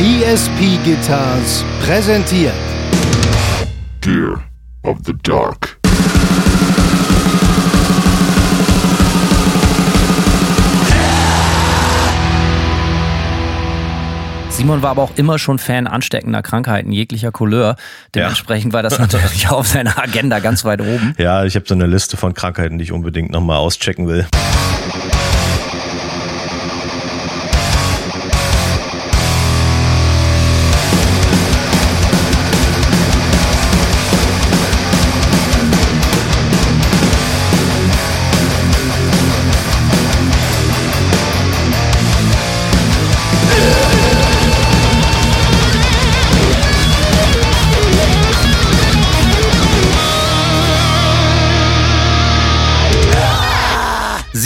[0.00, 2.54] ESP Guitars präsentiert
[4.00, 4.40] Gear
[4.84, 5.76] of the Dark.
[14.50, 17.74] Simon war aber auch immer schon Fan ansteckender Krankheiten jeglicher Couleur.
[18.14, 21.14] Dementsprechend war das natürlich auf seiner Agenda ganz weit oben.
[21.18, 24.28] Ja, ich habe so eine Liste von Krankheiten, die ich unbedingt nochmal auschecken will.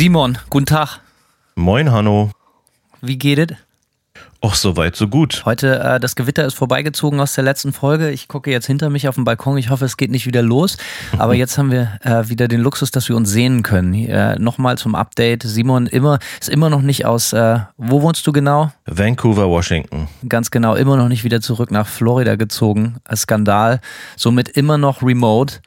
[0.03, 0.99] Simon, guten Tag.
[1.55, 2.33] Moin, Hanno.
[3.03, 3.57] Wie geht es?
[4.45, 5.43] Och, so weit, so gut.
[5.45, 8.11] Heute, äh, das Gewitter ist vorbeigezogen aus der letzten Folge.
[8.11, 9.59] Ich gucke jetzt hinter mich auf den Balkon.
[9.59, 10.77] Ich hoffe, es geht nicht wieder los.
[11.19, 13.95] Aber jetzt haben wir äh, wieder den Luxus, dass wir uns sehen können.
[13.95, 15.45] Äh, Nochmal zum Update.
[15.45, 18.73] Simon immer, ist immer noch nicht aus, äh, wo wohnst du genau?
[18.87, 20.09] Vancouver, Washington.
[20.29, 22.97] Ganz genau, immer noch nicht wieder zurück nach Florida gezogen.
[23.05, 23.81] Ein Skandal.
[24.17, 25.61] Somit immer noch remote.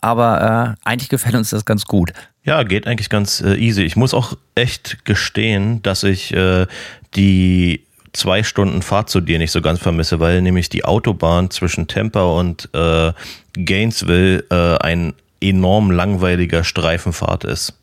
[0.00, 2.12] Aber äh, eigentlich gefällt uns das ganz gut.
[2.44, 3.82] Ja, geht eigentlich ganz äh, easy.
[3.82, 6.66] Ich muss auch echt gestehen, dass ich äh,
[7.14, 11.88] die zwei Stunden Fahrt zu dir nicht so ganz vermisse, weil nämlich die Autobahn zwischen
[11.88, 13.12] Tampa und äh,
[13.54, 17.74] Gainesville äh, ein enorm langweiliger Streifenfahrt ist.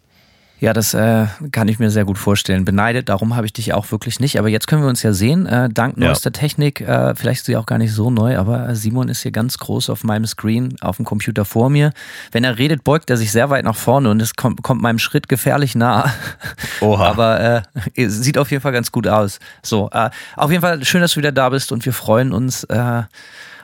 [0.62, 2.64] Ja, das äh, kann ich mir sehr gut vorstellen.
[2.64, 4.40] Beneidet, darum habe ich dich auch wirklich nicht.
[4.40, 6.08] Aber jetzt können wir uns ja sehen, äh, dank Ja.
[6.08, 6.80] neuester Technik.
[6.80, 9.90] Äh, vielleicht ist sie auch gar nicht so neu, aber Simon ist hier ganz groß
[9.90, 11.92] auf meinem Screen, auf dem Computer vor mir.
[12.32, 14.98] Wenn er redet, beugt er sich sehr weit nach vorne und es kommt, kommt meinem
[14.98, 16.10] Schritt gefährlich nah.
[16.80, 17.06] Oha.
[17.10, 17.64] Aber
[17.96, 19.40] äh, sieht auf jeden Fall ganz gut aus.
[19.62, 22.64] So, äh, auf jeden Fall schön, dass du wieder da bist und wir freuen uns
[22.64, 23.04] äh,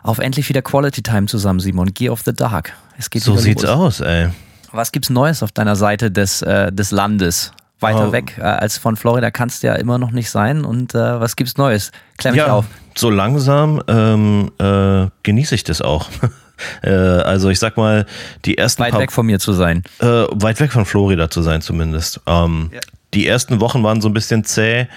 [0.04, 1.94] auf endlich wieder Quality Time zusammen, Simon.
[1.94, 2.74] Gear of the Dark.
[2.98, 3.72] Es geht So sieht's los.
[3.72, 4.30] aus, ey.
[4.72, 7.52] Was gibt's Neues auf deiner Seite des, äh, des Landes?
[7.80, 8.12] Weiter Oh.
[8.12, 10.64] weg äh, als von Florida kannst du ja immer noch nicht sein.
[10.66, 11.92] Und äh, was gibt's Neues?
[12.18, 12.66] Klär mich Ja, auf.
[12.96, 16.08] so langsam ähm, äh, genieße ich das auch.
[16.84, 18.06] äh, also ich sag mal,
[18.46, 19.82] die ersten Weit paar weg von mir zu sein.
[20.00, 22.22] Äh, weit weg von Florida zu sein zumindest.
[22.28, 22.70] Ähm,
[23.14, 24.88] Die ersten Wochen waren so ein bisschen zäh.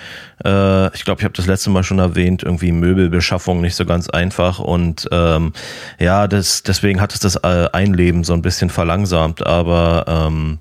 [0.45, 4.09] Äh, ich glaube, ich habe das letzte Mal schon erwähnt, irgendwie Möbelbeschaffung nicht so ganz
[4.09, 4.61] einfach.
[4.61, 5.53] Und ähm,
[5.99, 9.45] ja, das, deswegen hat es das äh, Einleben so ein bisschen verlangsamt.
[9.45, 10.59] Aber ähm,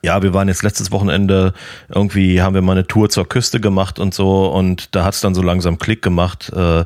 [0.00, 1.52] ja, wir waren jetzt letztes Wochenende,
[1.88, 5.20] irgendwie haben wir mal eine Tour zur Küste gemacht und so und da hat es
[5.20, 6.84] dann so langsam Klick gemacht, äh,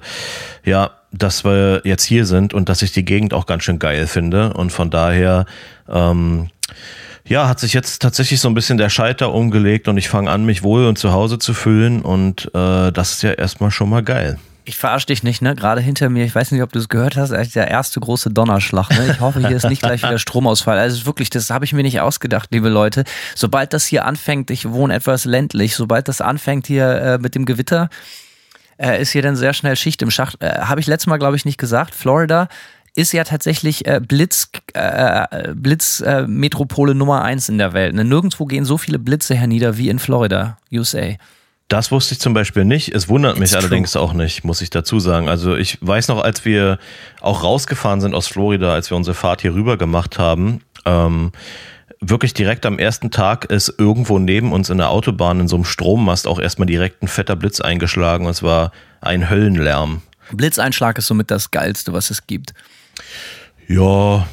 [0.65, 4.07] ja, dass wir jetzt hier sind und dass ich die Gegend auch ganz schön geil
[4.07, 5.47] finde und von daher,
[5.89, 6.51] ähm,
[7.29, 10.45] ja, hat sich jetzt tatsächlich so ein bisschen der Schalter umgelegt und ich fange an,
[10.45, 14.03] mich wohl und zu Hause zu fühlen und äh, das ist ja erstmal schon mal
[14.03, 14.39] geil.
[14.69, 15.55] Ich verarsche dich nicht, ne?
[15.55, 18.91] Gerade hinter mir, ich weiß nicht, ob du es gehört hast, der erste große Donnerschlag.
[18.91, 19.13] Ne?
[19.13, 20.77] Ich hoffe, hier ist nicht gleich wieder Stromausfall.
[20.77, 23.05] Also wirklich, das habe ich mir nicht ausgedacht, liebe Leute.
[23.37, 27.45] Sobald das hier anfängt, ich wohne etwas ländlich, sobald das anfängt hier äh, mit dem
[27.45, 27.91] Gewitter,
[28.77, 30.43] äh, ist hier dann sehr schnell Schicht im Schacht.
[30.43, 31.95] Äh, habe ich letztes Mal, glaube ich, nicht gesagt.
[31.95, 32.49] Florida
[32.97, 37.95] ist ja tatsächlich äh, Blitz, äh, Blitz äh, Metropole Nummer eins in der Welt.
[37.95, 38.05] Ne?
[38.05, 41.11] Nirgendwo gehen so viele Blitze hernieder wie in Florida, USA.
[41.69, 42.95] Das wusste ich zum Beispiel nicht.
[42.95, 45.29] Es wundert mich It's allerdings auch nicht, muss ich dazu sagen.
[45.29, 46.79] Also ich weiß noch, als wir
[47.21, 51.33] auch rausgefahren sind aus Florida, als wir unsere Fahrt hier rüber gemacht haben, ähm,
[52.01, 55.65] wirklich direkt am ersten Tag ist irgendwo neben uns in der Autobahn in so einem
[55.65, 60.03] Strommast auch erstmal direkt ein fetter Blitz eingeschlagen und es war ein Höllenlärm.
[60.33, 62.55] Blitzeinschlag ist somit das Geilste, was es gibt.
[63.69, 64.27] Ja,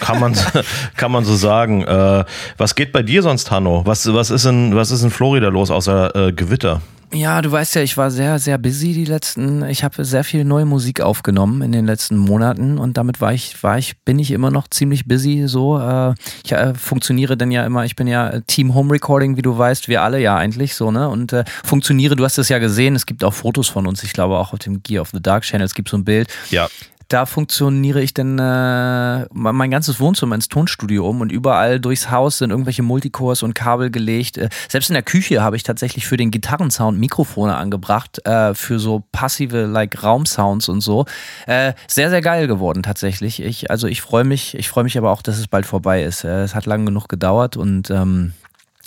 [0.00, 0.36] kann man,
[0.96, 1.82] kann man so sagen.
[1.82, 2.24] Äh,
[2.56, 3.82] was geht bei dir sonst, Hanno?
[3.84, 6.80] Was, was, ist in, was ist in Florida los, außer äh, Gewitter?
[7.12, 10.44] Ja, du weißt ja, ich war sehr, sehr busy die letzten, ich habe sehr viel
[10.44, 14.32] neue Musik aufgenommen in den letzten Monaten und damit war ich, war ich, bin ich
[14.32, 15.78] immer noch ziemlich busy so.
[15.78, 16.14] Äh,
[16.44, 19.86] ich äh, funktioniere dann ja immer, ich bin ja Team Home Recording, wie du weißt,
[19.86, 21.08] wir alle ja eigentlich so, ne?
[21.08, 24.12] Und äh, funktioniere, du hast es ja gesehen, es gibt auch Fotos von uns, ich
[24.12, 26.28] glaube auch auf dem Gear of the Dark Channel, es gibt so ein Bild.
[26.50, 26.68] Ja.
[27.14, 32.38] Da funktioniere ich dann äh, mein ganzes Wohnzimmer ins Tonstudio um und überall durchs Haus
[32.38, 34.36] sind irgendwelche Multicores und Kabel gelegt.
[34.36, 38.80] Äh, selbst in der Küche habe ich tatsächlich für den Gitarrensound Mikrofone angebracht, äh, für
[38.80, 41.06] so passive like Raumsounds und so.
[41.46, 43.40] Äh, sehr, sehr geil geworden tatsächlich.
[43.40, 46.24] Ich, also ich freue mich, ich freue mich aber auch, dass es bald vorbei ist.
[46.24, 48.32] Äh, es hat lange genug gedauert und ähm,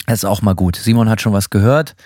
[0.06, 0.76] es ist auch mal gut.
[0.76, 1.96] Simon hat schon was gehört.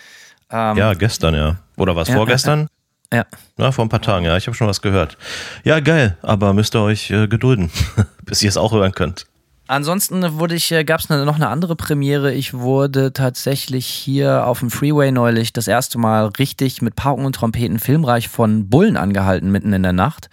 [0.52, 1.56] Ähm, Ja, gestern, ja.
[1.76, 2.69] Oder was, Ja, vorgestern?
[3.12, 3.26] Ja.
[3.59, 4.37] Ja, vor ein paar Tagen, ja.
[4.37, 5.17] Ich habe schon was gehört.
[5.64, 6.17] Ja, geil.
[6.23, 7.70] Aber müsst ihr euch äh, gedulden,
[8.25, 9.26] bis ihr es auch hören könnt.
[9.69, 12.32] Ansonsten wurde ich, gab es noch eine andere Premiere.
[12.35, 17.35] Ich wurde tatsächlich hier auf dem Freeway neulich das erste Mal richtig mit Pauken und
[17.35, 20.29] Trompeten filmreich von Bullen angehalten mitten in der Nacht.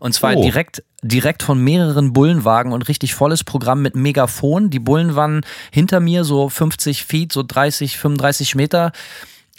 [0.00, 0.42] Und zwar oh.
[0.42, 4.68] direkt, direkt von mehreren Bullenwagen und richtig volles Programm mit Megafon.
[4.68, 8.90] Die Bullen waren hinter mir so 50 Feet, so 30, 35 Meter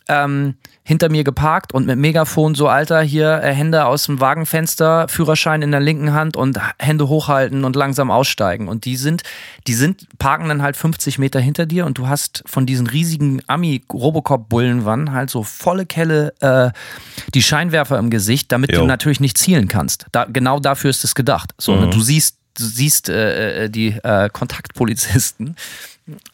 [0.08, 0.56] ähm,
[0.86, 5.62] hinter mir geparkt und mit Megafon so, Alter, hier äh, Hände aus dem Wagenfenster, Führerschein
[5.62, 8.68] in der linken Hand und Hände hochhalten und langsam aussteigen.
[8.68, 9.24] Und die sind,
[9.66, 13.42] die sind, parken dann halt 50 Meter hinter dir und du hast von diesen riesigen
[13.48, 16.72] Ami-Robocop-Bullenwannen halt so volle Kelle äh,
[17.34, 18.82] die Scheinwerfer im Gesicht, damit jo.
[18.82, 20.06] du natürlich nicht zielen kannst.
[20.12, 21.54] Da, genau dafür ist es gedacht.
[21.58, 21.92] So, ne, mhm.
[21.92, 25.56] du siehst, du siehst äh, äh die äh, Kontaktpolizisten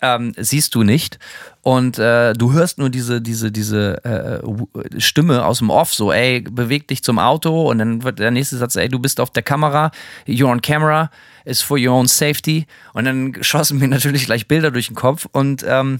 [0.01, 1.19] ähm, siehst du nicht.
[1.62, 6.42] Und äh, du hörst nur diese, diese, diese äh, Stimme aus dem Off, so, ey,
[6.42, 7.69] beweg dich zum Auto.
[7.69, 9.92] Und dann wird der nächste Satz, ey, du bist auf der Kamera,
[10.27, 11.12] you're on camera,
[11.45, 12.66] is for your own safety.
[12.94, 16.00] Und dann schossen mir natürlich gleich Bilder durch den Kopf und ähm,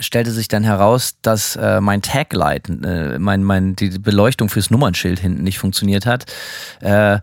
[0.00, 5.20] stellte sich dann heraus, dass äh, mein Taglight, äh, mein, mein, die Beleuchtung fürs Nummernschild
[5.20, 6.26] hinten nicht funktioniert hat.
[6.80, 7.20] Äh,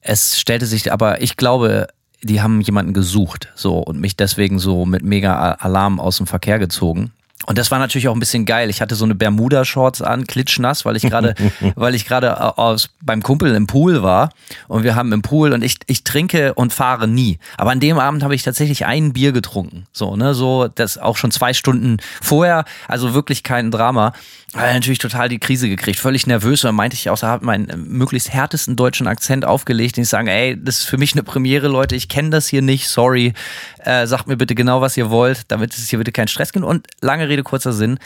[0.00, 1.88] es stellte sich aber, ich glaube,
[2.22, 6.58] die haben jemanden gesucht, so und mich deswegen so mit mega Alarm aus dem Verkehr
[6.58, 7.12] gezogen.
[7.46, 8.68] Und das war natürlich auch ein bisschen geil.
[8.68, 11.34] Ich hatte so eine Bermuda-Shorts an, klitschnass, weil ich gerade,
[11.76, 14.30] weil ich gerade aus beim Kumpel im Pool war
[14.66, 17.38] und wir haben im Pool und ich, ich trinke und fahre nie.
[17.56, 19.86] Aber an dem Abend habe ich tatsächlich ein Bier getrunken.
[19.92, 24.12] So, ne, so, das auch schon zwei Stunden vorher, also wirklich kein Drama.
[24.54, 26.64] Weil natürlich total die Krise gekriegt, völlig nervös.
[26.64, 29.98] Und meinte ich auch, er hat meinen möglichst härtesten deutschen Akzent aufgelegt.
[29.98, 31.94] Und ich sage, ey, das ist für mich eine Premiere, Leute.
[31.94, 33.34] Ich kenne das hier nicht, sorry.
[33.78, 36.64] Äh, sagt mir bitte genau, was ihr wollt, damit es hier bitte keinen Stress gibt.
[36.64, 37.98] Und lange Rede, kurzer Sinn.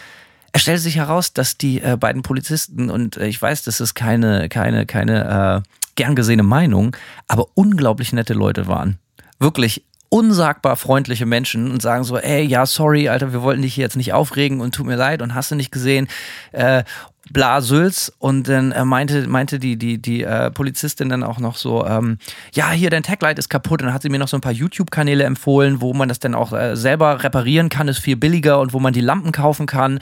[0.53, 3.95] Es stellte sich heraus, dass die äh, beiden Polizisten, und äh, ich weiß, das ist
[3.95, 6.97] keine, keine, keine äh, gern gesehene Meinung,
[7.29, 8.99] aber unglaublich nette Leute waren.
[9.39, 13.85] Wirklich unsagbar freundliche Menschen und sagen so, ey, ja, sorry, Alter, wir wollten dich hier
[13.85, 16.07] jetzt nicht aufregen und tut mir leid und hast du nicht gesehen.
[16.53, 16.85] Äh,
[17.31, 21.57] bla Sülz und dann äh, meinte meinte die die die äh, Polizistin dann auch noch
[21.57, 22.19] so ähm,
[22.53, 24.53] ja hier dein Taglight ist kaputt und dann hat sie mir noch so ein paar
[24.53, 28.59] YouTube Kanäle empfohlen wo man das dann auch äh, selber reparieren kann ist viel billiger
[28.59, 30.01] und wo man die Lampen kaufen kann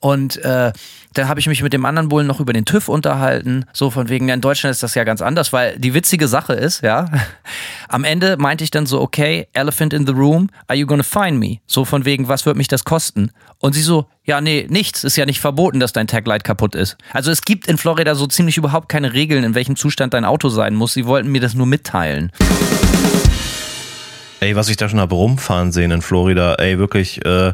[0.00, 0.72] und äh,
[1.12, 3.66] dann habe ich mich mit dem anderen Bullen noch über den TÜV unterhalten.
[3.74, 6.82] So von wegen, in Deutschland ist das ja ganz anders, weil die witzige Sache ist,
[6.82, 7.10] ja,
[7.88, 11.38] am Ende meinte ich dann so, okay, Elephant in the Room, are you gonna find
[11.38, 11.58] me?
[11.66, 13.30] So von wegen, was wird mich das kosten?
[13.58, 15.04] Und sie so, ja, nee, nichts.
[15.04, 16.96] Ist ja nicht verboten, dass dein Taglight kaputt ist.
[17.12, 20.48] Also es gibt in Florida so ziemlich überhaupt keine Regeln, in welchem Zustand dein Auto
[20.48, 20.94] sein muss.
[20.94, 22.32] Sie wollten mir das nur mitteilen.
[24.40, 27.52] Ey, was ich da schon habe rumfahren sehen in Florida, ey, wirklich, äh,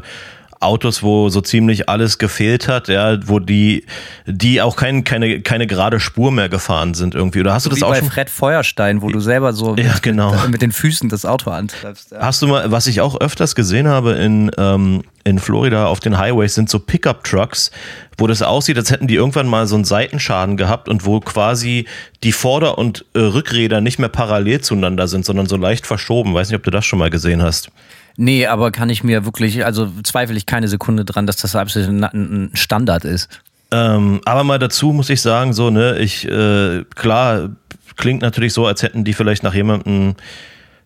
[0.59, 3.85] Autos, wo so ziemlich alles gefehlt hat, ja, wo die,
[4.25, 7.41] die auch kein, keine, keine gerade Spur mehr gefahren sind irgendwie.
[7.41, 8.09] Oder hast so du das auch bei schon?
[8.09, 10.33] Fred Feuerstein, wo du selber so ja, mit, genau.
[10.49, 12.11] mit, den Füßen das Auto antreibst.
[12.11, 12.19] Ja.
[12.21, 16.17] Hast du mal, was ich auch öfters gesehen habe in, ähm, in Florida auf den
[16.17, 17.69] Highways, sind so Pickup-Trucks,
[18.17, 21.85] wo das aussieht, als hätten die irgendwann mal so einen Seitenschaden gehabt und wo quasi
[22.23, 26.33] die Vorder- und äh, Rückräder nicht mehr parallel zueinander sind, sondern so leicht verschoben.
[26.33, 27.69] Weiß nicht, ob du das schon mal gesehen hast.
[28.17, 31.89] Nee, aber kann ich mir wirklich, also zweifle ich keine Sekunde dran, dass das absolut
[32.13, 33.29] ein Standard ist.
[33.69, 37.49] Ähm, aber mal dazu muss ich sagen, so, ne, ich, äh, klar,
[37.95, 40.15] klingt natürlich so, als hätten die vielleicht nach jemandem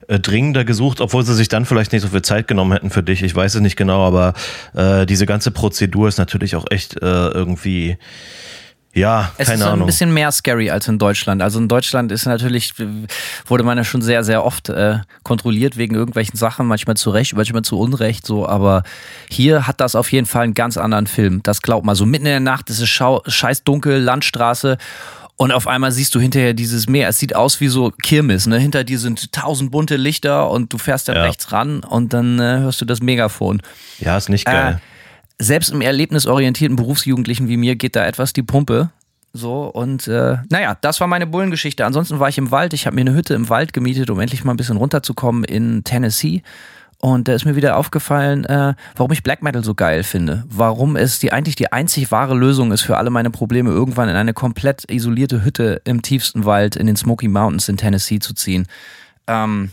[0.08, 3.04] äh, dringender gesucht, obwohl sie sich dann vielleicht nicht so viel Zeit genommen hätten für
[3.04, 3.24] dich.
[3.24, 4.34] Ich weiß es nicht genau, aber
[4.74, 7.98] äh, diese ganze Prozedur ist natürlich auch echt äh, irgendwie
[8.94, 9.82] ja, es keine ist Ahnung.
[9.82, 11.42] ein bisschen mehr scary als in Deutschland.
[11.42, 12.74] Also in Deutschland ist natürlich,
[13.46, 17.36] wurde man ja schon sehr, sehr oft äh, kontrolliert wegen irgendwelchen Sachen, manchmal zu Recht,
[17.36, 18.84] manchmal zu Unrecht, so, aber
[19.30, 21.42] hier hat das auf jeden Fall einen ganz anderen Film.
[21.44, 21.96] Das glaubt man.
[21.96, 24.78] So mitten in der Nacht ist es scheiß dunkel, Landstraße
[25.42, 27.08] und auf einmal siehst du hinterher dieses Meer.
[27.08, 28.60] Es sieht aus wie so Kirmes, ne?
[28.60, 31.24] Hinter dir sind tausend bunte Lichter und du fährst dann ja.
[31.24, 33.60] rechts ran und dann äh, hörst du das Megafon.
[34.00, 34.80] Ja, ist nicht geil.
[34.80, 34.91] Äh,
[35.42, 38.90] selbst im erlebnisorientierten Berufsjugendlichen wie mir geht da etwas die Pumpe.
[39.34, 41.86] So, und äh, naja, das war meine Bullengeschichte.
[41.86, 42.74] Ansonsten war ich im Wald.
[42.74, 45.84] Ich habe mir eine Hütte im Wald gemietet, um endlich mal ein bisschen runterzukommen in
[45.84, 46.44] Tennessee.
[46.98, 50.44] Und da ist mir wieder aufgefallen, äh, warum ich Black Metal so geil finde.
[50.48, 54.16] Warum es die eigentlich die einzig wahre Lösung ist für alle meine Probleme, irgendwann in
[54.16, 58.68] eine komplett isolierte Hütte im tiefsten Wald in den Smoky Mountains in Tennessee zu ziehen.
[59.26, 59.72] Ähm,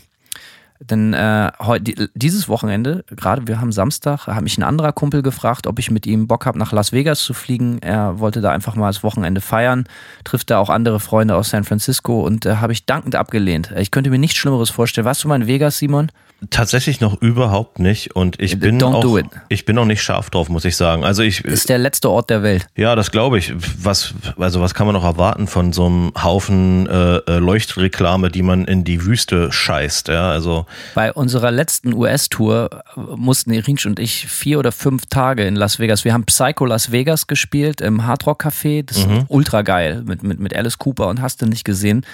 [0.79, 5.67] denn äh, heute, dieses Wochenende, gerade wir haben Samstag, hat mich ein anderer Kumpel gefragt,
[5.67, 7.79] ob ich mit ihm Bock habe, nach Las Vegas zu fliegen.
[7.81, 9.85] Er wollte da einfach mal das Wochenende feiern,
[10.23, 13.73] trifft da auch andere Freunde aus San Francisco und äh, habe ich dankend abgelehnt.
[13.77, 15.05] Ich könnte mir nichts Schlimmeres vorstellen.
[15.05, 16.11] Warst du mal in Vegas, Simon?
[16.49, 20.47] Tatsächlich noch überhaupt nicht und ich bin Don't auch ich bin auch nicht scharf drauf,
[20.47, 21.03] muss ich sagen.
[21.03, 22.67] Also ich Ist der letzte Ort der Welt.
[22.77, 23.53] ja, das glaube ich.
[23.83, 28.41] Was also was kann man noch erwarten von so einem Haufen äh, äh, Leuchtreklame, die
[28.41, 30.31] man in die Wüste scheißt, ja?
[30.31, 30.65] Also
[30.95, 35.79] Bei unserer letzten US-Tour äh, mussten Irinsch und ich vier oder fünf Tage in Las
[35.79, 36.05] Vegas.
[36.05, 38.85] Wir haben Psycho Las Vegas gespielt im Hard Rock Café.
[38.85, 42.05] Das ist ultra geil mit, mit, mit Alice Cooper und hast du nicht gesehen.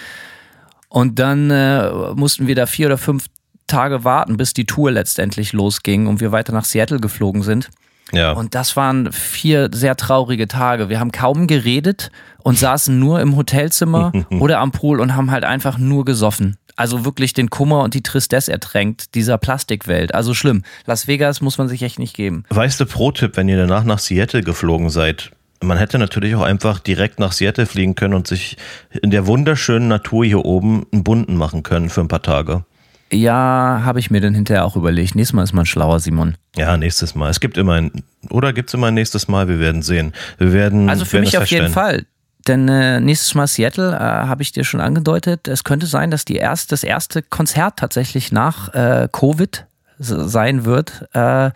[0.90, 3.26] Und dann äh, mussten wir da vier oder fünf
[3.68, 7.70] Tage warten, bis die Tour letztendlich losging und wir weiter nach Seattle geflogen sind.
[8.12, 8.32] ja.
[8.34, 10.90] Und das waren vier sehr traurige Tage.
[10.90, 12.12] Wir haben kaum geredet
[12.44, 16.58] und saßen nur im Hotelzimmer oder am Pool und haben halt einfach nur gesoffen.
[16.78, 20.14] Also wirklich den Kummer und die Tristesse ertränkt dieser Plastikwelt.
[20.14, 20.64] Also schlimm.
[20.86, 22.44] Las Vegas muss man sich echt nicht geben.
[22.50, 25.32] Weißt du, Pro-Tipp, wenn ihr danach nach Seattle geflogen seid,
[25.62, 28.58] man hätte natürlich auch einfach direkt nach Seattle fliegen können und sich
[29.02, 32.66] in der wunderschönen Natur hier oben einen bunten machen können für ein paar Tage.
[33.12, 35.16] Ja, habe ich mir dann hinterher auch überlegt.
[35.16, 36.36] Nächstes Mal ist man schlauer, Simon.
[36.56, 37.30] Ja, nächstes Mal.
[37.30, 37.92] Es gibt immer ein,
[38.30, 39.48] oder gibt es immer ein nächstes Mal?
[39.48, 40.14] Wir werden sehen.
[40.38, 40.90] Wir werden.
[40.90, 41.70] Also für werden mich auf jeden.
[41.70, 42.06] Fall.
[42.48, 46.26] Denn äh, nächstes Mal Seattle, äh, habe ich dir schon angedeutet, es könnte sein, dass
[46.26, 49.66] die erst, das erste Konzert tatsächlich nach äh, Covid
[49.98, 51.08] sein wird.
[51.14, 51.52] Äh,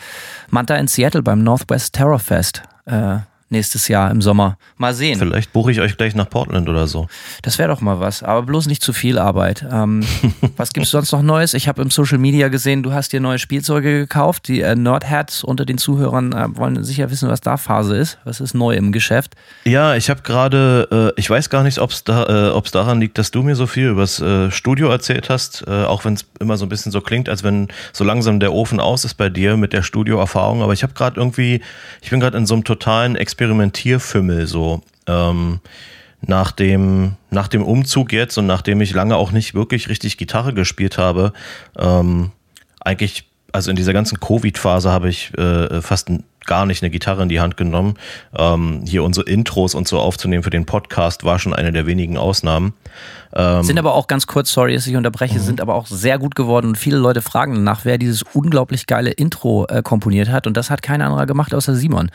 [0.50, 3.18] Manta in Seattle beim Northwest Terror Fest äh,
[3.52, 4.58] nächstes Jahr im Sommer.
[4.78, 5.20] Mal sehen.
[5.20, 7.08] Vielleicht buche ich euch gleich nach Portland oder so.
[7.42, 9.66] Das wäre doch mal was, aber bloß nicht zu viel Arbeit.
[9.72, 10.04] Ähm,
[10.58, 11.54] was gibt's sonst noch Neues?
[11.54, 14.48] Ich habe im Social Media gesehen, du hast dir neue Spielzeuge gekauft.
[14.48, 18.18] Die äh, Nerdheads unter den Zuhörern äh, wollen sicher wissen, was da Phase ist.
[18.24, 19.36] Was ist neu im Geschäft?
[19.66, 23.18] Ja, ich habe gerade, äh, ich weiß gar nicht, ob es da, äh, daran liegt,
[23.18, 26.58] dass du mir so viel übers äh, Studio erzählt hast, äh, auch wenn es immer
[26.58, 29.58] so ein bisschen so klingt, als wenn so langsam der Ofen aus ist bei dir
[29.58, 30.62] mit der Studioerfahrung.
[30.62, 31.62] Aber ich habe gerade irgendwie,
[32.02, 34.82] ich bin gerade in so einem totalen Experimentierfimmel so.
[35.08, 35.62] Ähm,
[36.22, 40.54] nach dem, nach dem Umzug jetzt und nachdem ich lange auch nicht wirklich richtig Gitarre
[40.54, 41.32] gespielt habe,
[41.78, 42.32] ähm,
[42.82, 46.12] eigentlich, also in dieser ganzen Covid-Phase habe ich äh, fast
[46.46, 47.96] gar nicht eine Gitarre in die Hand genommen.
[48.36, 52.18] Ähm, hier unsere Intros und so aufzunehmen für den Podcast war schon eine der wenigen
[52.18, 52.74] Ausnahmen.
[53.34, 56.36] Ähm, Sind aber auch ganz kurz, sorry, dass ich unterbreche, sind aber auch sehr gut
[56.36, 60.58] geworden und viele Leute fragen danach, wer dieses unglaublich geile Intro äh, komponiert hat und
[60.58, 62.12] das hat kein anderer gemacht außer Simon.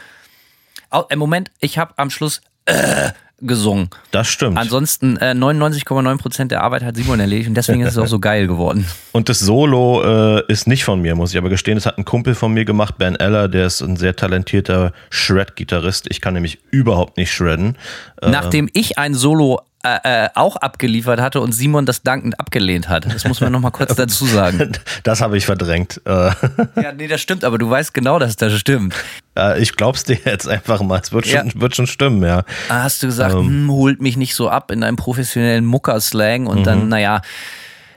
[1.08, 3.10] Im Moment, ich habe am Schluss äh,
[3.40, 3.90] gesungen.
[4.10, 4.58] das stimmt.
[4.58, 8.18] Ansonsten äh, 99,9 Prozent der Arbeit hat Simon erledigt und deswegen ist es auch so
[8.20, 8.86] geil geworden.
[9.12, 11.74] Und das Solo äh, ist nicht von mir, muss ich aber gestehen.
[11.76, 16.06] Das hat ein Kumpel von mir gemacht, Ben Eller, der ist ein sehr talentierter Shred-Gitarrist.
[16.10, 17.76] Ich kann nämlich überhaupt nicht shredden.
[18.22, 22.88] Äh, Nachdem ich ein Solo äh, äh, auch abgeliefert hatte und Simon das dankend abgelehnt
[22.88, 23.06] hat.
[23.12, 24.72] Das muss man nochmal kurz dazu sagen.
[25.02, 26.00] das habe ich verdrängt.
[26.06, 26.30] Äh,
[26.82, 28.94] Ja, nee, das stimmt, aber du weißt genau, dass das stimmt.
[29.38, 31.00] äh, ich glaub's dir jetzt einfach mal.
[31.00, 31.52] Es wird schon, Ja.
[31.60, 32.42] wird schon stimmen, ja.
[32.68, 33.46] Da hast du gesagt, Ähm.
[33.46, 37.20] hm, holt mich nicht so ab in deinem professionellen Mucker-Slang und dann, naja,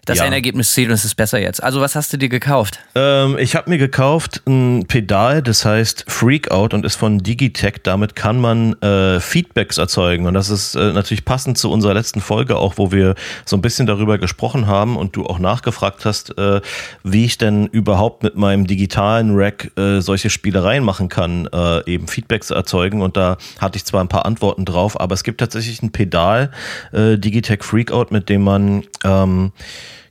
[0.09, 0.19] das.
[0.19, 0.25] Ja.
[0.25, 1.61] Endergebnis zählt und es ist besser jetzt.
[1.61, 2.79] Also, was hast du dir gekauft?
[2.95, 7.75] Ähm, ich habe mir gekauft ein Pedal, das heißt Freak Out und ist von Digitech.
[7.83, 10.25] Damit kann man äh, Feedbacks erzeugen.
[10.25, 13.61] Und das ist äh, natürlich passend zu unserer letzten Folge auch, wo wir so ein
[13.61, 16.61] bisschen darüber gesprochen haben und du auch nachgefragt hast, äh,
[17.03, 22.07] wie ich denn überhaupt mit meinem digitalen Rack äh, solche Spielereien machen kann, äh, eben
[22.07, 23.01] Feedbacks erzeugen.
[23.01, 26.51] Und da hatte ich zwar ein paar Antworten drauf, aber es gibt tatsächlich ein Pedal,
[26.93, 29.51] äh, Digitech Freak Out, mit dem man ähm,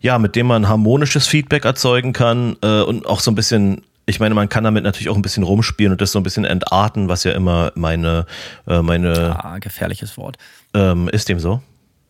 [0.01, 4.21] ja, mit dem man harmonisches Feedback erzeugen kann äh, und auch so ein bisschen, ich
[4.21, 7.09] meine, man kann damit natürlich auch ein bisschen rumspielen und das so ein bisschen entarten,
[7.09, 8.27] was ja immer meine,
[8.69, 10.37] äh, meine, Ah, gefährliches Wort.
[10.75, 11.61] ähm, ist dem so?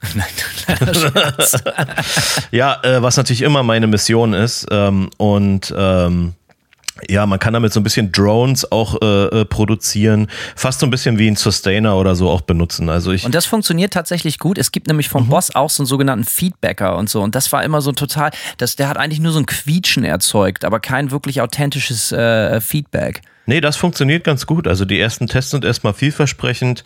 [0.14, 0.26] Nein.
[2.50, 6.34] Ja, äh, was natürlich immer meine Mission ist ähm, und ähm,
[7.08, 10.90] ja, man kann damit so ein bisschen Drones auch äh, äh, produzieren, fast so ein
[10.90, 12.88] bisschen wie ein Sustainer oder so auch benutzen.
[12.88, 14.58] Also ich Und das funktioniert tatsächlich gut.
[14.58, 15.12] Es gibt nämlich Mhm.
[15.12, 17.22] vom Boss auch so einen sogenannten Feedbacker und so.
[17.22, 20.64] Und das war immer so total, das, der hat eigentlich nur so ein Quietschen erzeugt,
[20.64, 23.22] aber kein wirklich authentisches äh, Feedback.
[23.46, 24.66] Nee, das funktioniert ganz gut.
[24.66, 26.82] Also die ersten Tests sind erstmal vielversprechend.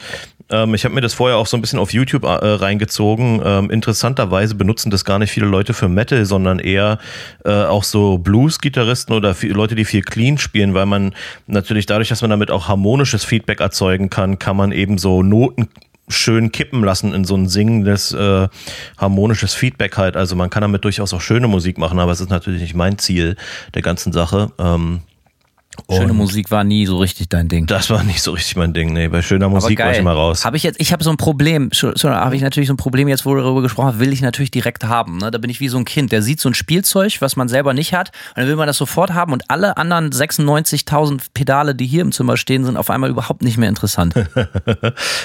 [0.50, 3.40] Ähm, ich habe mir das vorher auch so ein bisschen auf YouTube äh, reingezogen.
[3.42, 6.98] Ähm, interessanterweise benutzen das gar nicht viele Leute für Metal, sondern eher
[7.44, 11.14] äh, auch so Blues-Gitarristen oder Leute, die viel clean spielen, weil man
[11.46, 15.68] natürlich dadurch, dass man damit auch harmonisches Feedback erzeugen kann, kann man eben so Noten
[16.08, 18.48] schön kippen lassen in so ein singendes, äh,
[18.98, 20.16] harmonisches Feedback halt.
[20.16, 22.98] Also man kann damit durchaus auch schöne Musik machen, aber es ist natürlich nicht mein
[22.98, 23.36] Ziel
[23.74, 24.50] der ganzen Sache.
[24.58, 25.02] Ähm,
[25.88, 27.66] Schöne Und Musik war nie so richtig dein Ding.
[27.66, 28.92] Das war nicht so richtig mein Ding.
[28.92, 30.44] Nee, bei schöner Musik war ich immer raus.
[30.44, 33.24] Habe ich jetzt, ich habe so ein Problem, habe ich natürlich so ein Problem jetzt,
[33.24, 35.18] wo du darüber gesprochen hast, will ich natürlich direkt haben.
[35.18, 35.30] Ne?
[35.30, 37.74] Da bin ich wie so ein Kind, der sieht so ein Spielzeug, was man selber
[37.74, 41.86] nicht hat, und dann will man das sofort haben und alle anderen 96.000 Pedale, die
[41.86, 44.14] hier im Zimmer stehen, sind auf einmal überhaupt nicht mehr interessant.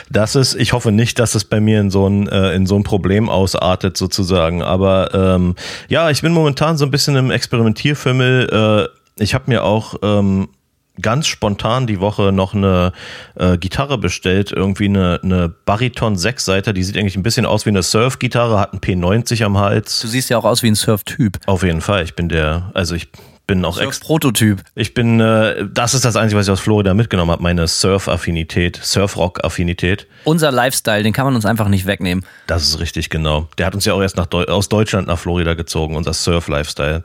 [0.09, 2.75] Das ist, ich hoffe nicht, dass es bei mir in so ein, äh, in so
[2.75, 4.61] ein Problem ausartet sozusagen.
[4.61, 5.55] Aber ähm,
[5.87, 8.89] ja, ich bin momentan so ein bisschen im Experimentierfimmel.
[8.91, 10.49] Äh, ich habe mir auch ähm,
[11.01, 12.93] ganz spontan die Woche noch eine
[13.35, 17.69] äh, Gitarre bestellt, irgendwie eine, eine Bariton Sechsseiter, die sieht eigentlich ein bisschen aus wie
[17.69, 19.99] eine Surf-Gitarre, hat einen P90 am Hals.
[19.99, 21.39] Du siehst ja auch aus wie ein Surf-Typ.
[21.45, 23.09] Auf jeden Fall, ich bin der, also ich
[23.47, 24.61] bin auch ex Surf-Prototyp.
[24.75, 28.79] ich bin, äh, das ist das Einzige, was ich aus Florida mitgenommen habe, meine Surf-Affinität,
[28.81, 30.07] Surf-Rock-Affinität.
[30.23, 32.25] Unser Lifestyle, den kann man uns einfach nicht wegnehmen.
[32.47, 33.47] Das ist richtig, genau.
[33.57, 37.03] Der hat uns ja auch erst nach Deu aus Deutschland nach Florida gezogen, unser Surf-Lifestyle.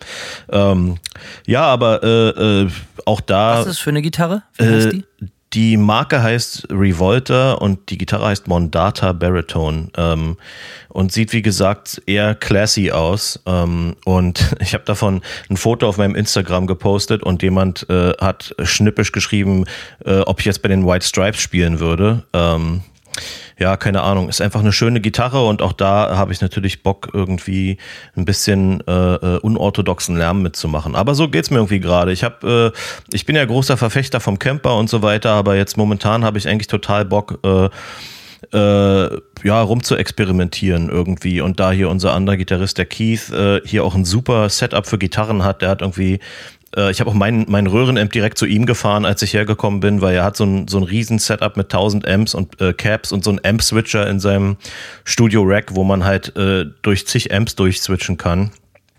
[0.50, 0.99] Ähm,
[1.47, 2.70] ja, aber äh, äh,
[3.04, 3.54] auch da.
[3.54, 4.42] Was ist das für eine Gitarre?
[4.56, 5.04] Wie heißt äh, die?
[5.52, 10.37] Die Marke heißt Revolter und die Gitarre heißt Mondata Baritone ähm,
[10.88, 13.40] und sieht wie gesagt eher classy aus.
[13.47, 18.54] Ähm, und ich habe davon ein Foto auf meinem Instagram gepostet und jemand äh, hat
[18.62, 19.64] schnippisch geschrieben,
[20.04, 22.25] äh, ob ich jetzt bei den White Stripes spielen würde.
[22.33, 22.83] Ähm,
[23.61, 24.31] ja, keine Ahnung.
[24.31, 27.76] Ist einfach eine schöne Gitarre und auch da habe ich natürlich Bock, irgendwie
[28.17, 30.97] ein bisschen äh, äh, unorthodoxen Lärm mitzumachen.
[30.97, 32.11] Aber so geht's mir irgendwie gerade.
[32.11, 35.76] Ich habe, äh, ich bin ja großer Verfechter vom Camper und so weiter, aber jetzt
[35.76, 37.69] momentan habe ich eigentlich total Bock, äh,
[38.57, 41.43] äh, ja, rum zu experimentieren irgendwie.
[41.43, 44.97] Und da hier unser anderer Gitarrist, der Keith, äh, hier auch ein super Setup für
[44.97, 46.19] Gitarren hat, der hat irgendwie
[46.77, 50.00] äh, ich habe auch mein, mein Röhrenamp direkt zu ihm gefahren, als ich hergekommen bin,
[50.00, 53.12] weil er hat so ein, so ein riesen Setup mit 1000 Amps und äh, Caps
[53.12, 54.57] und so ein Amp-Switcher in seinem
[55.05, 58.53] Studio-Rack, wo man halt äh, durch zig Amps durchswitchen kann.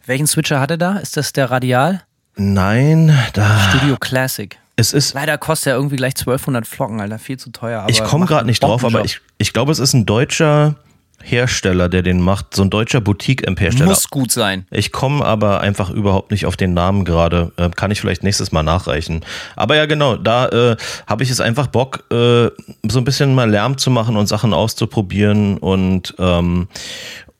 [0.05, 0.97] Welchen Switcher hat er da?
[0.97, 2.03] Ist das der Radial?
[2.35, 3.59] Nein, da.
[3.69, 4.57] Studio Classic.
[4.75, 5.13] Es ist.
[5.13, 7.19] Leider kostet er irgendwie gleich 1200 Flocken, Alter.
[7.19, 7.85] Viel zu teuer.
[7.89, 10.75] Ich komme gerade nicht drauf, aber ich, ich glaube, es ist ein deutscher
[11.23, 12.55] Hersteller, der den macht.
[12.55, 13.89] So ein deutscher Boutique-Amp-Hersteller.
[13.89, 14.65] Muss gut sein.
[14.71, 17.51] Ich komme aber einfach überhaupt nicht auf den Namen gerade.
[17.57, 19.21] Äh, kann ich vielleicht nächstes Mal nachreichen.
[19.55, 22.49] Aber ja, genau, da äh, habe ich es einfach Bock, äh,
[22.87, 26.67] so ein bisschen mal Lärm zu machen und Sachen auszuprobieren und, ähm,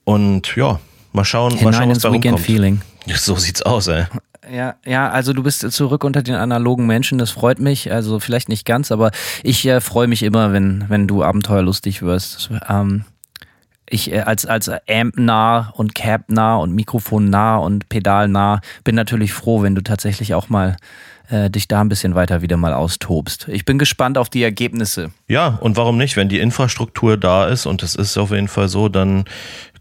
[0.04, 0.80] und ja,
[1.14, 2.46] mal schauen, mal schauen, Hinein was da Weekend rumkommt.
[2.46, 2.82] Feeling.
[3.16, 4.06] So sieht's aus, ey.
[4.52, 7.92] Ja, ja, also du bist zurück unter den analogen Menschen, das freut mich.
[7.92, 9.12] Also vielleicht nicht ganz, aber
[9.44, 12.50] ich äh, freue mich immer, wenn, wenn du abenteuerlustig wirst.
[12.68, 13.06] Ähm,
[13.92, 18.62] ich äh, als, als Amp nah und Cap nah und Mikrofon nah und Pedal nah
[18.84, 20.78] bin natürlich froh, wenn du tatsächlich auch mal
[21.30, 23.48] äh, dich da ein bisschen weiter wieder mal austobst.
[23.50, 25.12] Ich bin gespannt auf die Ergebnisse.
[25.28, 26.18] Ja, und warum nicht?
[26.18, 29.26] Wenn die Infrastruktur da ist und es ist auf jeden Fall so, dann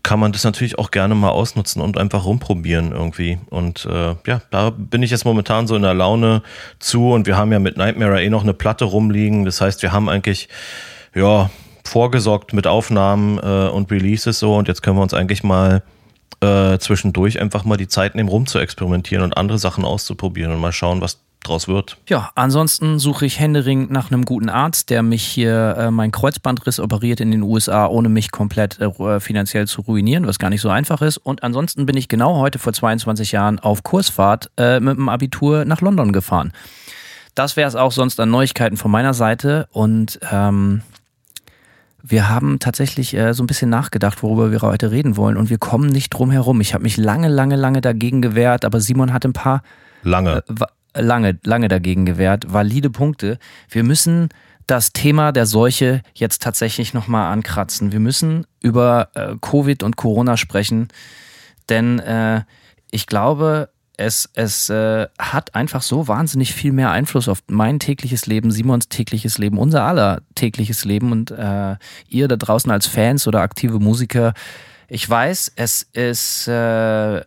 [0.03, 3.39] kann man das natürlich auch gerne mal ausnutzen und einfach rumprobieren irgendwie.
[3.51, 6.43] Und äh, ja, da bin ich jetzt momentan so in der Laune
[6.79, 9.45] zu und wir haben ja mit Nightmare eh noch eine Platte rumliegen.
[9.45, 10.49] Das heißt, wir haben eigentlich,
[11.15, 11.51] ja,
[11.91, 15.83] vorgesorgt mit Aufnahmen äh, und Releases so und jetzt können wir uns eigentlich mal
[16.41, 20.61] äh, zwischendurch einfach mal die Zeit nehmen, rum zu experimentieren und andere Sachen auszuprobieren und
[20.61, 21.97] mal schauen, was draus wird.
[22.09, 26.79] Ja, ansonsten suche ich händeringend nach einem guten Arzt, der mich hier äh, mein Kreuzbandriss
[26.79, 30.69] operiert in den USA, ohne mich komplett äh, finanziell zu ruinieren, was gar nicht so
[30.69, 31.17] einfach ist.
[31.17, 35.65] Und ansonsten bin ich genau heute vor 22 Jahren auf Kursfahrt äh, mit dem Abitur
[35.65, 36.53] nach London gefahren.
[37.35, 40.83] Das wäre es auch sonst an Neuigkeiten von meiner Seite und ähm,
[42.03, 45.59] wir haben tatsächlich äh, so ein bisschen nachgedacht, worüber wir heute reden wollen und wir
[45.59, 46.61] kommen nicht drum herum.
[46.61, 49.63] Ich habe mich lange, lange, lange dagegen gewehrt, aber Simon hat ein paar
[50.03, 50.43] Lange.
[50.49, 52.53] wa- lange, lange dagegen gewehrt.
[52.53, 53.39] Valide Punkte.
[53.69, 54.29] Wir müssen
[54.67, 57.93] das Thema der Seuche jetzt tatsächlich nochmal ankratzen.
[57.93, 60.89] Wir müssen über äh, Covid und Corona sprechen,
[61.69, 62.43] denn äh,
[62.91, 68.25] ich glaube, es, es äh, hat einfach so wahnsinnig viel mehr Einfluss auf mein tägliches
[68.27, 71.77] Leben, Simons tägliches Leben, unser aller tägliches Leben und äh,
[72.09, 74.33] ihr da draußen als Fans oder aktive Musiker.
[74.89, 77.21] Ich weiß, es ist äh,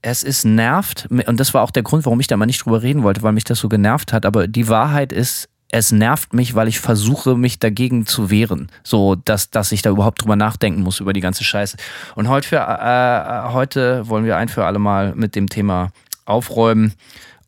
[0.00, 2.82] es ist nervt und das war auch der Grund, warum ich da mal nicht drüber
[2.82, 4.24] reden wollte, weil mich das so genervt hat.
[4.24, 8.70] Aber die Wahrheit ist, es nervt mich, weil ich versuche, mich dagegen zu wehren.
[8.82, 11.76] So, dass, dass ich da überhaupt drüber nachdenken muss, über die ganze Scheiße.
[12.14, 15.90] Und heute, für, äh, heute wollen wir ein für alle Mal mit dem Thema
[16.24, 16.94] aufräumen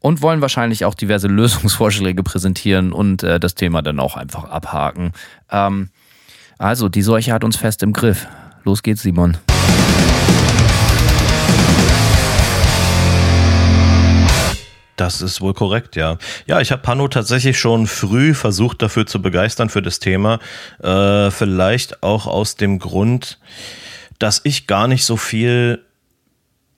[0.00, 5.12] und wollen wahrscheinlich auch diverse Lösungsvorschläge präsentieren und äh, das Thema dann auch einfach abhaken.
[5.50, 5.88] Ähm,
[6.58, 8.26] also, die Seuche hat uns fest im Griff.
[8.64, 9.38] Los geht's, Simon.
[15.00, 16.18] Das ist wohl korrekt, ja.
[16.44, 20.40] Ja, ich habe Hanno tatsächlich schon früh versucht, dafür zu begeistern für das Thema.
[20.82, 23.38] Äh, vielleicht auch aus dem Grund,
[24.18, 25.82] dass ich gar nicht so viel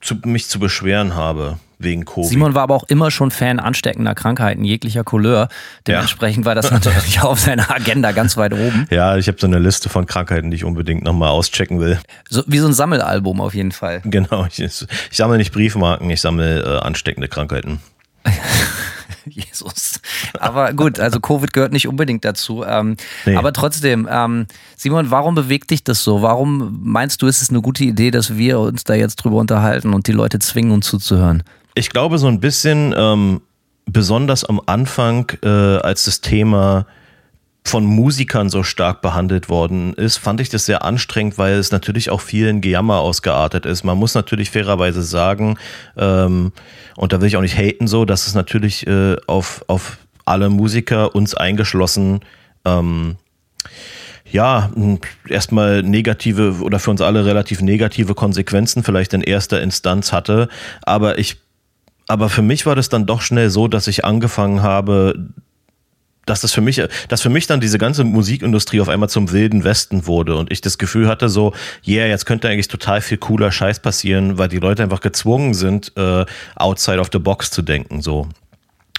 [0.00, 2.28] zu, mich zu beschweren habe wegen Covid.
[2.28, 5.48] Simon war aber auch immer schon Fan ansteckender Krankheiten jeglicher Couleur.
[5.88, 6.46] Dementsprechend ja.
[6.46, 8.86] war das natürlich auf seiner Agenda ganz weit oben.
[8.90, 11.98] Ja, ich habe so eine Liste von Krankheiten, die ich unbedingt nochmal auschecken will.
[12.30, 14.00] So, wie so ein Sammelalbum auf jeden Fall.
[14.04, 17.80] Genau, ich, ich sammle nicht Briefmarken, ich sammle äh, ansteckende Krankheiten.
[19.26, 20.00] Jesus.
[20.38, 22.64] Aber gut, also Covid gehört nicht unbedingt dazu.
[22.64, 23.36] Ähm, nee.
[23.36, 26.22] Aber trotzdem, ähm, Simon, warum bewegt dich das so?
[26.22, 29.94] Warum meinst du, ist es eine gute Idee, dass wir uns da jetzt drüber unterhalten
[29.94, 31.42] und die Leute zwingen, uns zuzuhören?
[31.74, 33.40] Ich glaube so ein bisschen, ähm,
[33.86, 36.86] besonders am Anfang, äh, als das Thema
[37.64, 42.10] von Musikern so stark behandelt worden ist, fand ich das sehr anstrengend, weil es natürlich
[42.10, 43.84] auch vielen Gejammer ausgeartet ist.
[43.84, 45.58] Man muss natürlich fairerweise sagen,
[45.96, 46.52] ähm,
[46.96, 50.50] und da will ich auch nicht haten so, dass es natürlich äh, auf, auf alle
[50.50, 52.20] Musiker, uns eingeschlossen,
[52.64, 53.16] ähm,
[54.30, 54.70] ja,
[55.28, 60.48] erstmal negative oder für uns alle relativ negative Konsequenzen vielleicht in erster Instanz hatte.
[60.82, 61.36] Aber ich,
[62.08, 65.28] aber für mich war das dann doch schnell so, dass ich angefangen habe,
[66.26, 69.64] dass das für mich, dass für mich dann diese ganze Musikindustrie auf einmal zum wilden
[69.64, 71.52] Westen wurde und ich das Gefühl hatte so,
[71.86, 75.92] yeah, jetzt könnte eigentlich total viel cooler Scheiß passieren, weil die Leute einfach gezwungen sind,
[75.96, 76.24] äh,
[76.56, 78.28] outside of the box zu denken, so.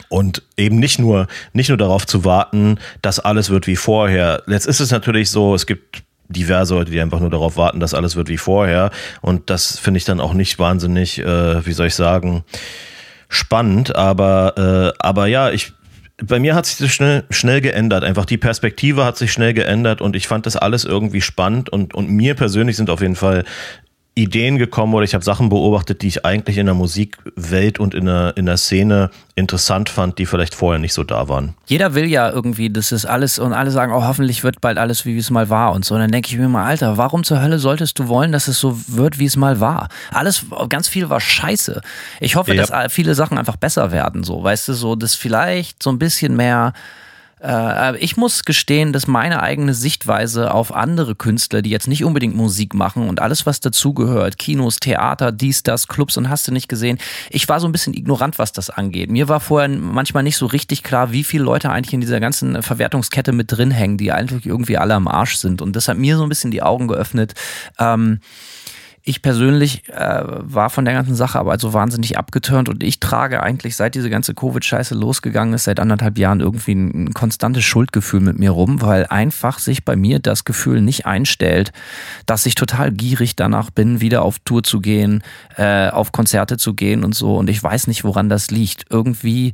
[0.09, 4.43] Und eben nicht nur, nicht nur darauf zu warten, dass alles wird wie vorher.
[4.47, 7.93] Jetzt ist es natürlich so, es gibt diverse Leute, die einfach nur darauf warten, dass
[7.93, 8.91] alles wird wie vorher.
[9.21, 12.43] Und das finde ich dann auch nicht wahnsinnig, äh, wie soll ich sagen,
[13.29, 13.95] spannend.
[13.95, 15.73] Aber, äh, aber ja, ich,
[16.25, 18.03] bei mir hat sich das schnell, schnell geändert.
[18.03, 21.93] Einfach die Perspektive hat sich schnell geändert und ich fand das alles irgendwie spannend und,
[21.93, 23.43] und mir persönlich sind auf jeden Fall
[24.15, 28.05] Ideen gekommen oder ich habe Sachen beobachtet, die ich eigentlich in der Musikwelt und in
[28.05, 31.55] der, in der Szene interessant fand, die vielleicht vorher nicht so da waren.
[31.65, 35.05] Jeder will ja irgendwie, das ist alles und alle sagen, oh, hoffentlich wird bald alles,
[35.05, 35.95] wie es mal war und so.
[35.95, 38.59] Und dann denke ich mir mal, Alter, warum zur Hölle solltest du wollen, dass es
[38.59, 39.89] so wird, wie es mal war?
[40.11, 41.81] Alles, ganz viel war scheiße.
[42.19, 42.63] Ich hoffe, ja.
[42.63, 46.35] dass viele Sachen einfach besser werden, so, weißt du, so, dass vielleicht so ein bisschen
[46.35, 46.73] mehr
[47.43, 52.35] äh, ich muss gestehen, dass meine eigene Sichtweise auf andere Künstler, die jetzt nicht unbedingt
[52.35, 56.69] Musik machen und alles, was dazugehört, Kinos, Theater, dies, das, Clubs und hast du nicht
[56.69, 56.97] gesehen,
[57.29, 59.11] ich war so ein bisschen ignorant, was das angeht.
[59.11, 62.63] Mir war vorher manchmal nicht so richtig klar, wie viele Leute eigentlich in dieser ganzen
[62.63, 65.61] Verwertungskette mit drin hängen, die eigentlich irgendwie alle am Arsch sind.
[65.61, 67.33] Und das hat mir so ein bisschen die Augen geöffnet.
[67.77, 68.19] Ähm,
[69.05, 73.43] ich persönlich äh, war von der ganzen Sache aber also wahnsinnig abgeturnt und ich trage
[73.43, 78.21] eigentlich, seit diese ganze Covid-Scheiße losgegangen ist, seit anderthalb Jahren irgendwie ein, ein konstantes Schuldgefühl
[78.21, 81.73] mit mir rum, weil einfach sich bei mir das Gefühl nicht einstellt,
[82.25, 85.21] dass ich total gierig danach bin, wieder auf Tour zu gehen,
[85.57, 87.35] äh, auf Konzerte zu gehen und so.
[87.35, 88.85] Und ich weiß nicht, woran das liegt.
[88.89, 89.51] Irgendwie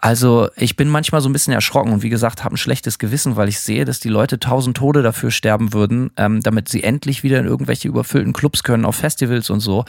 [0.00, 3.36] also ich bin manchmal so ein bisschen erschrocken und wie gesagt, habe ein schlechtes Gewissen,
[3.36, 7.22] weil ich sehe, dass die Leute tausend Tode dafür sterben würden, ähm, damit sie endlich
[7.22, 9.84] wieder in irgendwelche überfüllten Clubs können, auf Festivals und so.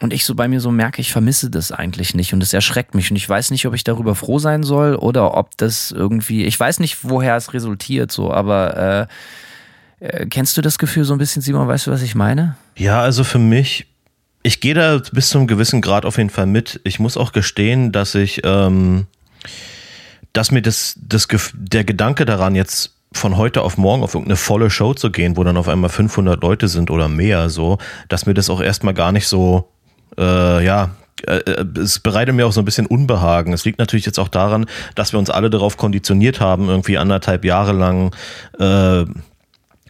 [0.00, 2.94] Und ich so bei mir so merke, ich vermisse das eigentlich nicht und es erschreckt
[2.94, 6.44] mich und ich weiß nicht, ob ich darüber froh sein soll oder ob das irgendwie,
[6.44, 9.08] ich weiß nicht, woher es resultiert so, aber
[10.00, 12.56] äh, äh, kennst du das Gefühl so ein bisschen, Simon, weißt du, was ich meine?
[12.76, 13.86] Ja, also für mich,
[14.42, 16.80] ich gehe da bis zu einem gewissen Grad auf jeden Fall mit.
[16.82, 19.06] Ich muss auch gestehen, dass ich ähm,
[20.32, 24.70] dass mir das, das, der Gedanke daran, jetzt von heute auf morgen auf irgendeine volle
[24.70, 27.78] Show zu gehen, wo dann auf einmal 500 Leute sind oder mehr, so,
[28.08, 29.68] dass mir das auch erstmal gar nicht so,
[30.18, 30.90] äh, ja,
[31.26, 33.52] äh, äh, es bereitet mir auch so ein bisschen Unbehagen.
[33.52, 37.44] Es liegt natürlich jetzt auch daran, dass wir uns alle darauf konditioniert haben, irgendwie anderthalb
[37.44, 38.14] Jahre lang
[38.58, 39.04] äh,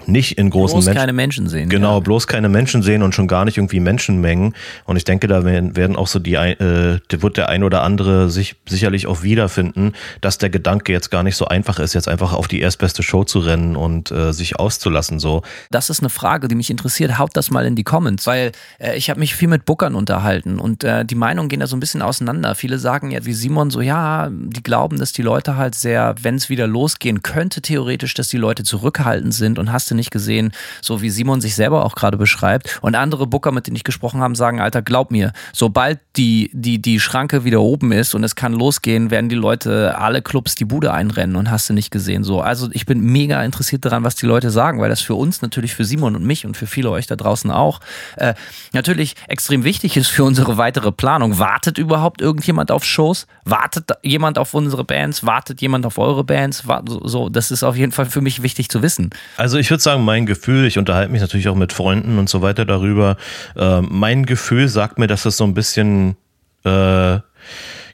[0.06, 1.00] nicht in großen bloß Menschen.
[1.00, 1.68] keine Menschen sehen.
[1.68, 2.00] Genau, ja.
[2.00, 4.54] bloß keine Menschen sehen und schon gar nicht irgendwie Menschenmengen.
[4.84, 8.56] Und ich denke, da werden, auch so die, äh, wird der ein oder andere sich
[8.66, 12.48] sicherlich auch wiederfinden, dass der Gedanke jetzt gar nicht so einfach ist, jetzt einfach auf
[12.48, 15.18] die erstbeste Show zu rennen und äh, sich auszulassen.
[15.18, 15.42] So.
[15.70, 17.18] Das ist eine Frage, die mich interessiert.
[17.18, 20.58] Haut das mal in die Comments, weil äh, ich habe mich viel mit Bookern unterhalten
[20.58, 22.54] und äh, die Meinungen gehen da so ein bisschen auseinander.
[22.54, 26.34] Viele sagen ja wie Simon so, ja, die glauben, dass die Leute halt sehr, wenn
[26.34, 30.52] es wieder losgehen könnte, theoretisch, dass die Leute zurückhaltend sind und hast du nicht gesehen,
[30.80, 32.78] so wie Simon sich selber auch gerade beschreibt.
[32.82, 36.80] Und andere Booker, mit denen ich gesprochen habe, sagen, Alter, glaub mir, sobald die, die,
[36.80, 40.64] die Schranke wieder oben ist und es kann losgehen, werden die Leute alle Clubs die
[40.64, 42.24] Bude einrennen und hast du nicht gesehen.
[42.24, 45.42] So, also ich bin mega interessiert daran, was die Leute sagen, weil das für uns
[45.42, 47.80] natürlich, für Simon und mich und für viele euch da draußen auch,
[48.16, 48.34] äh,
[48.72, 51.38] natürlich extrem wichtig ist für unsere weitere Planung.
[51.38, 53.26] Wartet überhaupt irgendjemand auf Shows?
[53.44, 55.24] Wartet jemand auf unsere Bands?
[55.24, 56.64] Wartet jemand auf eure Bands?
[56.86, 59.10] So, das ist auf jeden Fall für mich wichtig zu wissen.
[59.36, 62.42] Also ich würde sagen, mein Gefühl, ich unterhalte mich natürlich auch mit Freunden und so
[62.42, 63.16] weiter darüber.
[63.56, 66.16] Äh, mein Gefühl sagt mir, dass das so ein bisschen,
[66.64, 67.18] äh,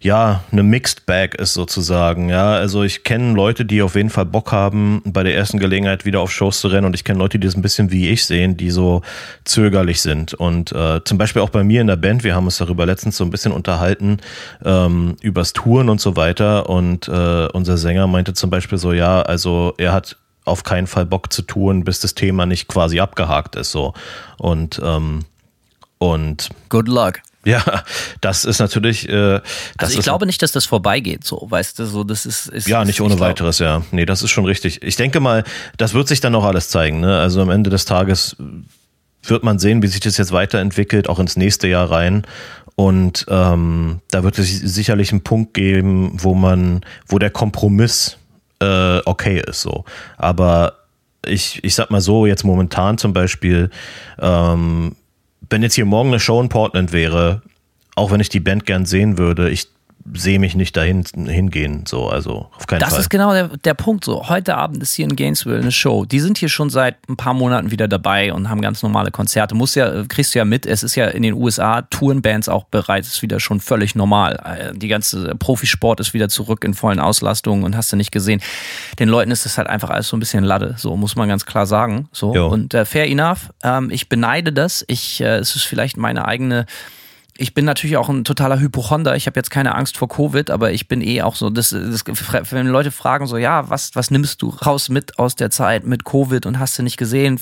[0.01, 2.29] ja, eine Mixed Bag ist sozusagen.
[2.29, 6.05] Ja, also ich kenne Leute, die auf jeden Fall Bock haben, bei der ersten Gelegenheit
[6.05, 8.25] wieder auf Shows zu rennen und ich kenne Leute, die das ein bisschen wie ich
[8.25, 9.03] sehen, die so
[9.45, 10.35] zögerlich sind.
[10.35, 13.17] Und äh, zum Beispiel auch bei mir in der Band, wir haben uns darüber letztens
[13.17, 14.19] so ein bisschen unterhalten,
[14.65, 16.69] ähm, übers Touren und so weiter.
[16.69, 20.17] Und äh, unser Sänger meinte zum Beispiel so, ja, also er hat
[20.49, 23.71] auf keinen Fall Bock zu tun, bis das Thema nicht quasi abgehakt ist.
[23.71, 23.95] So.
[24.39, 25.25] Und ähm,
[25.99, 27.21] und Good luck.
[27.45, 27.63] Ja,
[28.21, 29.09] das ist natürlich.
[29.09, 29.43] Äh, das
[29.79, 32.49] also ich ist, glaube nicht, dass das vorbeigeht, so, weißt du, so das ist.
[32.49, 33.83] ist ja, nicht ohne glaub, weiteres, ja.
[33.91, 34.83] Nee, das ist schon richtig.
[34.83, 35.45] Ich denke mal,
[35.79, 37.01] das wird sich dann noch alles zeigen.
[37.01, 37.19] Ne?
[37.19, 38.37] Also am Ende des Tages
[39.23, 42.27] wird man sehen, wie sich das jetzt weiterentwickelt, auch ins nächste Jahr rein.
[42.77, 48.19] Und ähm, da wird es sicherlich einen Punkt geben, wo man, wo der Kompromiss
[48.61, 49.85] äh, okay ist, so.
[50.17, 50.75] Aber
[51.27, 53.71] ich, ich sag mal so, jetzt momentan zum Beispiel,
[54.19, 54.97] ähm,
[55.51, 57.43] wenn jetzt hier morgen eine Show in Portland wäre,
[57.95, 59.69] auch wenn ich die Band gern sehen würde, ich
[60.15, 62.99] sehe mich nicht dahin hingehen, so, also auf keinen das Fall.
[62.99, 64.29] Das ist genau der, der Punkt, so.
[64.29, 66.05] Heute Abend ist hier in Gainesville eine Show.
[66.05, 69.55] Die sind hier schon seit ein paar Monaten wieder dabei und haben ganz normale Konzerte.
[69.55, 73.21] Muss ja, kriegst du ja mit, es ist ja in den USA, Tourenbands auch bereits
[73.23, 74.41] wieder schon völlig normal.
[74.45, 78.41] Äh, die ganze Profisport ist wieder zurück in vollen Auslastungen und hast du nicht gesehen.
[78.99, 81.47] Den Leuten ist das halt einfach alles so ein bisschen Lade, so muss man ganz
[81.47, 82.09] klar sagen.
[82.13, 82.35] So.
[82.35, 82.49] Jo.
[82.49, 83.51] Und äh, fair enough.
[83.63, 84.85] Ähm, ich beneide das.
[84.89, 86.67] Ich, äh, es ist vielleicht meine eigene
[87.41, 89.15] ich bin natürlich auch ein totaler Hypochonder.
[89.15, 92.05] Ich habe jetzt keine Angst vor Covid, aber ich bin eh auch so, das, das,
[92.51, 96.05] wenn Leute fragen so, ja, was, was nimmst du raus mit aus der Zeit mit
[96.05, 97.39] Covid und hast du nicht gesehen,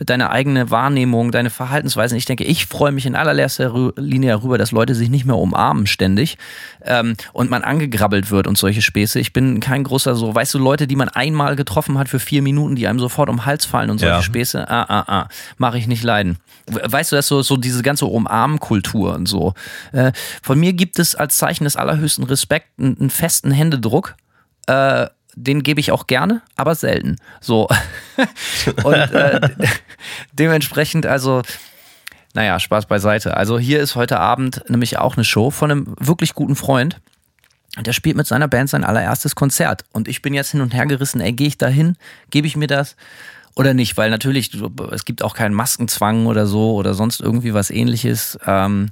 [0.00, 2.18] deine eigene Wahrnehmung, deine Verhaltensweisen.
[2.18, 5.86] Ich denke, ich freue mich in allererster Linie darüber, dass Leute sich nicht mehr umarmen
[5.86, 6.38] ständig
[6.82, 9.20] ähm, und man angegrabbelt wird und solche Späße.
[9.20, 12.42] Ich bin kein großer so, weißt du, Leute, die man einmal getroffen hat für vier
[12.42, 14.22] Minuten, die einem sofort um den Hals fallen und solche Ja.
[14.22, 16.38] Späße, ah, ah, ah, mache ich nicht leiden.
[16.66, 19.35] Weißt du, das so, so diese ganze Umarmkultur und so.
[19.92, 24.16] Äh, von mir gibt es als Zeichen des allerhöchsten Respekts einen, einen festen Händedruck.
[24.66, 27.16] Äh, den gebe ich auch gerne, aber selten.
[27.40, 27.68] So.
[28.84, 29.40] und äh,
[30.32, 31.42] dementsprechend, also,
[32.34, 33.36] naja, Spaß beiseite.
[33.36, 37.00] Also hier ist heute Abend nämlich auch eine Show von einem wirklich guten Freund.
[37.78, 39.84] Der spielt mit seiner Band sein allererstes Konzert.
[39.92, 41.96] Und ich bin jetzt hin und her gerissen, ey, gehe ich da hin?
[42.30, 42.96] Gebe ich mir das?
[43.54, 43.96] Oder nicht?
[43.98, 44.50] Weil natürlich,
[44.92, 48.38] es gibt auch keinen Maskenzwang oder so oder sonst irgendwie was ähnliches.
[48.46, 48.90] Ähm,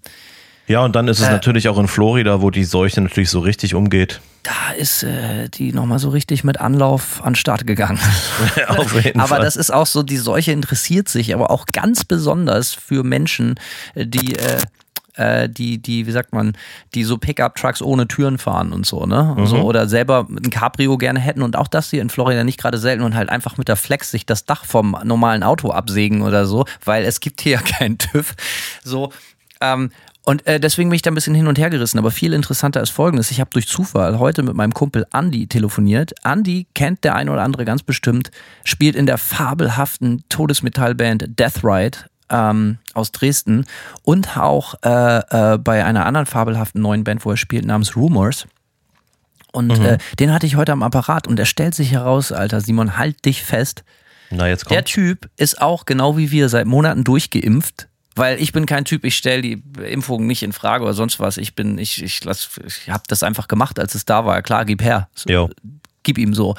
[0.66, 1.32] Ja, und dann ist es Äh.
[1.32, 4.20] natürlich auch in Florida, wo die Seuche natürlich so richtig umgeht.
[4.44, 7.98] da ist äh, die nochmal so richtig mit Anlauf an Start gegangen.
[8.68, 9.40] Auf jeden aber Fall.
[9.42, 13.54] das ist auch so, die Seuche interessiert sich, aber auch ganz besonders für Menschen,
[13.94, 14.58] äh, die, äh,
[15.16, 16.56] äh, die, die, wie sagt man,
[16.94, 19.34] die so Pickup-Trucks ohne Türen fahren und so, ne?
[19.44, 22.78] So, oder selber ein Cabrio gerne hätten und auch das hier in Florida nicht gerade
[22.78, 26.46] selten und halt einfach mit der Flex sich das Dach vom normalen Auto absägen oder
[26.46, 28.34] so, weil es gibt hier ja keinen TÜV.
[28.82, 29.12] So,
[29.60, 29.90] ähm,
[30.24, 31.98] und äh, deswegen bin ich da ein bisschen hin und her gerissen.
[31.98, 33.30] Aber viel interessanter ist folgendes.
[33.30, 36.12] Ich habe durch Zufall heute mit meinem Kumpel Andy telefoniert.
[36.24, 38.30] Andy kennt der ein oder andere ganz bestimmt,
[38.64, 41.98] spielt in der fabelhaften Todesmetallband Death Ride
[42.30, 43.66] ähm, aus Dresden
[44.02, 48.46] und auch äh, äh, bei einer anderen fabelhaften neuen Band, wo er spielt, namens Rumors.
[49.52, 52.96] Und äh, den hatte ich heute am Apparat und er stellt sich heraus, Alter, Simon,
[52.96, 53.84] halt dich fest.
[54.30, 54.88] Na, jetzt Der kommt.
[54.88, 57.88] Typ ist auch genau wie wir seit Monaten durchgeimpft.
[58.14, 61.36] Weil ich bin kein Typ, ich stelle die Impfung nicht in Frage oder sonst was.
[61.36, 64.40] Ich bin, ich, ich lass, ich habe das einfach gemacht, als es da war.
[64.42, 65.08] Klar, gib her.
[65.14, 65.50] So.
[66.04, 66.54] Gib ihm so.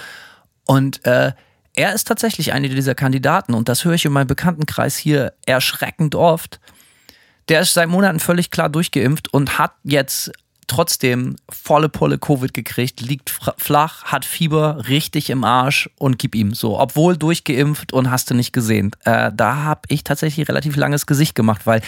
[0.65, 1.32] Und äh,
[1.74, 6.15] er ist tatsächlich einer dieser Kandidaten und das höre ich in meinem Bekanntenkreis hier erschreckend
[6.15, 6.60] oft.
[7.48, 10.32] Der ist seit Monaten völlig klar durchgeimpft und hat jetzt
[10.67, 16.54] trotzdem volle Pulle Covid gekriegt, liegt flach, hat Fieber richtig im Arsch und gib ihm
[16.54, 16.80] so.
[16.80, 18.91] Obwohl durchgeimpft und hast du nicht gesehen.
[19.04, 21.82] Äh, da habe ich tatsächlich relativ langes Gesicht gemacht, weil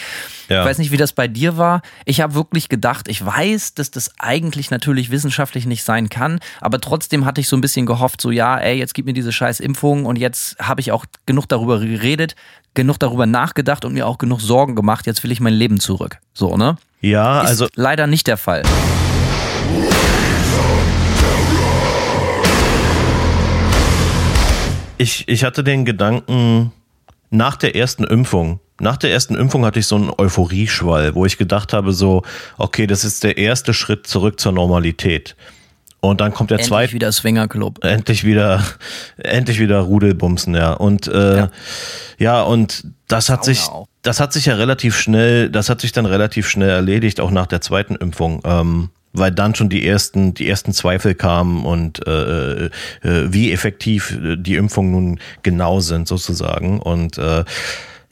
[0.48, 0.62] Ja.
[0.62, 1.82] ich weiß nicht, wie das bei dir war.
[2.04, 6.80] Ich habe wirklich gedacht, ich weiß, dass das eigentlich natürlich wissenschaftlich nicht sein kann, aber
[6.80, 9.60] trotzdem hatte ich so ein bisschen gehofft, so ja, ey, jetzt gib mir diese scheiß
[9.60, 12.34] Impfung und jetzt habe ich auch genug darüber geredet,
[12.74, 16.18] genug darüber nachgedacht und mir auch genug Sorgen gemacht, jetzt will ich mein Leben zurück.
[16.32, 16.76] So, ne?
[17.00, 18.62] Ja, Ist also leider nicht der Fall.
[24.98, 26.72] ich, ich hatte den Gedanken,
[27.30, 31.38] nach der ersten Impfung, nach der ersten Impfung hatte ich so einen Euphorieschwall, wo ich
[31.38, 32.22] gedacht habe, so,
[32.58, 35.36] okay, das ist der erste Schritt zurück zur Normalität.
[36.00, 36.92] Und dann kommt der Endlich zweite.
[36.92, 37.84] wieder Swingerclub.
[37.84, 38.62] endlich wieder,
[39.16, 40.72] endlich wieder Rudelbumsen, ja.
[40.74, 41.50] Und äh, ja.
[42.18, 42.42] Ja.
[42.42, 43.88] und das hat Sauna sich, auch.
[44.02, 47.46] das hat sich ja relativ schnell, das hat sich dann relativ schnell erledigt, auch nach
[47.46, 48.42] der zweiten Impfung.
[48.44, 52.70] Ähm, weil dann schon die ersten, die ersten Zweifel kamen und äh, äh,
[53.02, 56.78] wie effektiv äh, die Impfungen nun genau sind, sozusagen.
[56.80, 57.44] Und äh,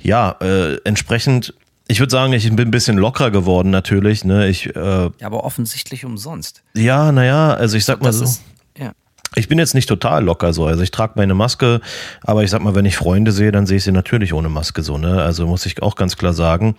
[0.03, 1.55] ja, äh, entsprechend
[1.89, 4.25] ich würde sagen, ich bin ein bisschen lockerer geworden natürlich.
[4.25, 4.49] Ne?
[4.49, 6.63] Ich, äh, ja, aber offensichtlich umsonst.
[6.75, 8.25] Ja, naja, also ich sag mal das so.
[8.25, 8.43] Ist,
[8.77, 8.93] ja.
[9.37, 10.67] Ich bin jetzt nicht total locker so.
[10.67, 11.81] Also ich trage meine Maske,
[12.23, 14.83] aber ich sag mal, wenn ich Freunde sehe, dann sehe ich sie natürlich ohne Maske
[14.83, 15.23] so, ne?
[15.23, 16.75] Also muss ich auch ganz klar sagen.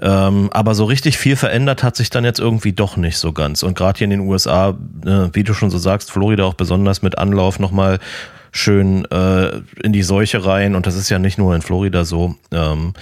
[0.00, 3.62] Ähm, aber so richtig viel verändert hat sich dann jetzt irgendwie doch nicht so ganz.
[3.62, 7.02] Und gerade hier in den USA, äh, wie du schon so sagst, Florida auch besonders
[7.02, 7.98] mit Anlauf nochmal
[8.50, 10.74] schön äh, in die Seuche rein.
[10.74, 12.36] Und das ist ja nicht nur in Florida so.
[12.50, 12.94] Ähm,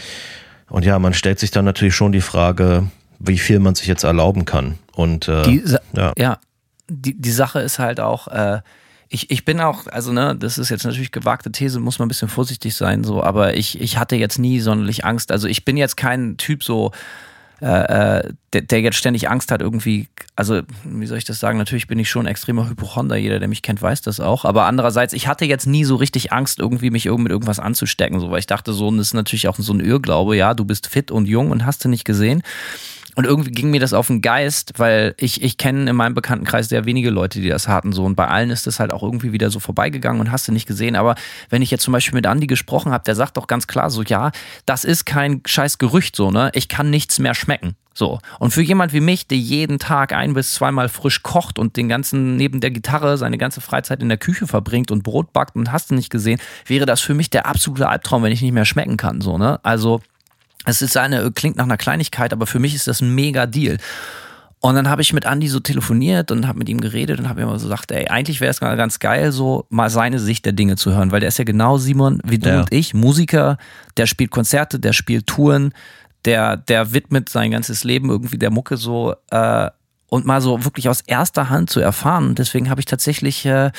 [0.68, 4.04] und ja, man stellt sich dann natürlich schon die Frage, wie viel man sich jetzt
[4.04, 4.78] erlauben kann.
[4.94, 5.62] Und äh, die,
[5.94, 6.12] ja.
[6.18, 6.38] ja,
[6.88, 8.60] die, die Sache ist halt auch, äh,
[9.08, 12.08] ich, ich bin auch, also ne, das ist jetzt natürlich gewagte These, muss man ein
[12.08, 15.30] bisschen vorsichtig sein, so, aber ich, ich hatte jetzt nie sonderlich Angst.
[15.30, 16.90] Also ich bin jetzt kein Typ so,
[17.62, 21.56] äh, äh, der, der jetzt ständig Angst hat, irgendwie, also wie soll ich das sagen?
[21.56, 24.44] Natürlich bin ich schon ein extremer Hypochonder, jeder, der mich kennt, weiß das auch.
[24.44, 28.30] Aber andererseits, ich hatte jetzt nie so richtig Angst, irgendwie mich mit irgendwas anzustecken, so,
[28.30, 31.10] weil ich dachte, so, das ist natürlich auch so ein Irrglaube, ja, du bist fit
[31.10, 32.42] und jung und hast du nicht gesehen.
[33.16, 36.68] Und irgendwie ging mir das auf den Geist, weil ich, ich kenne in meinem Bekanntenkreis
[36.68, 37.92] sehr wenige Leute, die das hatten.
[37.92, 38.04] So.
[38.04, 40.66] Und bei allen ist das halt auch irgendwie wieder so vorbeigegangen und hast du nicht
[40.66, 40.96] gesehen.
[40.96, 41.14] Aber
[41.48, 44.02] wenn ich jetzt zum Beispiel mit Andi gesprochen habe, der sagt doch ganz klar so,
[44.02, 44.32] ja,
[44.66, 46.50] das ist kein scheiß Gerücht so, ne?
[46.52, 47.74] Ich kann nichts mehr schmecken.
[47.94, 48.18] So.
[48.38, 51.88] Und für jemand wie mich, der jeden Tag ein bis zweimal frisch kocht und den
[51.88, 55.72] ganzen, neben der Gitarre, seine ganze Freizeit in der Küche verbringt und Brot backt und
[55.72, 58.66] hast du nicht gesehen, wäre das für mich der absolute Albtraum, wenn ich nicht mehr
[58.66, 59.58] schmecken kann, so, ne?
[59.62, 60.02] Also,
[60.66, 63.78] es ist eine, klingt nach einer Kleinigkeit, aber für mich ist das ein mega Deal.
[64.60, 67.42] Und dann habe ich mit Andy so telefoniert und habe mit ihm geredet und habe
[67.42, 70.76] ihm so gesagt, ey, eigentlich wäre es ganz geil, so mal seine Sicht der Dinge
[70.76, 72.60] zu hören, weil der ist ja genau Simon wie du ja.
[72.60, 73.58] und ich, Musiker,
[73.96, 75.72] der spielt Konzerte, der spielt Touren,
[76.24, 79.70] der, der widmet sein ganzes Leben irgendwie der Mucke so äh,
[80.08, 82.30] und mal so wirklich aus erster Hand zu erfahren.
[82.30, 83.70] Und deswegen habe ich tatsächlich äh,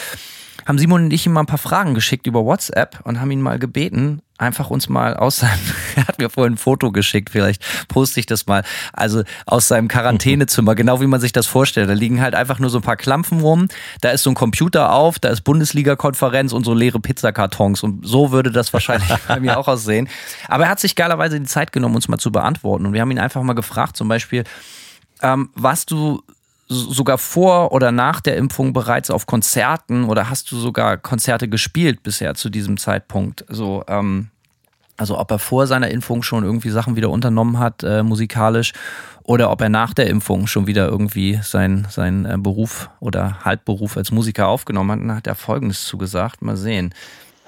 [0.66, 3.42] haben Simon und ich ihm mal ein paar Fragen geschickt über WhatsApp und haben ihn
[3.42, 5.60] mal gebeten, einfach uns mal aus seinem,
[5.96, 9.88] er hat mir vorhin ein Foto geschickt, vielleicht poste ich das mal, also aus seinem
[9.88, 11.90] Quarantänezimmer, genau wie man sich das vorstellt.
[11.90, 13.68] Da liegen halt einfach nur so ein paar Klampfen rum,
[14.02, 18.32] da ist so ein Computer auf, da ist Bundesliga-Konferenz und so leere Pizzakartons und so
[18.32, 20.10] würde das wahrscheinlich bei mir auch aussehen.
[20.48, 23.12] Aber er hat sich geilerweise die Zeit genommen, uns mal zu beantworten und wir haben
[23.12, 24.44] ihn einfach mal gefragt, zum Beispiel,
[25.22, 26.22] ähm, was du
[26.68, 32.04] sogar vor oder nach der Impfung bereits auf Konzerten oder hast du sogar Konzerte gespielt
[32.04, 33.46] bisher zu diesem Zeitpunkt?
[33.48, 34.30] So, ähm,
[34.98, 38.74] also ob er vor seiner Impfung schon irgendwie Sachen wieder unternommen hat, äh, musikalisch,
[39.24, 43.98] oder ob er nach der Impfung schon wieder irgendwie seinen sein, äh, Beruf oder Halbberuf
[43.98, 45.00] als Musiker aufgenommen hat.
[45.00, 46.42] Dann hat er Folgendes zugesagt.
[46.42, 46.94] Mal sehen.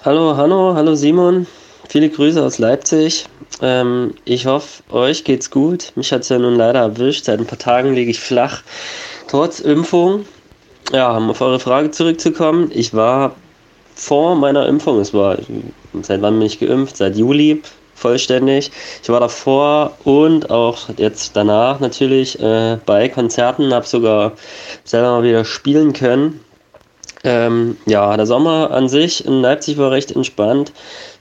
[0.04, 1.48] Hallo, hallo, hallo Simon.
[1.90, 3.26] Viele Grüße aus Leipzig.
[3.62, 5.92] Ähm, ich hoffe, euch geht's gut.
[5.96, 7.26] Mich hat es ja nun leider erwischt.
[7.26, 8.62] Seit ein paar Tagen liege ich flach
[9.30, 10.26] trotz Impfung,
[10.92, 13.36] ja, um auf eure Frage zurückzukommen, ich war
[13.96, 15.38] vor meiner Impfung, es war,
[16.02, 16.98] seit wann bin ich geimpft?
[16.98, 17.62] Seit Juli
[17.94, 18.72] vollständig.
[19.04, 24.34] Ich war davor und auch jetzt danach natürlich äh, bei Konzerten, habe sogar
[24.84, 26.40] selber mal wieder spielen können.
[27.24, 30.72] Ähm, ja, der Sommer an sich in Leipzig war recht entspannt.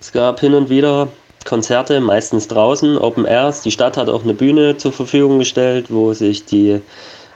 [0.01, 1.09] Es gab hin und wieder
[1.45, 3.63] Konzerte, meistens draußen, Open Airs.
[3.63, 6.81] Die Stadt hat auch eine Bühne zur Verfügung gestellt, wo sich die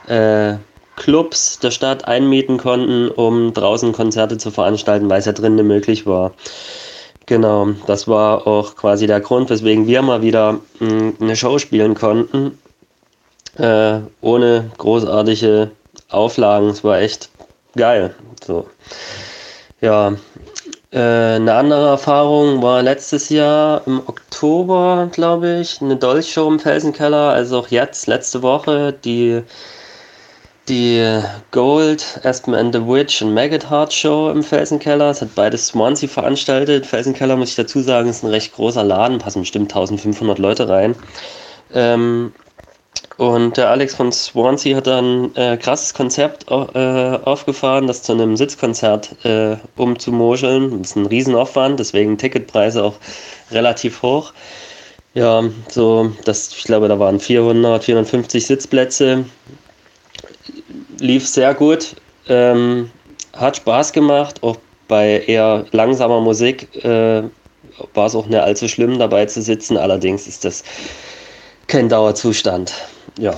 [0.07, 0.53] äh,
[0.95, 6.05] Clubs der Stadt einmieten konnten, um draußen Konzerte zu veranstalten, weil es ja drinnen möglich
[6.05, 6.33] war.
[7.25, 11.57] Genau, das war auch quasi der Grund, weswegen wir mal wieder mh, hm, eine Show
[11.57, 12.57] spielen konnten.
[13.57, 15.71] Äh, ohne großartige
[16.09, 16.69] Auflagen.
[16.69, 17.29] Es war echt
[17.75, 18.13] geil.
[18.45, 18.67] So.
[19.81, 20.13] Ja,
[20.91, 27.29] äh, eine andere Erfahrung war letztes Jahr im Oktober, glaube ich, eine Dolchshow im Felsenkeller.
[27.29, 29.43] Also auch jetzt, letzte Woche, die
[30.69, 35.09] die Gold, Aspen and the Witch und Maggot Heart Show im Felsenkeller.
[35.09, 36.85] Es hat beides Swansea veranstaltet.
[36.85, 40.95] Felsenkeller, muss ich dazu sagen, ist ein recht großer Laden, passen bestimmt 1500 Leute rein.
[41.73, 42.33] Ähm,
[43.17, 48.13] und der Alex von Swansea hat dann ein äh, krasses Konzept äh, aufgefahren, das zu
[48.13, 50.81] einem Sitzkonzert äh, umzumoscheln.
[50.81, 52.95] Das ist ein Riesenaufwand, deswegen Ticketpreise auch
[53.51, 54.33] relativ hoch.
[55.13, 59.25] Ja, so, das, ich glaube, da waren 400, 450 Sitzplätze
[60.99, 61.95] lief sehr gut,
[62.27, 62.89] ähm,
[63.33, 67.23] hat Spaß gemacht, auch bei eher langsamer Musik äh,
[67.93, 70.63] war es auch nicht allzu schlimm dabei zu sitzen, allerdings ist das
[71.67, 72.73] kein Dauerzustand.
[73.17, 73.35] Ja.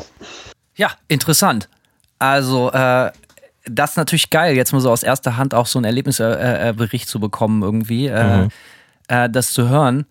[0.75, 1.69] Ja, interessant.
[2.19, 3.11] Also, äh,
[3.65, 7.19] das ist natürlich geil, jetzt mal so aus erster Hand auch so einen Erlebnisbericht zu
[7.19, 8.49] bekommen, irgendwie, äh, mhm.
[9.07, 10.05] äh, das zu hören.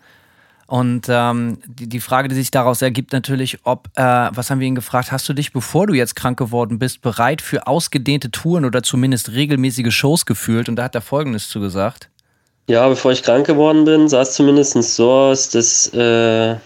[0.67, 4.67] Und ähm, die, die Frage, die sich daraus ergibt, natürlich, ob, äh, was haben wir
[4.67, 8.65] ihn gefragt, hast du dich, bevor du jetzt krank geworden bist, bereit für ausgedehnte Touren
[8.65, 10.69] oder zumindest regelmäßige Shows gefühlt?
[10.69, 12.09] Und da hat er Folgendes zugesagt.
[12.67, 16.57] Ja, bevor ich krank geworden bin, sah es zumindest so aus, dass äh,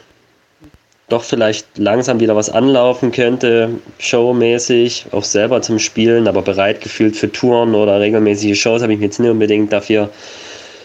[1.08, 7.16] doch vielleicht langsam wieder was anlaufen könnte, showmäßig, auch selber zum Spielen, aber bereit gefühlt
[7.16, 10.10] für Touren oder regelmäßige Shows habe ich mir jetzt nicht unbedingt dafür.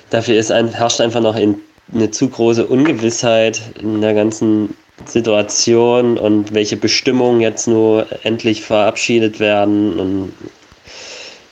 [0.09, 6.53] Dafür ist ein, herrscht einfach noch eine zu große Ungewissheit in der ganzen Situation und
[6.53, 9.99] welche Bestimmungen jetzt nur endlich verabschiedet werden.
[9.99, 10.33] Und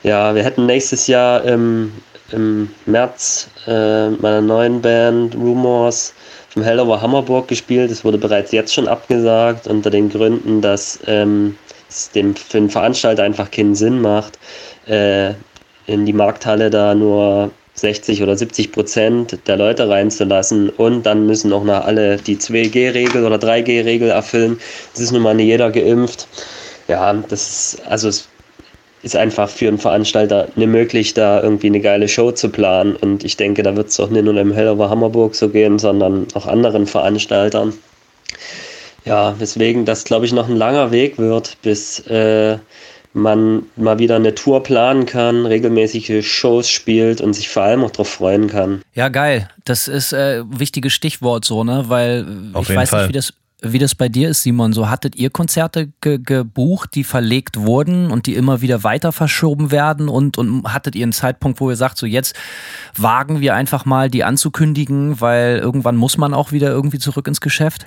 [0.03, 1.91] ja, wir hätten nächstes Jahr im,
[2.32, 6.13] im März äh, meiner neuen Band Rumors
[6.52, 7.91] vom Hellover Hammerburg gespielt.
[7.91, 11.58] Es wurde bereits jetzt schon abgesagt, unter den Gründen, dass ähm,
[11.89, 14.38] es dem, für den Veranstalter einfach keinen Sinn macht,
[14.88, 15.34] äh,
[15.88, 21.54] in die Markthalle da nur 60 oder 70 Prozent der Leute reinzulassen und dann müssen
[21.54, 24.60] auch noch alle die 2G-Regel oder 3G-Regel erfüllen.
[24.93, 26.28] Das ist nun mal nicht jeder geimpft.
[26.88, 28.28] Ja, das ist, also es
[29.04, 32.95] ist einfach für einen Veranstalter nicht möglich, da irgendwie eine geile Show zu planen.
[32.95, 36.28] Und ich denke, da wird es auch nicht nur im Hellover Hammerburg so gehen, sondern
[36.34, 37.74] auch anderen Veranstaltern.
[39.06, 42.60] Ja, weswegen das, glaube ich, noch ein langer Weg wird, bis äh,
[43.14, 47.91] man mal wieder eine Tour planen kann, regelmäßige Shows spielt und sich vor allem auch
[47.91, 48.82] darauf freuen kann.
[48.93, 49.49] Ja, geil.
[49.66, 51.86] Das ist äh, wichtiges Stichwort so, ne?
[51.88, 53.02] Weil Auf ich weiß Fall.
[53.02, 54.74] nicht, wie das wie das bei dir ist, Simon.
[54.74, 59.72] So hattet ihr Konzerte ge gebucht, die verlegt wurden und die immer wieder weiter verschoben
[59.72, 62.36] werden und, und hattet ihr einen Zeitpunkt, wo ihr sagt, so jetzt
[62.95, 67.39] wagen wir einfach mal die anzukündigen, weil irgendwann muss man auch wieder irgendwie zurück ins
[67.39, 67.86] Geschäft?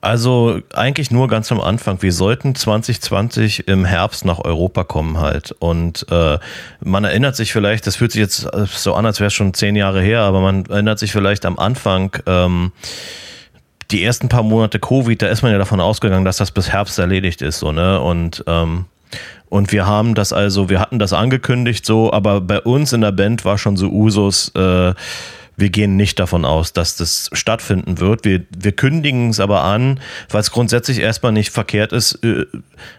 [0.00, 2.02] Also eigentlich nur ganz am Anfang.
[2.02, 5.52] Wir sollten 2020 im Herbst nach Europa kommen halt.
[5.52, 6.38] Und äh,
[6.80, 9.76] man erinnert sich vielleicht, das fühlt sich jetzt so an, als wäre es schon zehn
[9.76, 12.72] Jahre her, aber man erinnert sich vielleicht am Anfang, ähm,
[13.90, 16.98] die ersten paar Monate Covid, da ist man ja davon ausgegangen, dass das bis Herbst
[16.98, 18.00] erledigt ist, so, ne?
[18.00, 18.86] Und, ähm,
[19.48, 23.12] und wir haben das also, wir hatten das angekündigt so, aber bei uns in der
[23.12, 24.94] Band war schon so Usus, äh,
[25.56, 28.24] wir gehen nicht davon aus, dass das stattfinden wird.
[28.24, 30.00] Wir, wir kündigen es aber an,
[30.30, 32.46] weil es grundsätzlich erstmal nicht verkehrt ist, äh,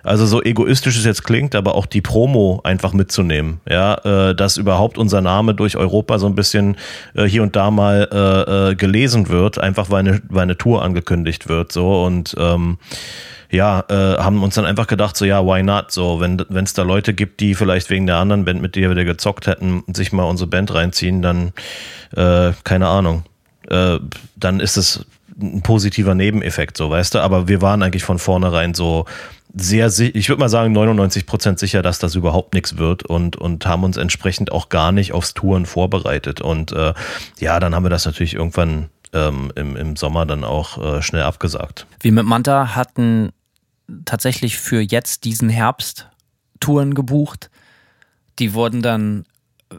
[0.03, 3.59] also so egoistisch es jetzt klingt, aber auch die Promo einfach mitzunehmen.
[3.69, 3.95] Ja,
[4.29, 6.77] äh, dass überhaupt unser Name durch Europa so ein bisschen
[7.13, 11.71] äh, hier und da mal gelesen wird, einfach weil eine, weil eine Tour angekündigt wird.
[11.71, 12.77] So und ähm,
[13.49, 15.91] ja, äh, haben uns dann einfach gedacht, so ja, why not?
[15.91, 19.05] So, wenn es da Leute gibt, die vielleicht wegen der anderen Band, mit der wir
[19.05, 21.53] gezockt hätten, sich mal unsere Band reinziehen, dann
[22.15, 23.23] äh, keine Ahnung.
[23.69, 23.99] Äh,
[24.35, 25.05] dann ist es
[25.39, 27.19] ein positiver Nebeneffekt, so weißt du.
[27.19, 29.05] Aber wir waren eigentlich von vornherein so
[29.57, 33.65] sehr, ich würde mal sagen, 99 Prozent sicher, dass das überhaupt nichts wird und, und
[33.65, 36.41] haben uns entsprechend auch gar nicht aufs Touren vorbereitet.
[36.41, 36.93] Und äh,
[37.39, 41.23] ja, dann haben wir das natürlich irgendwann ähm, im, im Sommer dann auch äh, schnell
[41.23, 41.85] abgesagt.
[42.01, 43.31] Wir mit Manta hatten
[44.05, 46.09] tatsächlich für jetzt diesen Herbst
[46.59, 47.49] Touren gebucht.
[48.39, 49.25] Die wurden dann
[49.69, 49.75] äh,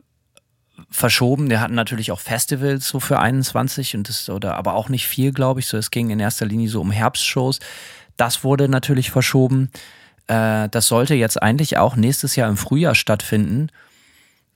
[0.91, 1.51] verschoben.
[1.51, 5.33] Wir hatten natürlich auch Festivals so für 21 und das oder aber auch nicht viel,
[5.33, 5.67] glaube ich.
[5.67, 7.59] So es ging in erster Linie so um Herbstshows.
[8.17, 9.71] Das wurde natürlich verschoben.
[10.27, 13.69] Äh, das sollte jetzt eigentlich auch nächstes Jahr im Frühjahr stattfinden.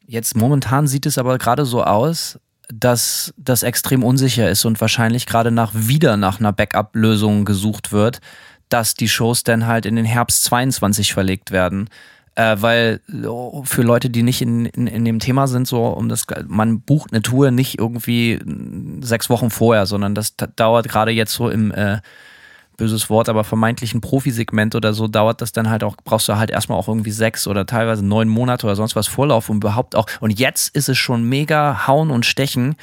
[0.07, 2.39] Jetzt momentan sieht es aber gerade so aus,
[2.73, 8.21] dass das extrem unsicher ist und wahrscheinlich gerade nach wieder nach einer Backup-Lösung gesucht wird,
[8.69, 11.89] dass die Shows dann halt in den Herbst 22 verlegt werden.
[12.37, 16.09] Äh, weil oh, für Leute, die nicht in, in, in dem Thema sind, so um
[16.09, 18.39] das, man bucht eine Tour nicht irgendwie
[19.01, 21.99] sechs Wochen vorher, sondern das dauert gerade jetzt so im äh,
[22.81, 26.51] böses Wort, aber vermeintlichen Profisegment oder so dauert das dann halt auch, brauchst du halt
[26.51, 30.07] erstmal auch irgendwie sechs oder teilweise neun Monate oder sonst was Vorlauf, um überhaupt auch,
[30.21, 32.77] und jetzt ist es schon mega hauen und stechen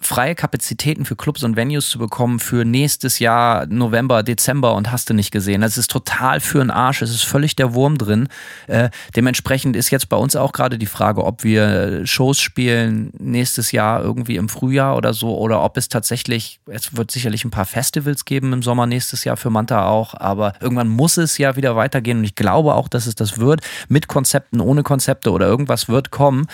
[0.00, 5.10] freie Kapazitäten für Clubs und Venues zu bekommen für nächstes Jahr, November, Dezember und hast
[5.10, 5.60] du nicht gesehen.
[5.60, 7.02] Das ist total für den Arsch.
[7.02, 8.28] Es ist völlig der Wurm drin.
[8.66, 13.72] Äh, dementsprechend ist jetzt bei uns auch gerade die Frage, ob wir Shows spielen nächstes
[13.72, 17.66] Jahr irgendwie im Frühjahr oder so oder ob es tatsächlich, es wird sicherlich ein paar
[17.66, 21.76] Festivals geben im Sommer nächstes Jahr für Manta auch, aber irgendwann muss es ja wieder
[21.76, 23.60] weitergehen und ich glaube auch, dass es das wird.
[23.88, 26.46] Mit Konzepten, ohne Konzepte oder irgendwas wird kommen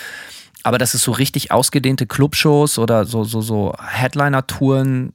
[0.66, 5.12] aber dass es so richtig ausgedehnte Clubshows oder so, so, so Headliner-Touren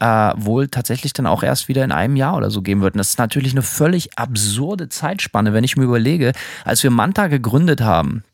[0.00, 2.94] äh, wohl tatsächlich dann auch erst wieder in einem Jahr oder so geben wird.
[2.94, 6.32] Und das ist natürlich eine völlig absurde Zeitspanne, wenn ich mir überlege,
[6.64, 8.24] als wir Manta gegründet haben,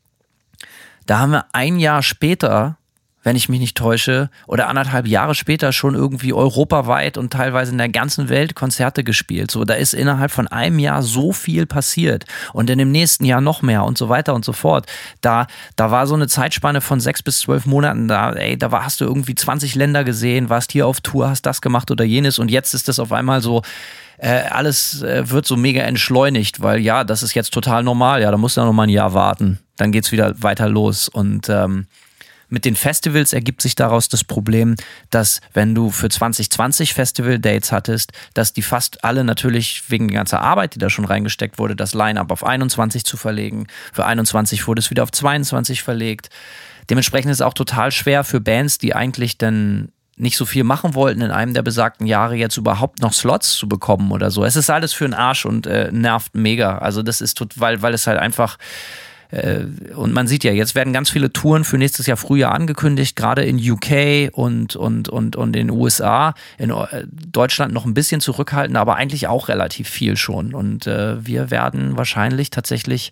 [1.05, 2.79] da haben wir ein Jahr später
[3.25, 7.79] wenn ich mich nicht täusche, oder anderthalb Jahre später schon irgendwie europaweit und teilweise in
[7.79, 9.49] der ganzen Welt Konzerte gespielt.
[9.49, 13.41] So, da ist innerhalb von einem Jahr so viel passiert und in dem nächsten Jahr
[13.41, 14.85] noch mehr und so weiter und so fort.
[15.21, 18.85] Da, da war so eine Zeitspanne von sechs bis zwölf Monaten da, ey, da war,
[18.85, 22.37] hast du irgendwie 20 Länder gesehen, warst hier auf Tour, hast das gemacht oder jenes
[22.37, 23.63] und jetzt ist das auf einmal so,
[24.19, 28.29] äh, alles äh, wird so mega entschleunigt, weil ja, das ist jetzt total normal, ja,
[28.29, 31.49] da musst du ja noch mal ein Jahr warten, dann geht's wieder weiter los und
[31.49, 31.87] ähm,
[32.55, 34.77] Mit den Festivals ergibt sich daraus das Problem,
[35.09, 40.37] dass wenn du für 2020 Festival-Dates hattest, dass die fast alle natürlich wegen der ganzen
[40.37, 43.67] Arbeit, die da schon reingesteckt wurde, das Line-Up auf 21 zu verlegen.
[43.91, 46.29] Für 21 wurde es wieder auf 22 verlegt.
[46.89, 50.95] Dementsprechend ist es auch total schwer für Bands, die eigentlich dann nicht so viel machen
[50.95, 54.45] wollten, in einem der besagten Jahre jetzt überhaupt noch Slots zu bekommen oder so.
[54.45, 56.77] Es ist alles für den Arsch und äh, nervt mega.
[56.77, 58.57] Also das ist, weil, weil es halt einfach
[59.95, 63.43] und man sieht ja, jetzt werden ganz viele Touren für nächstes Jahr Frühjahr angekündigt, gerade
[63.43, 66.33] in UK und, und, und, und in den USA.
[66.57, 70.53] In äh, Deutschland noch ein bisschen zurückhaltend, aber eigentlich auch relativ viel schon.
[70.53, 73.11] Und äh, wir werden wahrscheinlich tatsächlich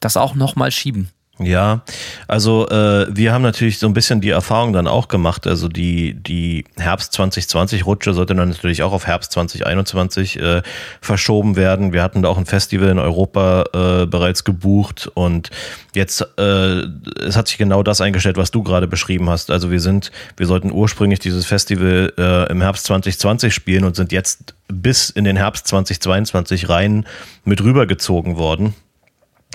[0.00, 1.08] das auch nochmal schieben.
[1.44, 1.82] Ja,
[2.28, 5.46] also äh, wir haben natürlich so ein bisschen die Erfahrung dann auch gemacht.
[5.46, 10.62] Also die, die Herbst 2020 Rutsche sollte dann natürlich auch auf Herbst 2021 äh,
[11.00, 11.92] verschoben werden.
[11.92, 15.50] Wir hatten da auch ein Festival in Europa äh, bereits gebucht und
[15.94, 16.82] jetzt äh,
[17.20, 19.50] es hat sich genau das eingestellt, was du gerade beschrieben hast.
[19.50, 24.12] Also wir sind, wir sollten ursprünglich dieses Festival äh, im Herbst 2020 spielen und sind
[24.12, 27.06] jetzt bis in den Herbst 2022 rein
[27.44, 28.74] mit rübergezogen worden.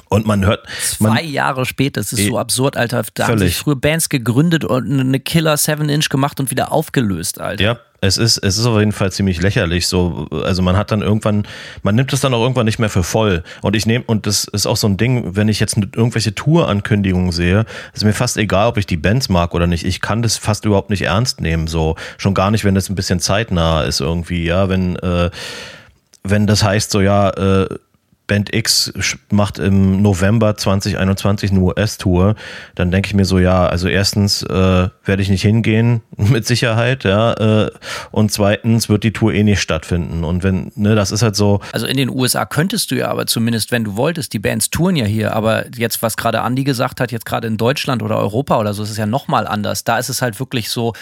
[0.09, 0.65] Und man hört.
[0.81, 3.03] Zwei man, Jahre später, das ist so absurd, Alter.
[3.13, 3.41] Da völlig.
[3.41, 7.63] haben sich früher Bands gegründet und eine Killer 7-Inch gemacht und wieder aufgelöst, Alter.
[7.63, 9.87] Ja, es ist, es ist auf jeden Fall ziemlich lächerlich.
[9.87, 11.47] So, also man hat dann irgendwann,
[11.81, 13.43] man nimmt es dann auch irgendwann nicht mehr für voll.
[13.61, 17.31] Und ich nehme, und das ist auch so ein Ding, wenn ich jetzt irgendwelche Tour-Ankündigungen
[17.31, 19.83] sehe, ist mir fast egal, ob ich die Bands mag oder nicht.
[19.83, 21.67] Ich kann das fast überhaupt nicht ernst nehmen.
[21.67, 25.31] So, schon gar nicht, wenn das ein bisschen zeitnah ist irgendwie, ja, wenn, äh,
[26.23, 27.67] wenn das heißt, so ja, äh,
[28.27, 28.91] Band X
[29.31, 32.35] macht im November 2021 eine US-Tour,
[32.75, 37.05] dann denke ich mir so, ja, also erstens äh, werde ich nicht hingehen, mit Sicherheit,
[37.05, 37.71] ja, äh,
[38.11, 40.23] und zweitens wird die Tour eh nicht stattfinden.
[40.23, 41.61] Und wenn, ne, das ist halt so.
[41.71, 44.97] Also in den USA könntest du ja aber zumindest, wenn du wolltest, die Bands touren
[44.97, 48.59] ja hier, aber jetzt, was gerade Andi gesagt hat, jetzt gerade in Deutschland oder Europa
[48.59, 49.83] oder so, ist es ja nochmal anders.
[49.83, 50.93] Da ist es halt wirklich so,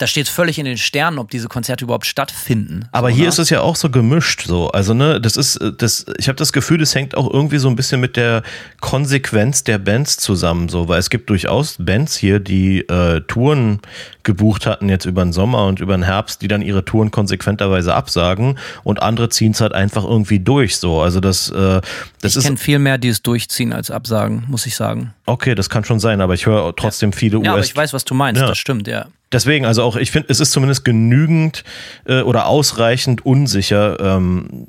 [0.00, 2.88] da steht völlig in den Sternen, ob diese Konzerte überhaupt stattfinden.
[2.90, 3.28] Aber so, hier ne?
[3.28, 4.70] ist es ja auch so gemischt, so.
[4.70, 7.76] Also, ne, das ist, das, ich habe das Gefühl, das hängt auch irgendwie so ein
[7.76, 8.42] bisschen mit der
[8.80, 13.80] Konsequenz der Bands zusammen, so, weil es gibt durchaus Bands hier, die äh, Touren
[14.22, 17.94] gebucht hatten jetzt über den Sommer und über den Herbst, die dann ihre Touren konsequenterweise
[17.94, 21.02] absagen und andere ziehen es halt einfach irgendwie durch, so.
[21.02, 21.82] Also das, äh,
[22.22, 25.12] das ich kenne viel mehr, die es durchziehen als absagen, muss ich sagen.
[25.26, 27.44] Okay, das kann schon sein, aber ich höre trotzdem viele US.
[27.44, 28.40] Ja, aber ich weiß, was du meinst.
[28.40, 28.48] Ja.
[28.48, 29.06] Das stimmt, ja.
[29.32, 31.64] Deswegen, also auch, ich finde, es ist zumindest genügend
[32.04, 34.66] äh, oder ausreichend unsicher, ähm,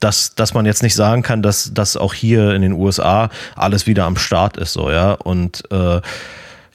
[0.00, 3.86] dass, dass man jetzt nicht sagen kann, dass, dass auch hier in den USA alles
[3.86, 5.12] wieder am Start ist, so, ja.
[5.12, 6.00] Und äh,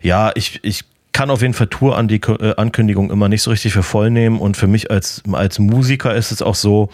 [0.02, 4.40] ja, ich, ich kann auf jeden Fall Tour-Ankündigung immer nicht so richtig für voll nehmen.
[4.40, 6.90] Und für mich als, als Musiker ist es auch so,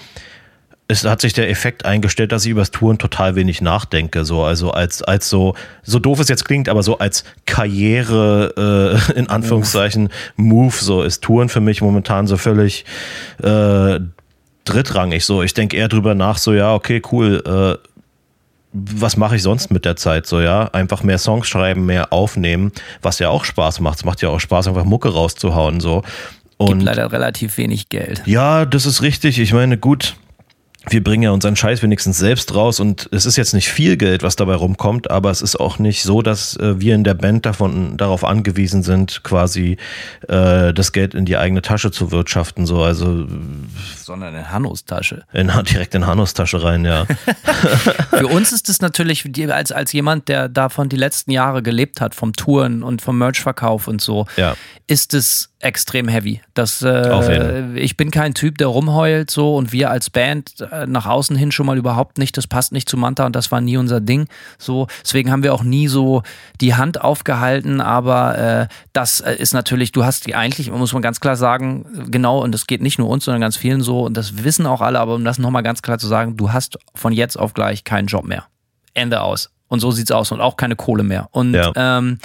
[0.88, 4.26] es hat sich der Effekt eingestellt, dass ich übers Touren total wenig nachdenke.
[4.26, 9.14] So, also als, als so, so doof es jetzt klingt, aber so als Karriere, äh,
[9.18, 12.86] in Anführungszeichen, Move, so ist Touren für mich momentan so völlig
[13.42, 14.00] äh,
[14.66, 15.26] drittrangig.
[15.26, 17.90] So, ich denke eher drüber nach, so, ja, okay, cool, äh,
[18.74, 20.66] was mache ich sonst mit der Zeit so, ja?
[20.74, 22.72] Einfach mehr Songs schreiben, mehr aufnehmen,
[23.04, 24.00] was ja auch Spaß macht.
[24.00, 26.02] Es macht ja auch Spaß, einfach Mucke rauszuhauen, so.
[26.58, 28.24] Und Gibt leider relativ wenig Geld.
[28.26, 29.40] ja, das ist richtig.
[29.40, 30.16] Ich meine, gut,
[30.90, 34.22] wir bringen ja unseren Scheiß wenigstens selbst raus und es ist jetzt nicht viel Geld,
[34.22, 37.46] was dabei rumkommt, aber es ist auch nicht so, dass äh, wir in der Band
[37.46, 39.78] davon darauf angewiesen sind, quasi
[40.28, 42.66] äh, das Geld in die eigene Tasche zu wirtschaften.
[42.66, 43.26] So, also
[43.98, 45.24] Sondern in Hannos Tasche.
[45.32, 47.06] in, direkt in Hannos Tasche rein, ja.
[48.10, 52.14] Für uns ist es natürlich, als, als jemand, der davon die letzten Jahre gelebt hat,
[52.14, 54.56] vom Touren und vom Merchverkauf und so, Ja.
[54.88, 56.42] Ist es extrem heavy.
[56.54, 61.06] Das, äh, ich bin kein Typ, der rumheult so und wir als Band äh, nach
[61.06, 62.36] außen hin schon mal überhaupt nicht.
[62.36, 64.28] Das passt nicht zu Manta und das war nie unser Ding.
[64.58, 66.24] So, deswegen haben wir auch nie so
[66.60, 71.02] die Hand aufgehalten, aber äh, das äh, ist natürlich, du hast die eigentlich, muss man
[71.02, 74.18] ganz klar sagen, genau, und das geht nicht nur uns, sondern ganz vielen so, und
[74.18, 77.14] das wissen auch alle, aber um das nochmal ganz klar zu sagen, du hast von
[77.14, 78.46] jetzt auf gleich keinen Job mehr.
[78.94, 79.50] Ende aus.
[79.70, 81.30] Und so sieht's aus und auch keine Kohle mehr.
[81.32, 81.72] Und Ja.
[81.76, 82.20] ähm,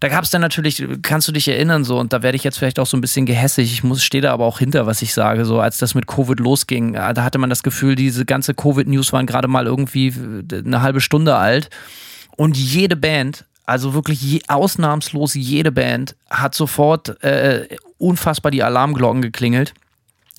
[0.00, 2.58] da gab es dann natürlich, kannst du dich erinnern, so, und da werde ich jetzt
[2.58, 3.70] vielleicht auch so ein bisschen gehässig.
[3.72, 6.40] Ich muss, stehe da aber auch hinter, was ich sage, so, als das mit Covid
[6.40, 10.62] losging, äh, da hatte man das Gefühl, diese ganze Covid-News waren gerade mal irgendwie äh,
[10.64, 11.68] eine halbe Stunde alt.
[12.36, 19.20] Und jede Band, also wirklich je, ausnahmslos jede Band, hat sofort äh, unfassbar die Alarmglocken
[19.20, 19.74] geklingelt.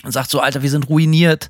[0.04, 1.49] Und sagt so, Alter, wir sind ruiniert.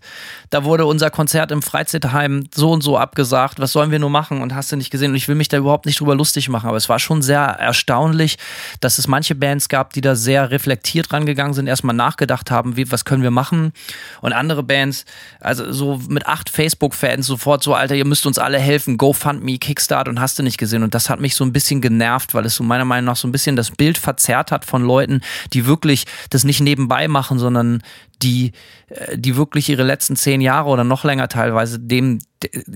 [0.49, 3.59] Da wurde unser Konzert im Freizeitheim so und so abgesagt.
[3.59, 4.41] Was sollen wir nur machen?
[4.41, 5.11] Und hast du nicht gesehen?
[5.11, 6.67] Und ich will mich da überhaupt nicht drüber lustig machen.
[6.67, 8.37] Aber es war schon sehr erstaunlich,
[8.81, 12.91] dass es manche Bands gab, die da sehr reflektiert rangegangen sind, erstmal nachgedacht haben, wie,
[12.91, 13.71] was können wir machen?
[14.19, 15.05] Und andere Bands,
[15.39, 18.97] also so mit acht Facebook-Fans sofort so, Alter, ihr müsst uns alle helfen.
[18.97, 20.83] GoFundMe, Kickstart und hast du nicht gesehen.
[20.83, 23.29] Und das hat mich so ein bisschen genervt, weil es so meiner Meinung nach so
[23.29, 25.21] ein bisschen das Bild verzerrt hat von Leuten,
[25.53, 27.81] die wirklich das nicht nebenbei machen, sondern
[28.21, 28.51] die,
[28.89, 32.19] äh, die wirklich ihre letzten zehn Jahre oder noch länger teilweise dem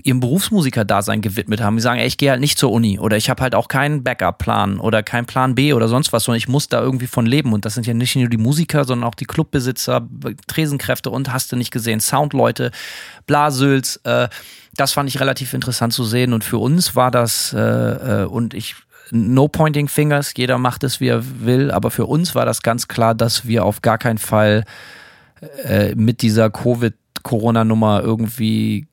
[0.03, 1.75] ihrem Berufsmusiker-Dasein gewidmet haben.
[1.75, 4.03] Die sagen, ey, ich gehe halt nicht zur Uni oder ich habe halt auch keinen
[4.03, 7.53] Backup-Plan oder keinen Plan B oder sonst was, sondern ich muss da irgendwie von leben.
[7.53, 10.07] Und das sind ja nicht nur die Musiker, sondern auch die Clubbesitzer,
[10.47, 12.71] Tresenkräfte und hast du nicht gesehen, Soundleute,
[13.25, 13.97] Blasöls.
[14.03, 14.27] Äh,
[14.75, 16.33] das fand ich relativ interessant zu sehen.
[16.33, 18.75] Und für uns war das, äh, äh, und ich
[19.11, 22.87] no pointing fingers, jeder macht es, wie er will, aber für uns war das ganz
[22.87, 24.63] klar, dass wir auf gar keinen Fall
[25.63, 28.87] äh, mit dieser Covid-Corona-Nummer irgendwie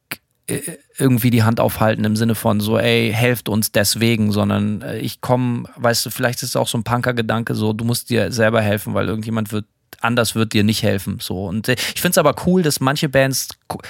[0.47, 0.61] äh,
[0.99, 5.21] irgendwie die Hand aufhalten im Sinne von so, ey, helft uns deswegen, sondern äh, ich
[5.21, 8.61] komme, weißt du, vielleicht ist es auch so ein Punker-Gedanke, so, du musst dir selber
[8.61, 9.65] helfen, weil irgendjemand wird
[10.01, 11.19] anders wird dir nicht helfen.
[11.21, 11.47] So.
[11.47, 13.49] Und ich finde es aber cool, dass manche Bands,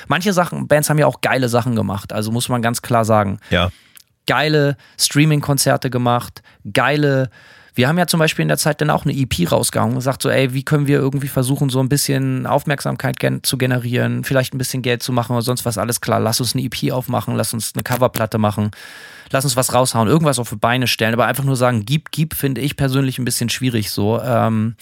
[0.09, 3.39] manche Sachen, Bands haben ja auch geile Sachen gemacht, also muss man ganz klar sagen.
[3.51, 3.71] Ja.
[4.27, 6.43] Geile Streaming-Konzerte gemacht,
[6.73, 7.31] geile
[7.75, 10.23] wir haben ja zum Beispiel in der Zeit dann auch eine EP rausgehauen und gesagt
[10.23, 14.55] so, ey, wie können wir irgendwie versuchen, so ein bisschen Aufmerksamkeit gen zu generieren, vielleicht
[14.55, 17.35] ein bisschen Geld zu machen oder sonst was, alles klar, lass uns eine EP aufmachen,
[17.35, 18.71] lass uns eine Coverplatte machen,
[19.31, 22.35] lass uns was raushauen, irgendwas auf die Beine stellen, aber einfach nur sagen, gib, gib,
[22.35, 24.21] finde ich persönlich ein bisschen schwierig so.
[24.21, 24.77] Ähm,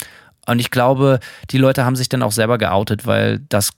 [0.47, 1.19] und ich glaube,
[1.51, 3.71] die Leute haben sich dann auch selber geoutet, weil das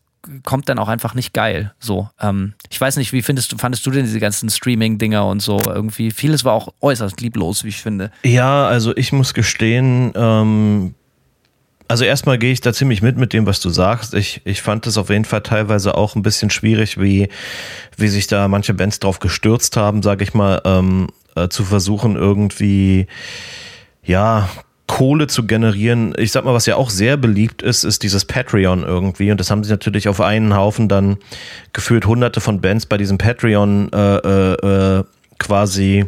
[0.44, 1.74] kommt dann auch einfach nicht geil.
[1.80, 5.42] So, ähm, ich weiß nicht, wie findest du, fandest du denn diese ganzen Streaming-Dinger und
[5.42, 6.12] so irgendwie?
[6.12, 8.12] Vieles war auch äußerst lieblos, wie ich finde.
[8.24, 10.96] Ja, also ich muss gestehen, ähm,
[11.88, 14.14] also erstmal gehe ich da ziemlich mit mit dem, was du sagst.
[14.14, 17.30] Ich, ich fand es auf jeden Fall teilweise auch ein bisschen schwierig, wie,
[17.98, 22.16] wie sich da manche Bands drauf gestürzt haben, sage ich mal, ähm, äh, zu versuchen
[22.16, 23.08] irgendwie
[24.04, 24.50] ja,
[24.88, 26.14] Kohle zu generieren.
[26.18, 29.32] Ich sag mal, was ja auch sehr beliebt ist, ist dieses Patreon irgendwie.
[29.32, 31.18] Und das haben sie natürlich auf einen Haufen dann
[31.72, 35.04] geführt, hunderte von Bands bei diesem Patreon äh, äh, äh
[35.40, 36.06] quasi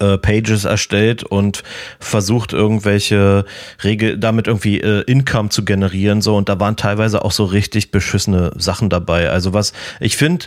[0.00, 1.64] äh, Pages erstellt und
[1.98, 3.44] versucht irgendwelche
[3.82, 7.90] Regel damit irgendwie äh, Income zu generieren so und da waren teilweise auch so richtig
[7.90, 9.28] beschissene Sachen dabei.
[9.30, 10.46] Also was ich finde,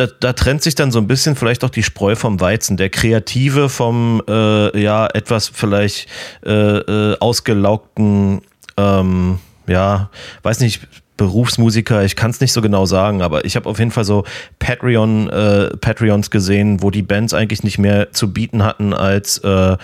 [0.00, 2.76] da, da trennt sich dann so ein bisschen vielleicht auch die Spreu vom Weizen.
[2.76, 6.08] Der Kreative vom äh, ja etwas vielleicht
[6.44, 8.40] äh, äh, ausgelaugten
[8.76, 10.10] ähm, ja,
[10.42, 10.80] weiß nicht,
[11.16, 14.24] Berufsmusiker, ich kann es nicht so genau sagen, aber ich habe auf jeden Fall so
[14.58, 19.76] Patreon, äh, Patreons gesehen, wo die Bands eigentlich nicht mehr zu bieten hatten als äh,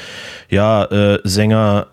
[0.49, 1.89] ja, äh, Sänger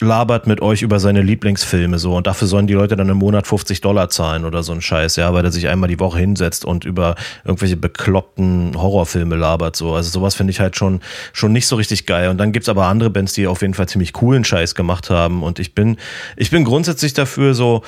[0.00, 3.46] labert mit euch über seine Lieblingsfilme so und dafür sollen die Leute dann im Monat
[3.46, 6.64] 50 Dollar zahlen oder so ein Scheiß, ja, weil er sich einmal die Woche hinsetzt
[6.64, 9.94] und über irgendwelche bekloppten Horrorfilme labert so.
[9.94, 11.00] Also sowas finde ich halt schon
[11.32, 13.88] schon nicht so richtig geil und dann gibt's aber andere Bands, die auf jeden Fall
[13.88, 15.96] ziemlich coolen Scheiß gemacht haben und ich bin
[16.36, 17.82] ich bin grundsätzlich dafür so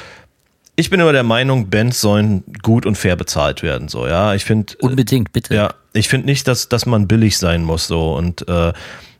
[0.76, 4.34] ich bin immer der Meinung, Bands sollen gut und fair bezahlt werden, so, ja.
[4.34, 4.74] Ich finde.
[4.80, 5.54] Unbedingt, bitte.
[5.54, 8.14] Ja, ich finde nicht, dass, dass man billig sein muss, so.
[8.14, 8.72] Und äh,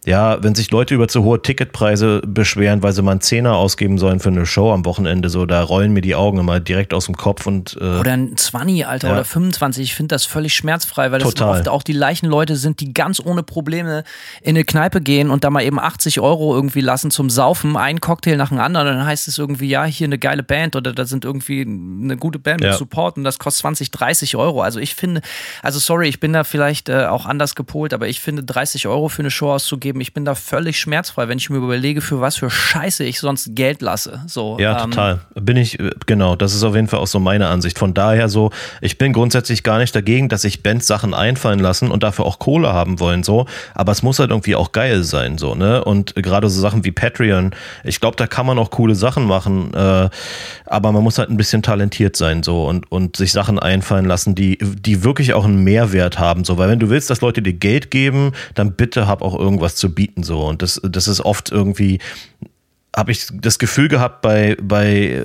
[0.07, 3.99] ja, wenn sich Leute über zu hohe Ticketpreise beschweren, weil sie mal einen Zehner ausgeben
[3.99, 7.05] sollen für eine Show am Wochenende, so, da rollen mir die Augen immer direkt aus
[7.05, 7.77] dem Kopf und.
[7.79, 9.15] Äh, oder ein 20, Alter, ja.
[9.15, 9.85] oder 25.
[9.85, 13.21] Ich finde das völlig schmerzfrei, weil das oft auch die gleichen Leute sind, die ganz
[13.21, 14.05] ohne Probleme
[14.41, 18.01] in eine Kneipe gehen und da mal eben 80 Euro irgendwie lassen zum Saufen, einen
[18.01, 18.87] Cocktail nach dem anderen.
[18.87, 22.39] Dann heißt es irgendwie, ja, hier eine geile Band oder da sind irgendwie eine gute
[22.39, 24.63] Band mit Support und das kostet 20, 30 Euro.
[24.63, 25.21] Also ich finde,
[25.63, 29.09] also sorry, ich bin da vielleicht äh, auch anders gepolt, aber ich finde 30 Euro
[29.09, 32.21] für eine Show auszugeben, zugeben, ich bin da völlig schmerzfrei, wenn ich mir überlege, für
[32.21, 34.23] was für Scheiße ich sonst Geld lasse.
[34.27, 35.21] So, ja, ähm, total.
[35.35, 37.79] Bin ich, genau, das ist auf jeden Fall auch so meine Ansicht.
[37.79, 41.91] Von daher so, ich bin grundsätzlich gar nicht dagegen, dass sich Bands Sachen einfallen lassen
[41.91, 43.47] und dafür auch Kohle haben wollen, so.
[43.75, 45.85] Aber es muss halt irgendwie auch geil sein, so, ne?
[45.85, 47.53] Und gerade so Sachen wie Patreon,
[47.85, 50.09] ich glaube, da kann man auch coole Sachen machen, äh,
[50.67, 54.35] aber man muss halt ein bisschen talentiert sein, so, und, und sich Sachen einfallen lassen,
[54.35, 56.59] die, die wirklich auch einen Mehrwert haben, so.
[56.59, 59.95] Weil wenn du willst, dass Leute dir Geld geben, dann bitte hab auch irgendwas zu
[59.95, 61.99] bieten so und das das ist oft irgendwie
[62.95, 65.25] habe ich das Gefühl gehabt bei bei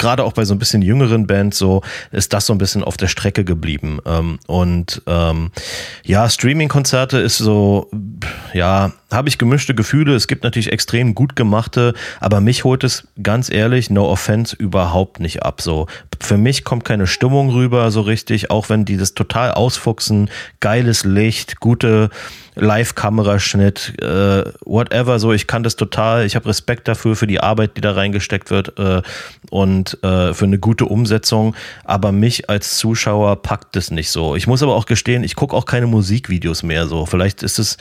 [0.00, 2.96] gerade auch bei so ein bisschen jüngeren Bands so ist das so ein bisschen auf
[2.96, 3.98] der Strecke geblieben.
[4.06, 5.50] Ähm, und ähm,
[6.04, 7.90] ja, Streaming-Konzerte ist so,
[8.54, 10.14] ja, habe ich gemischte Gefühle.
[10.14, 15.20] Es gibt natürlich extrem gut gemachte, aber mich holt es ganz ehrlich, no offense, überhaupt
[15.20, 15.60] nicht ab.
[15.60, 15.86] So,
[16.18, 21.04] für mich kommt keine Stimmung rüber so richtig, auch wenn die das total ausfuchsen, geiles
[21.04, 22.08] Licht, gute
[22.60, 27.76] Live-Kameraschnitt, äh, whatever, so, ich kann das total, ich habe Respekt dafür, für die Arbeit,
[27.76, 29.02] die da reingesteckt wird äh,
[29.50, 34.36] und äh, für eine gute Umsetzung, aber mich als Zuschauer packt es nicht so.
[34.36, 37.06] Ich muss aber auch gestehen, ich gucke auch keine Musikvideos mehr so.
[37.06, 37.78] Vielleicht ist es,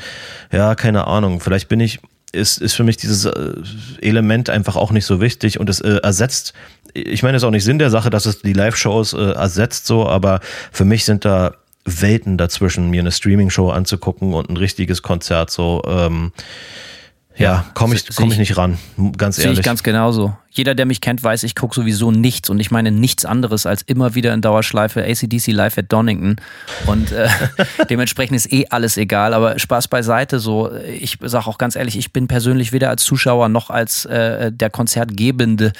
[0.51, 1.99] ja, keine Ahnung, vielleicht bin ich
[2.31, 3.53] ist, ist für mich dieses äh,
[4.01, 6.53] Element einfach auch nicht so wichtig und es äh, ersetzt,
[6.93, 9.87] ich meine, es ist auch nicht Sinn der Sache, dass es die Live-Shows äh, ersetzt
[9.87, 10.39] so, aber
[10.71, 11.55] für mich sind da
[12.01, 15.81] Welten dazwischen, mir eine Streaming-Show anzugucken und ein richtiges Konzert so.
[15.87, 16.31] Ähm,
[17.39, 18.77] ja, komme ich, komm ich nicht ran,
[19.17, 19.55] ganz ehrlich.
[19.55, 22.71] Sehe ich ganz genauso jeder, der mich kennt, weiß, ich gucke sowieso nichts und ich
[22.71, 26.37] meine nichts anderes als immer wieder in Dauerschleife ACDC Live at Donington.
[26.87, 27.29] Und äh,
[27.89, 29.33] dementsprechend ist eh alles egal.
[29.33, 33.47] Aber Spaß beiseite, so ich sage auch ganz ehrlich, ich bin persönlich weder als Zuschauer
[33.47, 35.71] noch als äh, der Konzertgebende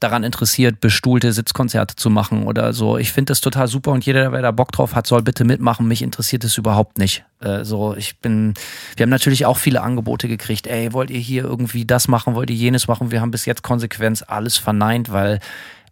[0.00, 2.96] daran interessiert, bestuhlte Sitzkonzerte zu machen oder so.
[2.96, 5.86] Ich finde das total super und jeder, der da Bock drauf hat, soll bitte mitmachen.
[5.86, 7.24] Mich interessiert es überhaupt nicht.
[7.44, 8.54] Äh, so, ich bin,
[8.96, 10.66] wir haben natürlich auch viele Angebote gekriegt.
[10.66, 13.10] Ey, wollt ihr hier irgendwie das machen, wollt ihr jenes machen?
[13.10, 15.40] Wir haben bis jetzt konsequent Fans alles verneint, weil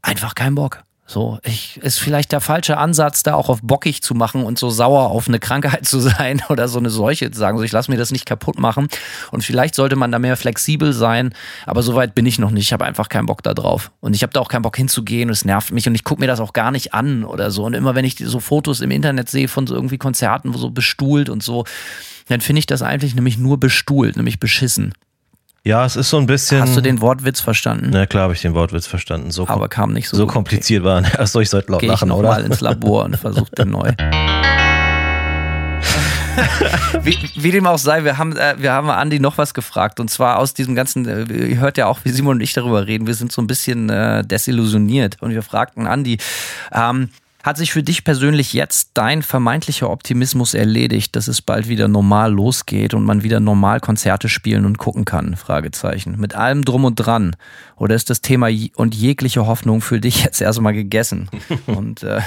[0.03, 0.85] einfach kein Bock.
[1.13, 4.71] So, ich, ist vielleicht der falsche Ansatz, da auch auf bockig zu machen und so
[4.71, 7.59] sauer auf eine Krankheit zu sein oder so eine Seuche zu sagen.
[7.59, 8.89] So, ich lasse mir das nicht kaputt machen.
[9.31, 11.35] Und vielleicht sollte man da mehr flexibel sein,
[11.67, 12.65] aber so weit bin ich noch nicht.
[12.65, 13.91] Ich habe einfach keinen Bock da drauf.
[14.01, 15.29] Und ich habe da auch keinen Bock hinzugehen.
[15.29, 17.65] Es nervt mich und ich gucke mir das auch gar nicht an oder so.
[17.65, 20.71] Und immer wenn ich so Fotos im Internet sehe von so irgendwie Konzerten, wo so
[20.71, 21.67] bestuhlt und so,
[22.29, 24.95] dann finde ich das eigentlich nämlich nur bestuhlt, nämlich beschissen.
[25.65, 26.61] Ja, es ist so ein bisschen.
[26.61, 27.91] Hast du den Wortwitz verstanden?
[27.93, 29.31] Na klar, habe ich den Wortwitz verstanden.
[29.31, 30.17] So Aber kam nicht so.
[30.17, 31.05] So kompliziert war.
[31.19, 32.31] Achso, ich sollte laut Geh lachen, ich noch oder?
[32.31, 33.93] mal ins Labor und versuche den neu.
[37.03, 40.11] wie, wie, dem auch sei, wir haben, äh, wir haben Andi noch was gefragt und
[40.11, 43.07] zwar aus diesem ganzen, äh, ihr hört ja auch, wie Simon und ich darüber reden,
[43.07, 46.17] wir sind so ein bisschen äh, desillusioniert und wir fragten Andi,
[46.73, 47.11] ähm,
[47.43, 52.33] hat sich für dich persönlich jetzt dein vermeintlicher Optimismus erledigt, dass es bald wieder normal
[52.33, 55.37] losgeht und man wieder normal Konzerte spielen und gucken kann?
[55.37, 56.17] Fragezeichen.
[56.19, 57.35] Mit allem drum und dran.
[57.77, 61.29] Oder ist das Thema und jegliche Hoffnung für dich jetzt erstmal gegessen?
[61.67, 62.21] Und äh,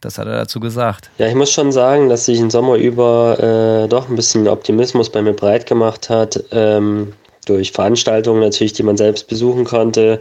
[0.00, 1.10] das hat er dazu gesagt.
[1.18, 3.38] Ja, ich muss schon sagen, dass sich im Sommer über
[3.84, 6.42] äh, doch ein bisschen Optimismus bei mir breit gemacht hat.
[6.50, 7.12] Ähm,
[7.46, 10.20] durch Veranstaltungen natürlich, die man selbst besuchen konnte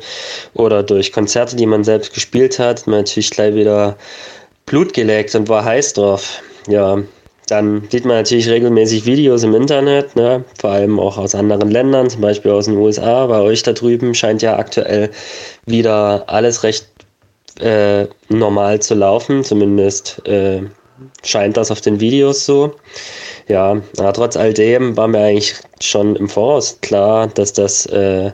[0.53, 3.97] oder durch Konzerte, die man selbst gespielt hat, man natürlich gleich wieder
[4.65, 6.41] Blut geleckt und war heiß drauf.
[6.67, 6.99] Ja,
[7.47, 10.43] dann sieht man natürlich regelmäßig Videos im Internet, ne?
[10.59, 13.27] vor allem auch aus anderen Ländern, zum Beispiel aus den USA.
[13.27, 15.11] Bei euch da drüben scheint ja aktuell
[15.65, 16.87] wieder alles recht
[17.59, 20.63] äh, normal zu laufen, zumindest äh,
[21.23, 22.75] scheint das auf den Videos so.
[23.47, 28.31] Ja, aber trotz all dem war mir eigentlich schon im Voraus klar, dass das äh,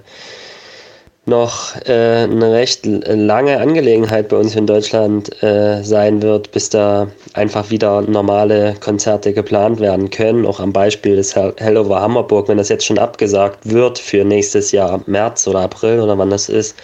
[1.25, 7.07] noch äh, eine recht lange Angelegenheit bei uns in Deutschland äh, sein wird, bis da
[7.33, 10.45] einfach wieder normale Konzerte geplant werden können.
[10.45, 14.71] Auch am Beispiel des Hell over Hammerburg, wenn das jetzt schon abgesagt wird für nächstes
[14.71, 16.75] Jahr März oder April oder wann das ist,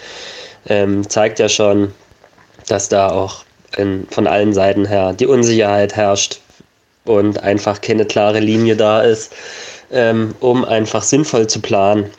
[0.68, 1.92] ähm, zeigt ja schon,
[2.68, 3.44] dass da auch
[3.76, 6.40] in, von allen Seiten her die Unsicherheit herrscht,
[7.08, 9.32] und einfach keine klare Linie da ist,
[9.90, 12.10] ähm, um einfach sinnvoll zu planen.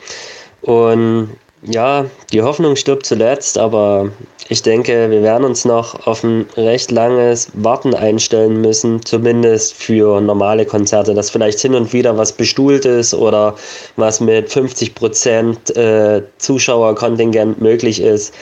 [0.62, 1.30] Und
[1.62, 4.10] ja, die Hoffnung stirbt zuletzt, aber
[4.48, 10.20] ich denke, wir werden uns noch auf ein recht langes Warten einstellen müssen, zumindest für
[10.20, 13.54] normale Konzerte, dass vielleicht hin und wieder was bestuhlt ist oder
[13.96, 18.34] was mit 50 Prozent, äh, Zuschauerkontingent möglich ist.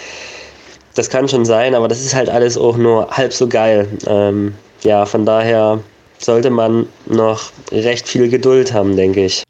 [0.98, 3.86] Das kann schon sein, aber das ist halt alles auch nur halb so geil.
[4.08, 5.78] Ähm, ja, von daher
[6.18, 9.44] sollte man noch recht viel Geduld haben, denke ich.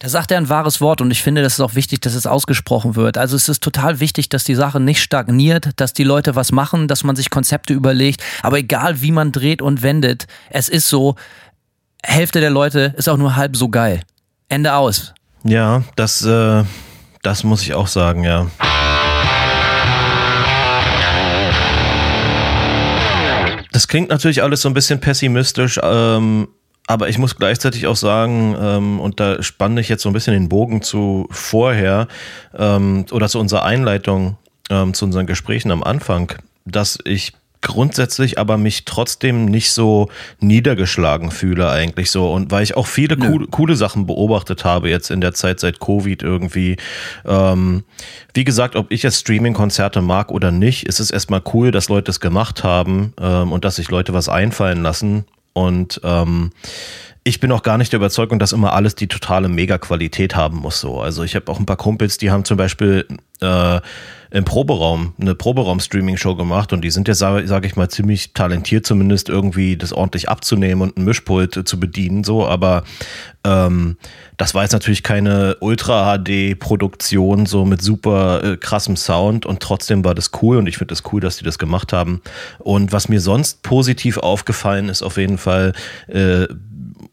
[0.00, 2.26] Da sagt er ein wahres Wort und ich finde, das ist auch wichtig, dass es
[2.26, 3.18] ausgesprochen wird.
[3.18, 6.88] Also es ist total wichtig, dass die Sache nicht stagniert, dass die Leute was machen,
[6.88, 8.20] dass man sich Konzepte überlegt.
[8.42, 11.14] Aber egal, wie man dreht und wendet, es ist so,
[12.02, 14.00] Hälfte der Leute ist auch nur halb so geil.
[14.48, 15.14] Ende aus.
[15.44, 16.64] Ja, das, äh,
[17.22, 18.48] das muss ich auch sagen, ja.
[23.74, 26.46] Das klingt natürlich alles so ein bisschen pessimistisch, ähm,
[26.86, 30.32] aber ich muss gleichzeitig auch sagen, ähm, und da spanne ich jetzt so ein bisschen
[30.32, 32.06] den Bogen zu vorher
[32.56, 34.36] ähm, oder zu unserer Einleitung,
[34.70, 37.32] ähm, zu unseren Gesprächen am Anfang, dass ich
[37.64, 40.08] grundsätzlich aber mich trotzdem nicht so
[40.38, 45.10] niedergeschlagen fühle eigentlich so und weil ich auch viele coole, coole Sachen beobachtet habe jetzt
[45.10, 46.76] in der Zeit seit Covid irgendwie.
[47.24, 47.82] Ähm,
[48.34, 52.10] wie gesagt, ob ich jetzt Streaming-Konzerte mag oder nicht, ist es erstmal cool, dass Leute
[52.10, 56.50] es gemacht haben ähm, und dass sich Leute was einfallen lassen und ähm,
[57.26, 60.78] ich bin auch gar nicht der Überzeugung, dass immer alles die totale Mega-Qualität haben muss.
[60.78, 61.00] So.
[61.00, 63.06] Also ich habe auch ein paar Kumpels, die haben zum Beispiel
[63.40, 63.80] äh,
[64.34, 68.84] im Proberaum eine Proberaum-Streaming-Show gemacht und die sind ja, sage sag ich mal, ziemlich talentiert,
[68.84, 72.82] zumindest irgendwie das ordentlich abzunehmen und ein Mischpult äh, zu bedienen, so, aber
[73.44, 73.96] ähm,
[74.36, 80.14] das war jetzt natürlich keine Ultra-HD-Produktion, so mit super äh, krassem Sound und trotzdem war
[80.14, 82.22] das cool und ich finde das cool, dass die das gemacht haben.
[82.58, 85.72] Und was mir sonst positiv aufgefallen ist, auf jeden Fall,
[86.08, 86.46] äh,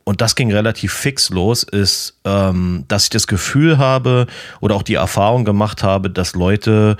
[0.03, 4.25] und das ging relativ fix los, ist, ähm, dass ich das Gefühl habe
[4.61, 6.97] oder auch die Erfahrung gemacht habe, dass Leute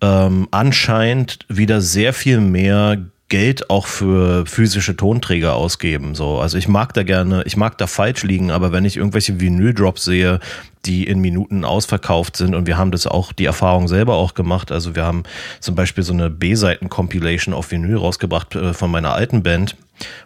[0.00, 6.14] ähm, anscheinend wieder sehr viel mehr Geld auch für physische Tonträger ausgeben.
[6.14, 9.40] So, also ich mag da gerne, ich mag da falsch liegen, aber wenn ich irgendwelche
[9.40, 10.38] Vinyl-Drops sehe,
[10.84, 14.70] die in Minuten ausverkauft sind und wir haben das auch, die Erfahrung selber auch gemacht.
[14.70, 15.24] Also wir haben
[15.58, 19.76] zum Beispiel so eine B-Seiten-Compilation auf Vinyl rausgebracht äh, von meiner alten Band.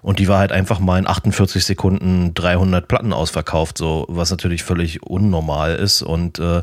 [0.03, 4.65] Und die war halt einfach mal in 48 Sekunden 300 Platten ausverkauft, so was natürlich
[4.65, 6.03] völlig unnormal ist.
[6.03, 6.63] Und äh,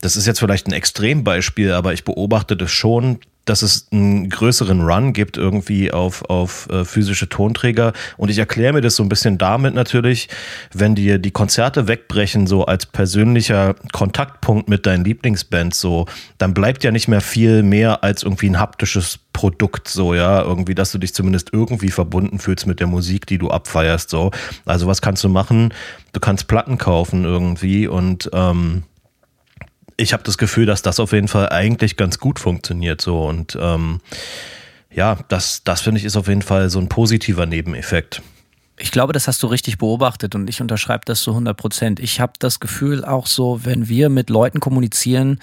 [0.00, 4.80] das ist jetzt vielleicht ein Extrembeispiel, aber ich beobachte das schon, dass es einen größeren
[4.80, 7.92] Run gibt irgendwie auf, auf äh, physische Tonträger.
[8.16, 10.28] Und ich erkläre mir das so ein bisschen damit natürlich,
[10.72, 16.06] wenn dir die Konzerte wegbrechen, so als persönlicher Kontaktpunkt mit deinen Lieblingsbands, so,
[16.38, 20.74] dann bleibt ja nicht mehr viel mehr als irgendwie ein haptisches Produkt, so, ja, irgendwie,
[20.74, 24.30] dass du dich zumindest irgendwie verbunden fühlst mit der Musik, die du abfeierst, so.
[24.64, 25.74] Also was kannst du machen?
[26.12, 28.84] Du kannst Platten kaufen irgendwie und ähm,
[29.96, 33.56] ich habe das Gefühl, dass das auf jeden Fall eigentlich ganz gut funktioniert so und
[33.60, 34.00] ähm,
[34.90, 38.22] ja, das, das finde ich ist auf jeden Fall so ein positiver Nebeneffekt.
[38.76, 42.00] Ich glaube, das hast du richtig beobachtet und ich unterschreibe das zu 100 Prozent.
[42.00, 45.38] Ich habe das Gefühl auch so, wenn wir mit Leuten kommunizieren,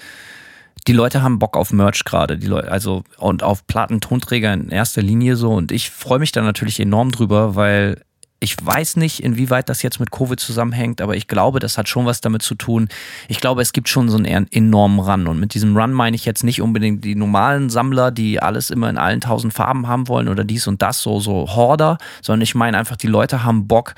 [0.86, 4.68] die Leute haben Bock auf Merch gerade, die Leute, also und auf Platten, Tonträger in
[4.68, 8.02] erster Linie so und ich freue mich da natürlich enorm drüber, weil
[8.42, 12.06] ich weiß nicht, inwieweit das jetzt mit Covid zusammenhängt, aber ich glaube, das hat schon
[12.06, 12.88] was damit zu tun.
[13.28, 15.28] Ich glaube, es gibt schon so einen enormen Run.
[15.28, 18.90] Und mit diesem Run meine ich jetzt nicht unbedingt die normalen Sammler, die alles immer
[18.90, 22.56] in allen tausend Farben haben wollen oder dies und das, so, so Horder, sondern ich
[22.56, 23.94] meine einfach, die Leute haben Bock,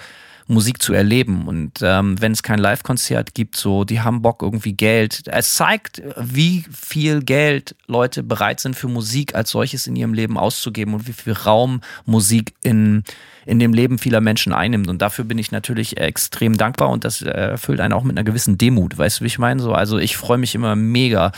[0.47, 1.49] Musik zu erleben.
[1.49, 5.23] Und ähm, wenn es kein Live-Konzert gibt, so, die haben Bock irgendwie Geld.
[5.27, 10.37] Es zeigt, wie viel Geld Leute bereit sind für Musik als solches in ihrem Leben
[10.37, 13.05] auszugeben und wie viel Raum Musik in
[13.47, 14.89] in dem Leben vieler Menschen einnimmt.
[14.89, 18.59] Und dafür bin ich natürlich extrem dankbar und das erfüllt einen auch mit einer gewissen
[18.59, 18.97] Demut.
[18.97, 19.61] Weißt du, wie ich meine?
[19.61, 21.33] So, also ich freue mich immer mega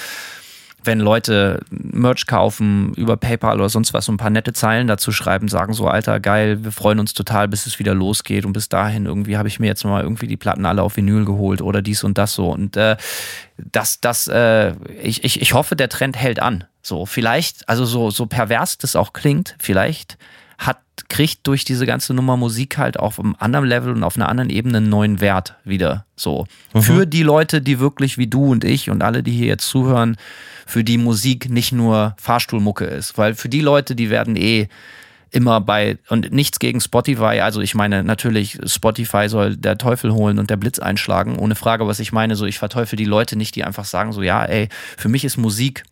[0.87, 5.13] wenn Leute Merch kaufen über PayPal oder sonst was, so ein paar nette Zeilen dazu
[5.13, 8.69] schreiben, sagen so, Alter, geil, wir freuen uns total, bis es wieder losgeht und bis
[8.69, 11.83] dahin irgendwie habe ich mir jetzt mal irgendwie die Platten alle auf Vinyl geholt oder
[11.83, 12.97] dies und das so und äh,
[13.57, 14.73] das, das, äh,
[15.03, 16.65] ich, ich, ich hoffe, der Trend hält an.
[16.83, 20.19] So, vielleicht, also so, so pervers das auch klingt, vielleicht
[20.59, 20.79] hat,
[21.09, 24.51] kriegt durch diese ganze Nummer Musik halt auf einem anderen Level und auf einer anderen
[24.51, 26.05] Ebene einen neuen Wert wieder.
[26.17, 26.47] So.
[26.73, 26.83] Mhm.
[26.83, 30.17] Für die Leute, die wirklich wie du und ich und alle, die hier jetzt zuhören,
[30.67, 33.17] für die Musik nicht nur Fahrstuhlmucke ist.
[33.19, 34.69] Weil für die Leute, die werden eh
[35.31, 40.39] immer bei, und nichts gegen Spotify, also ich meine, natürlich, Spotify soll der Teufel holen
[40.39, 43.55] und der Blitz einschlagen, ohne Frage, was ich meine, so ich verteufel die Leute nicht,
[43.55, 45.85] die einfach sagen so, ja, ey, für mich ist Musik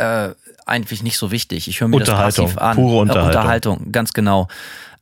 [0.00, 0.34] äh,
[0.66, 1.68] eigentlich nicht so wichtig.
[1.68, 2.76] Ich höre mir das passiv an.
[2.76, 3.28] Pure Unterhaltung.
[3.28, 4.48] Unterhaltung, ganz genau.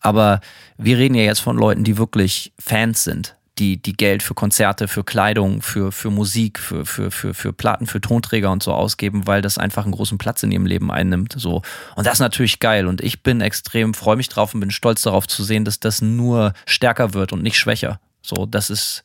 [0.01, 0.41] Aber
[0.77, 4.89] wir reden ja jetzt von Leuten, die wirklich Fans sind, die, die Geld für Konzerte,
[4.89, 9.27] für Kleidung, für, für Musik, für, für, für, für Platten, für Tonträger und so ausgeben,
[9.27, 11.35] weil das einfach einen großen Platz in ihrem Leben einnimmt.
[11.37, 11.63] So.
[11.97, 12.87] Und das ist natürlich geil.
[12.87, 16.01] Und ich bin extrem, freue mich drauf und bin stolz darauf zu sehen, dass das
[16.01, 18.01] nur stärker wird und nicht schwächer.
[18.23, 19.03] So, das ist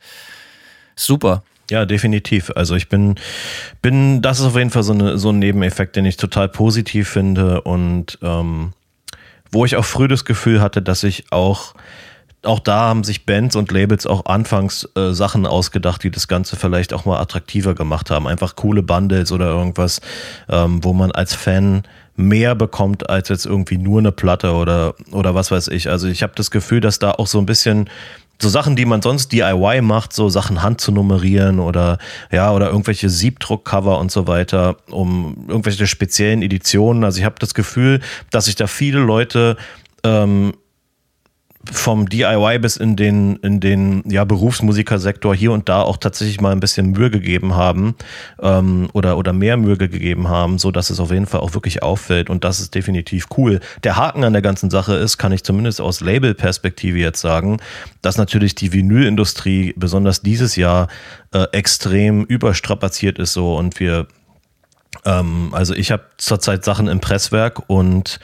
[0.95, 1.43] super.
[1.69, 2.51] Ja, definitiv.
[2.55, 3.15] Also ich bin,
[3.81, 7.09] bin, das ist auf jeden Fall so, eine, so ein Nebeneffekt, den ich total positiv
[7.09, 8.73] finde und ähm,
[9.51, 11.73] wo ich auch früh das Gefühl hatte, dass ich auch,
[12.43, 16.57] auch da haben sich Bands und Labels auch anfangs äh, Sachen ausgedacht, die das Ganze
[16.57, 18.27] vielleicht auch mal attraktiver gemacht haben.
[18.27, 20.01] Einfach coole Bundles oder irgendwas,
[20.49, 21.83] ähm, wo man als Fan
[22.15, 25.89] mehr bekommt als jetzt irgendwie nur eine Platte oder, oder was weiß ich.
[25.89, 27.89] Also ich habe das Gefühl, dass da auch so ein bisschen
[28.43, 31.97] so Sachen, die man sonst DIY macht, so Sachen Hand zu nummerieren oder
[32.31, 37.03] ja, oder irgendwelche Siebdruckcover und so weiter, um irgendwelche speziellen Editionen.
[37.03, 39.57] Also ich habe das Gefühl, dass sich da viele Leute
[40.03, 40.53] ähm,
[41.71, 46.51] vom DIY bis in den, in den ja, Berufsmusikersektor hier und da auch tatsächlich mal
[46.51, 47.95] ein bisschen Mühe gegeben haben
[48.41, 51.81] ähm, oder, oder mehr Mühe gegeben haben, so dass es auf jeden Fall auch wirklich
[51.81, 53.61] auffällt und das ist definitiv cool.
[53.83, 57.57] Der Haken an der ganzen Sache ist, kann ich zumindest aus Label-Perspektive jetzt sagen,
[58.01, 60.89] dass natürlich die Vinylindustrie besonders dieses Jahr
[61.31, 64.07] äh, extrem überstrapaziert ist so und wir
[65.05, 68.19] ähm, also ich habe zurzeit Sachen im Presswerk und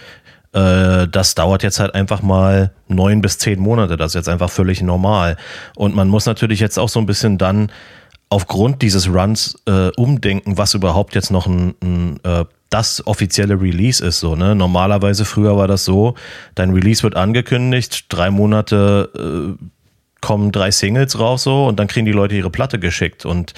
[0.54, 3.97] Äh, das dauert jetzt halt einfach mal neun bis zehn Monate.
[3.97, 5.38] Das ist jetzt einfach völlig normal.
[5.76, 7.72] Und man muss natürlich jetzt auch so ein bisschen dann
[8.30, 14.06] aufgrund dieses Runs äh, umdenken, was überhaupt jetzt noch ein, ein äh, das offizielle Release
[14.06, 14.54] ist so, ne?
[14.54, 16.14] Normalerweise früher war das so,
[16.54, 19.66] dein Release wird angekündigt, drei Monate äh,
[20.22, 23.54] kommen drei Singles raus so und dann kriegen die Leute ihre Platte geschickt und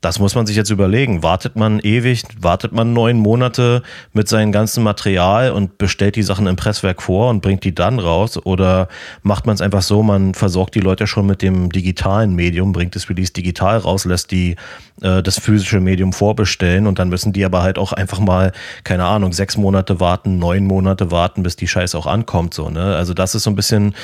[0.00, 1.22] das muss man sich jetzt überlegen.
[1.22, 3.82] Wartet man ewig, wartet man neun Monate
[4.12, 7.98] mit seinem ganzen Material und bestellt die Sachen im Presswerk vor und bringt die dann
[7.98, 8.38] raus?
[8.44, 8.88] Oder
[9.22, 12.94] macht man es einfach so, man versorgt die Leute schon mit dem digitalen Medium, bringt
[12.94, 14.56] das Release digital raus, lässt die
[15.02, 18.52] äh, das physische Medium vorbestellen und dann müssen die aber halt auch einfach mal,
[18.84, 22.54] keine Ahnung, sechs Monate warten, neun Monate warten, bis die Scheiße auch ankommt.
[22.54, 22.96] So, ne?
[22.96, 23.94] Also das ist so ein bisschen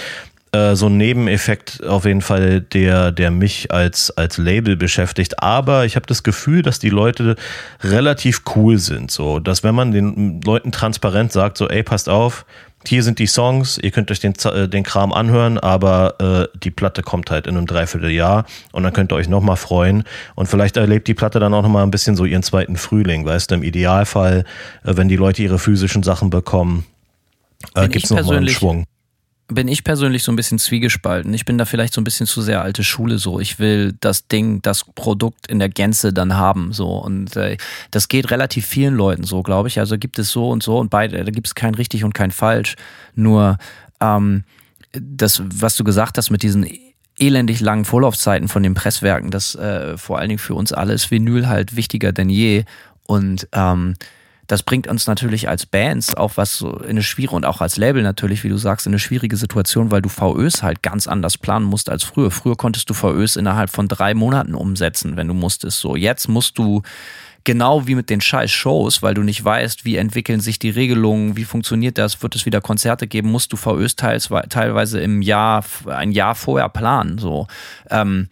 [0.55, 5.42] äh, so ein Nebeneffekt auf jeden Fall, der, der mich als, als Label beschäftigt.
[5.42, 7.34] Aber ich habe das Gefühl, dass die Leute
[7.82, 9.11] relativ cool sind.
[9.11, 12.46] So, dass wenn man den Leuten transparent sagt, so, ey, passt auf,
[12.86, 16.70] hier sind die Songs, ihr könnt euch den, äh, den Kram anhören, aber äh, die
[16.70, 20.05] Platte kommt halt in einem Dreivierteljahr und dann könnt ihr euch nochmal freuen.
[20.36, 23.50] Und vielleicht erlebt die Platte dann auch nochmal ein bisschen so ihren zweiten Frühling, weißt
[23.50, 24.44] du, im Idealfall,
[24.84, 26.84] äh, wenn die Leute ihre physischen Sachen bekommen,
[27.74, 28.84] äh, gibt es nochmal einen Schwung
[29.49, 31.32] bin ich persönlich so ein bisschen zwiegespalten.
[31.34, 33.40] Ich bin da vielleicht so ein bisschen zu sehr alte Schule so.
[33.40, 37.59] Ich will das Ding, das Produkt in der Gänze dann haben so und äh,
[37.90, 39.78] das geht relativ vielen Leuten so, glaube ich.
[39.78, 42.30] Also gibt es so und so und beide, da gibt es kein richtig und kein
[42.30, 42.76] falsch.
[43.14, 43.59] Nur
[44.01, 44.45] ähm,
[44.92, 46.66] das, was du gesagt hast mit diesen
[47.18, 51.11] elendig langen Vorlaufzeiten von den Presswerken, das äh, vor allen Dingen für uns alle ist
[51.11, 52.64] Vinyl halt wichtiger denn je
[53.05, 53.95] und ähm,
[54.47, 57.76] das bringt uns natürlich als Bands auch was so in eine schwierige und auch als
[57.76, 61.38] Label natürlich, wie du sagst, in eine schwierige Situation, weil du VÖs halt ganz anders
[61.38, 62.30] planen musst als früher.
[62.30, 65.80] Früher konntest du VÖs innerhalb von drei Monaten umsetzen, wenn du musstest.
[65.80, 66.82] So, jetzt musst du
[67.45, 71.36] genau wie mit den scheiß Shows, weil du nicht weißt, wie entwickeln sich die Regelungen,
[71.36, 75.64] wie funktioniert das, wird es wieder Konzerte geben, musst du VÖs teils, teilweise im Jahr,
[75.86, 77.18] ein Jahr vorher planen.
[77.18, 77.47] So.
[77.90, 78.28] Ähm,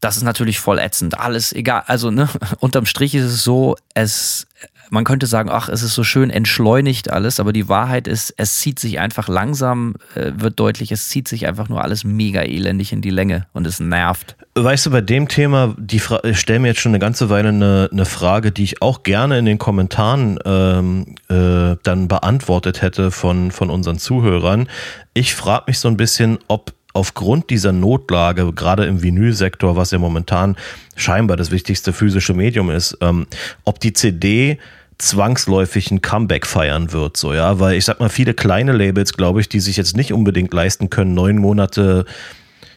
[0.00, 1.18] das ist natürlich voll ätzend.
[1.18, 1.84] Alles egal.
[1.86, 2.28] Also, ne,
[2.60, 4.46] unterm Strich ist es so, es
[4.94, 8.58] man könnte sagen, ach, es ist so schön entschleunigt alles, aber die Wahrheit ist, es
[8.58, 12.92] zieht sich einfach langsam, äh, wird deutlich, es zieht sich einfach nur alles mega elendig
[12.92, 14.36] in die Länge und es nervt.
[14.54, 17.88] Weißt du, bei dem Thema, die ich stelle mir jetzt schon eine ganze Weile eine,
[17.92, 23.50] eine, Frage, die ich auch gerne in den Kommentaren ähm, äh, dann beantwortet hätte von,
[23.50, 24.68] von unseren Zuhörern.
[25.12, 29.98] Ich frage mich so ein bisschen, ob aufgrund dieser Notlage, gerade im Vinylsektor, was ja
[29.98, 30.56] momentan
[30.96, 33.26] scheinbar das wichtigste physische Medium ist, ähm,
[33.64, 34.58] ob die CD
[34.98, 39.40] zwangsläufig ein Comeback feiern wird, so, ja, weil ich sag mal, viele kleine Labels, glaube
[39.40, 42.04] ich, die sich jetzt nicht unbedingt leisten können, neun Monate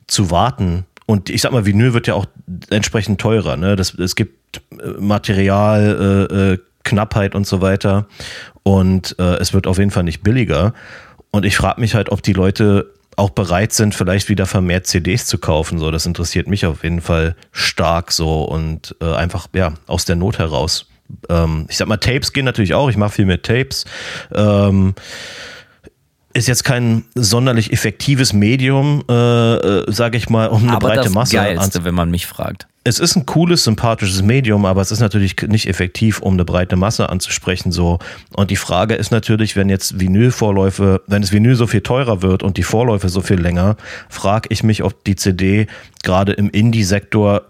[0.07, 0.85] zu warten.
[1.05, 2.25] Und ich sag mal, Vinyl wird ja auch
[2.69, 3.75] entsprechend teurer, ne?
[3.75, 8.07] Das, es gibt äh, Material, äh, äh, Knappheit und so weiter.
[8.63, 10.73] Und äh, es wird auf jeden Fall nicht billiger.
[11.31, 15.25] Und ich frage mich halt, ob die Leute auch bereit sind, vielleicht wieder vermehrt CDs
[15.25, 15.79] zu kaufen.
[15.79, 20.15] So, das interessiert mich auf jeden Fall stark so und äh, einfach ja aus der
[20.15, 20.87] Not heraus.
[21.29, 22.89] Ähm, ich sag mal, Tapes gehen natürlich auch.
[22.89, 23.85] Ich mache viel mit Tapes.
[24.33, 24.95] Ähm,
[26.33, 31.03] ist jetzt kein sonderlich effektives Medium, äh, äh, sage ich mal, um eine aber breite
[31.03, 34.91] das Masse Geilste, wenn man mich fragt es ist ein cooles, sympathisches Medium, aber es
[34.91, 37.73] ist natürlich nicht effektiv, um eine breite Masse anzusprechen.
[37.73, 37.99] So.
[38.33, 42.43] Und die Frage ist natürlich, wenn jetzt Vinyl-Vorläufe, wenn es Vinyl so viel teurer wird
[42.43, 43.75] und die Vorläufe so viel länger,
[44.07, 45.67] frage ich mich, ob die CD
[46.01, 47.41] gerade im Indie-Sektor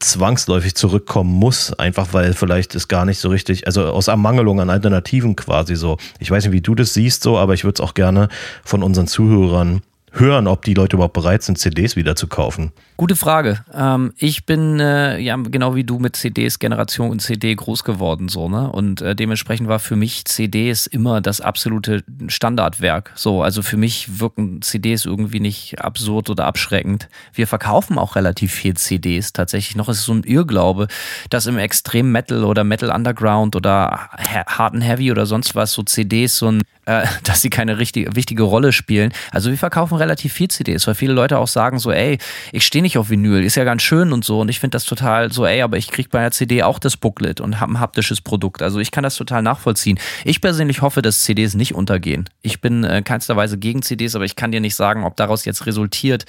[0.00, 4.70] zwangsläufig zurückkommen muss, einfach weil vielleicht es gar nicht so richtig, also aus Ermangelung an
[4.70, 5.98] Alternativen quasi so.
[6.18, 8.28] Ich weiß nicht, wie du das siehst so, aber ich würde es auch gerne
[8.64, 9.82] von unseren Zuhörern
[10.12, 12.72] hören, ob die Leute überhaupt bereit sind, CDs wieder zu kaufen.
[13.00, 13.64] Gute Frage.
[13.72, 18.50] Ähm, ich bin äh, ja genau wie du mit CDs Generation CD groß geworden so
[18.50, 23.12] ne und äh, dementsprechend war für mich CDs immer das absolute Standardwerk.
[23.14, 27.08] So also für mich wirken CDs irgendwie nicht absurd oder abschreckend.
[27.32, 29.88] Wir verkaufen auch relativ viel CDs tatsächlich noch.
[29.88, 30.86] Es ist so ein Irrglaube,
[31.30, 34.10] dass im Extrem Metal oder Metal Underground oder
[34.46, 38.14] Hard and Heavy oder sonst was so CDs so ein äh, dass sie keine richtige,
[38.16, 39.12] wichtige Rolle spielen.
[39.30, 42.18] Also wir verkaufen relativ viel CDs, weil viele Leute auch sagen so, ey,
[42.52, 44.40] ich stehe nicht nicht auf Vinyl, ist ja ganz schön und so.
[44.40, 46.96] Und ich finde das total so, ey, aber ich kriege bei einer CD auch das
[46.96, 48.62] Booklet und habe ein haptisches Produkt.
[48.62, 50.00] Also ich kann das total nachvollziehen.
[50.24, 52.28] Ich persönlich hoffe, dass CDs nicht untergehen.
[52.42, 55.66] Ich bin äh, keinster gegen CDs, aber ich kann dir nicht sagen, ob daraus jetzt
[55.66, 56.24] resultiert,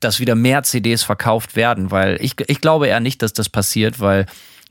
[0.00, 4.00] dass wieder mehr CDs verkauft werden, weil ich, ich glaube eher nicht, dass das passiert,
[4.00, 4.24] weil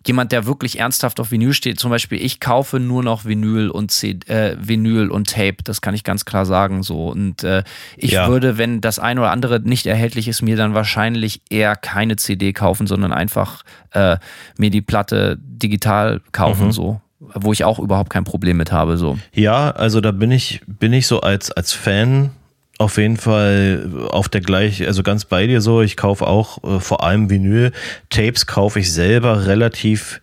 [0.05, 3.91] jemand, der wirklich ernsthaft auf Vinyl steht, zum Beispiel, ich kaufe nur noch Vinyl und
[3.91, 7.07] C äh, Vinyl und Tape, das kann ich ganz klar sagen so.
[7.07, 7.63] Und äh,
[7.97, 8.27] ich ja.
[8.27, 12.53] würde, wenn das eine oder andere nicht erhältlich ist, mir dann wahrscheinlich eher keine CD
[12.53, 14.17] kaufen, sondern einfach äh,
[14.57, 16.71] mir die Platte digital kaufen, mhm.
[16.71, 17.01] so.
[17.19, 18.97] wo ich auch überhaupt kein Problem mit habe.
[18.97, 19.17] So.
[19.33, 22.31] Ja, also da bin ich, bin ich so als, als Fan
[22.79, 25.81] auf jeden Fall auf der gleich, also ganz bei dir so.
[25.81, 27.73] Ich kaufe auch äh, vor allem Vinyl.
[28.09, 30.21] Tapes kaufe ich selber relativ.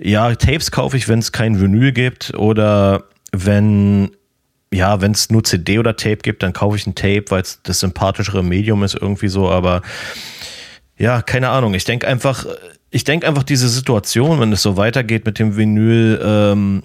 [0.00, 4.12] Ja, Tapes kaufe ich, wenn es kein Vinyl gibt oder wenn
[4.72, 7.60] ja, wenn es nur CD oder Tape gibt, dann kaufe ich ein Tape, weil es
[7.62, 9.48] das sympathischere Medium ist irgendwie so.
[9.48, 9.82] Aber
[10.96, 11.74] ja, keine Ahnung.
[11.74, 12.46] Ich denke einfach,
[12.90, 16.20] ich denke einfach diese Situation, wenn es so weitergeht mit dem Vinyl.
[16.24, 16.82] Ähm,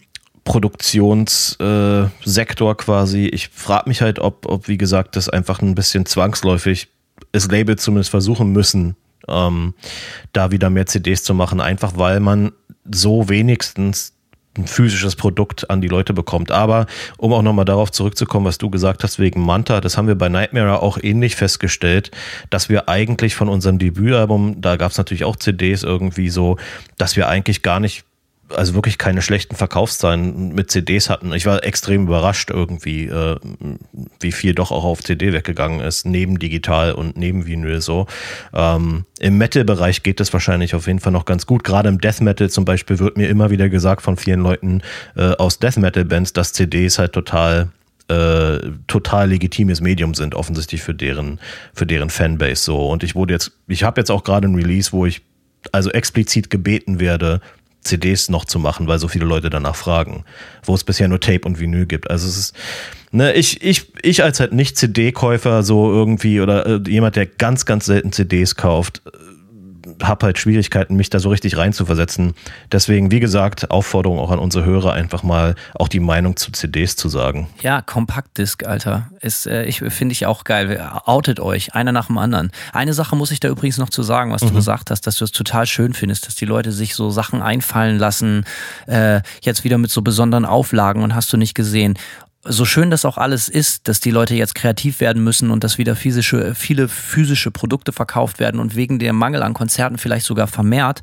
[0.50, 3.28] Produktionssektor äh, quasi.
[3.28, 6.88] Ich frage mich halt, ob, ob, wie gesagt, das einfach ein bisschen zwangsläufig
[7.32, 8.96] das Label zumindest versuchen müssen,
[9.28, 9.76] ähm,
[10.34, 12.52] da wieder mehr CDs zu machen, einfach weil man
[12.90, 14.14] so wenigstens
[14.58, 16.52] ein physisches Produkt an die Leute bekommt.
[16.52, 16.88] Aber
[17.20, 20.30] um auch nochmal darauf zurückzukommen, was du gesagt hast wegen Manta, das haben wir bei
[20.30, 22.10] Nightmare auch ähnlich festgestellt,
[22.50, 26.58] dass wir eigentlich von unserem Debütalbum, da gab es natürlich auch CDs irgendwie so,
[26.98, 28.04] dass wir eigentlich gar nicht
[28.56, 31.34] also wirklich keine schlechten Verkaufszahlen mit CDs hatten.
[31.34, 33.38] Ich war extrem überrascht irgendwie, äh,
[34.20, 38.08] wie viel doch auch auf CD weggegangen ist, neben digital und neben Vinyl so.
[38.54, 41.64] Ähm, Im Metal-Bereich geht es wahrscheinlich auf jeden Fall noch ganz gut.
[41.64, 44.82] Gerade im Death Metal zum Beispiel wird mir immer wieder gesagt von vielen Leuten
[45.16, 47.70] äh, aus Death Metal-Bands, dass CDs halt total
[48.10, 51.40] äh, total legitimes Medium sind, offensichtlich für deren,
[51.74, 52.90] für deren Fanbase so.
[52.90, 55.22] Und ich wurde jetzt, ich habe jetzt auch gerade ein Release, wo ich
[55.72, 57.42] also explizit gebeten werde,
[57.82, 60.26] CDs noch zu machen, weil so viele Leute danach fragen,
[60.64, 62.10] wo es bisher nur Tape und Vinyl gibt.
[62.10, 62.56] Also es ist,
[63.12, 67.66] ne, ich, ich, ich als halt nicht CD-Käufer so irgendwie oder äh, jemand, der ganz,
[67.66, 69.02] ganz selten CDs kauft,
[70.02, 72.34] habe halt Schwierigkeiten, mich da so richtig reinzuversetzen.
[72.72, 76.96] Deswegen, wie gesagt, Aufforderung auch an unsere Hörer, einfach mal auch die Meinung zu CDs
[76.96, 77.50] zu sagen.
[77.62, 79.10] Ja, Kompaktdisk, Alter.
[79.22, 80.82] Ist, äh, ich finde ich auch geil.
[81.06, 82.52] Outet euch, einer nach dem anderen.
[82.74, 84.50] Eine Sache muss ich da übrigens noch zu sagen, was mhm.
[84.50, 87.42] du gesagt hast, dass du es total schön findest, dass die Leute sich so Sachen
[87.42, 88.46] einfallen lassen,
[88.88, 91.98] äh, jetzt wieder mit so besonderen Auflagen und hast du nicht gesehen
[92.50, 95.78] so schön das auch alles ist, dass die Leute jetzt kreativ werden müssen und dass
[95.78, 100.48] wieder physische, viele physische Produkte verkauft werden und wegen dem Mangel an Konzerten vielleicht sogar
[100.48, 101.02] vermehrt.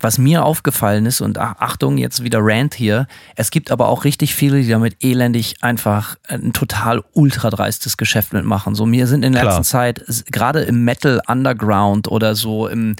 [0.00, 4.34] Was mir aufgefallen ist, und Achtung, jetzt wieder Rant hier, es gibt aber auch richtig
[4.34, 8.74] viele, die damit elendig einfach ein total ultra dreistes Geschäft mitmachen.
[8.74, 12.96] So, mir sind in letzter Zeit, gerade im Metal Underground oder so im,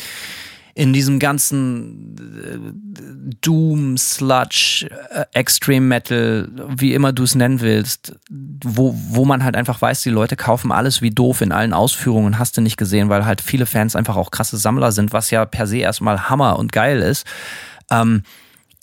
[0.74, 8.16] in diesem ganzen äh, Doom, Sludge, äh, Extreme Metal, wie immer du es nennen willst,
[8.28, 12.38] wo, wo man halt einfach weiß, die Leute kaufen alles wie doof in allen Ausführungen,
[12.38, 15.44] hast du nicht gesehen, weil halt viele Fans einfach auch krasse Sammler sind, was ja
[15.44, 17.24] per se erstmal Hammer und geil ist.
[17.90, 18.22] Ähm,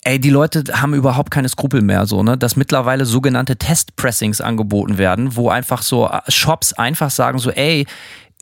[0.02, 4.96] ey, die Leute haben überhaupt keine Skrupel mehr, so, ne, dass mittlerweile sogenannte Testpressings angeboten
[4.96, 7.86] werden, wo einfach so äh, Shops einfach sagen so, ey,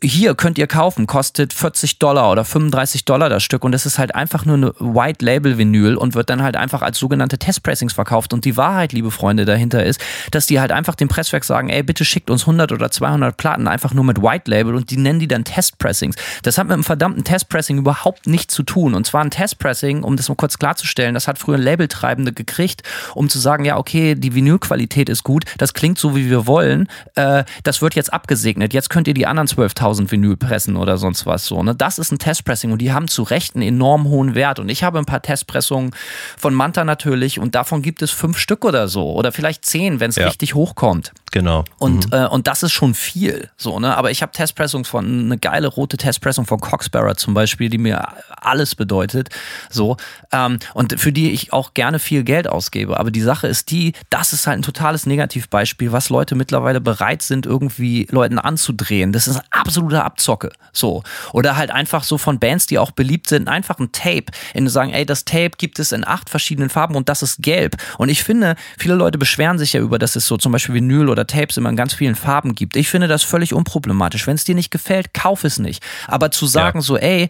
[0.03, 3.99] hier könnt ihr kaufen, kostet 40 Dollar oder 35 Dollar das Stück und es ist
[3.99, 7.93] halt einfach nur eine White Label Vinyl und wird dann halt einfach als sogenannte Testpressings
[7.93, 11.69] verkauft und die Wahrheit, liebe Freunde, dahinter ist, dass die halt einfach dem Presswerk sagen,
[11.69, 14.97] ey, bitte schickt uns 100 oder 200 Platten einfach nur mit White Label und die
[14.97, 16.15] nennen die dann Testpressings.
[16.41, 20.17] Das hat mit einem verdammten Testpressing überhaupt nichts zu tun und zwar ein Testpressing, um
[20.17, 22.81] das mal kurz klarzustellen, das hat früher Labeltreibende gekriegt,
[23.13, 26.87] um zu sagen, ja, okay, die Vinylqualität ist gut, das klingt so, wie wir wollen,
[27.15, 30.97] äh, das wird jetzt abgesegnet, jetzt könnt ihr die anderen 12.000 1000 Vinyl pressen oder
[30.97, 31.61] sonst was so.
[31.61, 31.75] Ne?
[31.75, 34.59] Das ist ein Testpressing und die haben zu Recht einen enorm hohen Wert.
[34.59, 35.91] Und ich habe ein paar Testpressungen
[36.37, 40.09] von Manta natürlich und davon gibt es fünf Stück oder so oder vielleicht zehn, wenn
[40.09, 40.25] es ja.
[40.25, 41.11] richtig hochkommt.
[41.31, 41.63] Genau.
[41.77, 42.13] Und, mhm.
[42.13, 43.49] äh, und das ist schon viel.
[43.57, 43.95] So, ne?
[43.97, 48.05] Aber ich habe Testpressungen von, eine geile rote Testpressung von Coxbearer zum Beispiel, die mir
[48.29, 49.29] alles bedeutet.
[49.69, 49.95] So.
[50.33, 52.99] Ähm, und für die ich auch gerne viel Geld ausgebe.
[52.99, 57.21] Aber die Sache ist die, das ist halt ein totales Negativbeispiel, was Leute mittlerweile bereit
[57.21, 59.13] sind, irgendwie Leuten anzudrehen.
[59.13, 60.51] Das ist absoluter Abzocke.
[60.73, 61.03] So.
[61.31, 64.91] Oder halt einfach so von Bands, die auch beliebt sind, einfach ein Tape, in sagen,
[64.91, 67.75] ey, das Tape gibt es in acht verschiedenen Farben und das ist gelb.
[67.97, 71.09] Und ich finde, viele Leute beschweren sich ja über, dass es so zum Beispiel Vinyl
[71.09, 72.75] oder Tapes immer in ganz vielen Farben gibt.
[72.75, 74.27] Ich finde das völlig unproblematisch.
[74.27, 75.83] Wenn es dir nicht gefällt, kauf es nicht.
[76.07, 76.83] Aber zu sagen ja.
[76.83, 77.29] so, ey,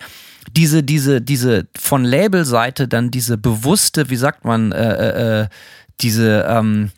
[0.56, 5.48] diese, diese, diese von Labelseite dann diese bewusste, wie sagt man, äh, äh, äh,
[6.02, 6.92] diese, ähm,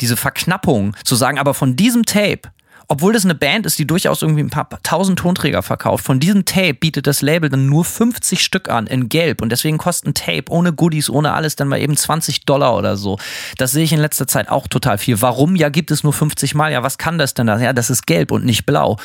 [0.00, 2.42] diese Verknappung, zu sagen, aber von diesem Tape
[2.88, 6.46] obwohl das eine Band ist, die durchaus irgendwie ein paar tausend Tonträger verkauft, von diesem
[6.46, 10.14] Tape bietet das Label dann nur 50 Stück an in Gelb und deswegen kostet ein
[10.14, 13.18] Tape ohne Goodies, ohne alles dann mal eben 20 Dollar oder so.
[13.58, 15.20] Das sehe ich in letzter Zeit auch total viel.
[15.20, 15.54] Warum?
[15.54, 16.72] Ja, gibt es nur 50 Mal.
[16.72, 17.58] Ja, was kann das denn da?
[17.60, 18.96] Ja, das ist gelb und nicht blau.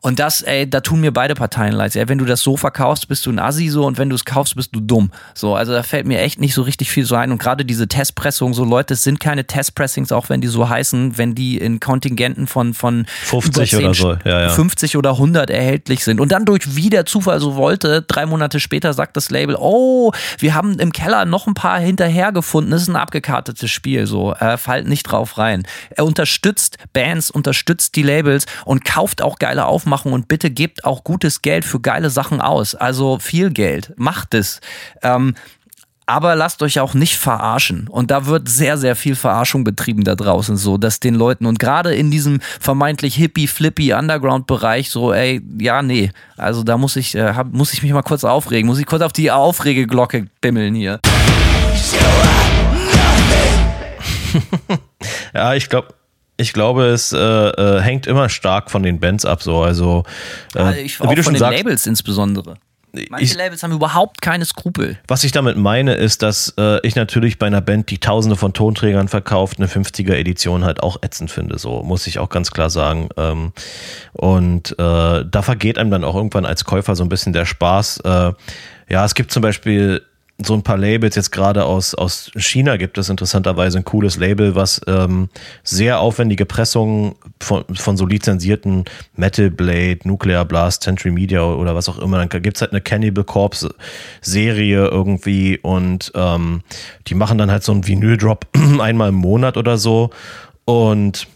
[0.00, 1.96] Und das, ey, da tun mir beide Parteien leid.
[1.96, 4.24] Ey, wenn du das so verkaufst, bist du ein Assi so und wenn du es
[4.24, 5.10] kaufst, bist du dumm.
[5.34, 7.32] So, also da fällt mir echt nicht so richtig viel so ein.
[7.32, 11.18] Und gerade diese Testpressung, so Leute, es sind keine Testpressings, auch wenn die so heißen,
[11.18, 14.48] wenn die in Kontingenten von, von 50 über oder 10 so, ja, ja.
[14.50, 16.20] 50 oder 100 erhältlich sind.
[16.20, 20.12] Und dann durch wie der Zufall so wollte, drei Monate später sagt das Label, oh,
[20.38, 22.70] wir haben im Keller noch ein paar hinterher gefunden.
[22.70, 24.34] Das ist ein abgekartetes Spiel, so.
[24.34, 25.64] Äh, fallt nicht drauf rein.
[25.90, 31.02] Er unterstützt Bands, unterstützt die Labels und kauft auch geile Aufmachungen und bitte gebt auch
[31.02, 32.74] gutes Geld für geile Sachen aus.
[32.74, 33.94] Also viel Geld.
[33.96, 34.60] Macht es.
[35.02, 35.34] Ähm,
[36.04, 37.88] aber lasst euch auch nicht verarschen.
[37.88, 41.58] Und da wird sehr, sehr viel Verarschung betrieben da draußen, so, dass den Leuten und
[41.58, 46.10] gerade in diesem vermeintlich hippie, flippy Underground-Bereich so, ey, ja, nee.
[46.36, 49.02] Also da muss ich, äh, hab, muss ich mich mal kurz aufregen, muss ich kurz
[49.02, 51.00] auf die Aufregeglocke bimmeln hier.
[55.34, 55.94] Ja, ich glaube,
[56.38, 59.42] ich glaube, es äh, äh, hängt immer stark von den Bands ab.
[59.42, 60.04] So, also
[60.54, 62.56] äh, Also ich, auch wie du von schon den sagst, Labels insbesondere.
[63.10, 64.98] Manche ich, Labels haben überhaupt keine Skrupel.
[65.08, 68.54] was ich damit meine, ist, dass äh, ich natürlich bei einer Band, die Tausende von
[68.54, 71.58] Tonträgern verkauft, eine 50er Edition halt auch ätzend finde.
[71.58, 73.10] So muss ich auch ganz klar sagen.
[73.16, 73.52] Ähm,
[74.12, 77.98] und äh, da vergeht einem dann auch irgendwann als Käufer so ein bisschen der Spaß.
[78.04, 78.32] Äh,
[78.88, 80.02] ja, es gibt zum Beispiel
[80.40, 84.54] so ein paar Labels, jetzt gerade aus, aus China gibt es interessanterweise ein cooles Label,
[84.54, 85.28] was ähm,
[85.64, 88.84] sehr aufwendige Pressungen von, von so lizenzierten
[89.16, 93.24] Metal Blade, Nuclear Blast, Century Media oder was auch immer, dann gibt's halt eine Cannibal
[93.24, 93.74] Corpse
[94.20, 96.62] Serie irgendwie und ähm,
[97.08, 98.46] die machen dann halt so einen Vinyl-Drop
[98.80, 100.10] einmal im Monat oder so.
[100.64, 101.26] Und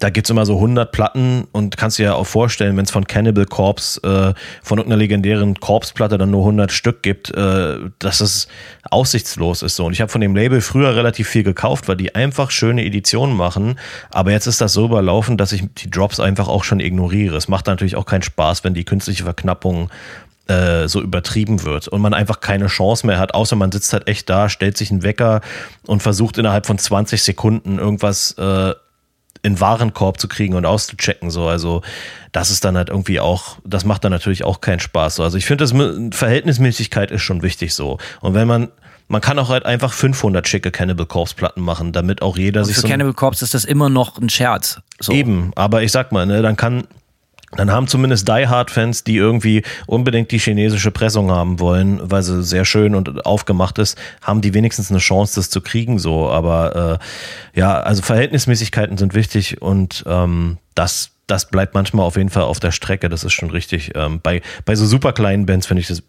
[0.00, 3.06] da gibt's immer so 100 Platten und kannst dir ja auch vorstellen, wenn es von
[3.06, 8.48] Cannibal Corpse, äh, von irgendeiner legendären Corpse-Platte dann nur 100 Stück gibt, äh, dass es
[8.90, 9.86] aussichtslos ist so.
[9.86, 13.36] Und ich habe von dem Label früher relativ viel gekauft, weil die einfach schöne Editionen
[13.36, 13.78] machen,
[14.10, 17.36] aber jetzt ist das so überlaufen, dass ich die Drops einfach auch schon ignoriere.
[17.36, 19.88] Es macht natürlich auch keinen Spaß, wenn die künstliche Verknappung
[20.48, 24.08] äh, so übertrieben wird und man einfach keine Chance mehr hat, außer man sitzt halt
[24.08, 25.42] echt da, stellt sich einen Wecker
[25.86, 28.74] und versucht innerhalb von 20 Sekunden irgendwas äh,
[29.46, 31.30] in Warenkorb zu kriegen und auszuchecken.
[31.30, 31.82] So, also
[32.32, 35.14] das ist dann halt irgendwie auch, das macht dann natürlich auch keinen Spaß.
[35.14, 35.22] So.
[35.22, 35.72] Also ich finde, das
[36.16, 37.98] Verhältnismäßigkeit ist schon wichtig so.
[38.20, 38.68] Und wenn man
[39.08, 42.74] man kann auch halt einfach 500 schicke Cannibal Corpse Platten machen, damit auch jeder sich
[42.74, 44.80] Für so Cannibal Corpse ist das immer noch ein Scherz.
[44.98, 45.12] So.
[45.12, 46.88] Eben, aber ich sag mal, ne, dann kann
[47.56, 52.22] dann haben zumindest Die Hard Fans, die irgendwie unbedingt die chinesische Pressung haben wollen, weil
[52.22, 55.98] sie sehr schön und aufgemacht ist, haben die wenigstens eine Chance, das zu kriegen.
[55.98, 57.00] So, aber
[57.54, 62.44] äh, ja, also Verhältnismäßigkeiten sind wichtig und ähm, das das bleibt manchmal auf jeden Fall
[62.44, 63.08] auf der Strecke.
[63.08, 63.92] Das ist schon richtig.
[63.96, 66.02] Ähm, bei bei so super kleinen Bands finde ich das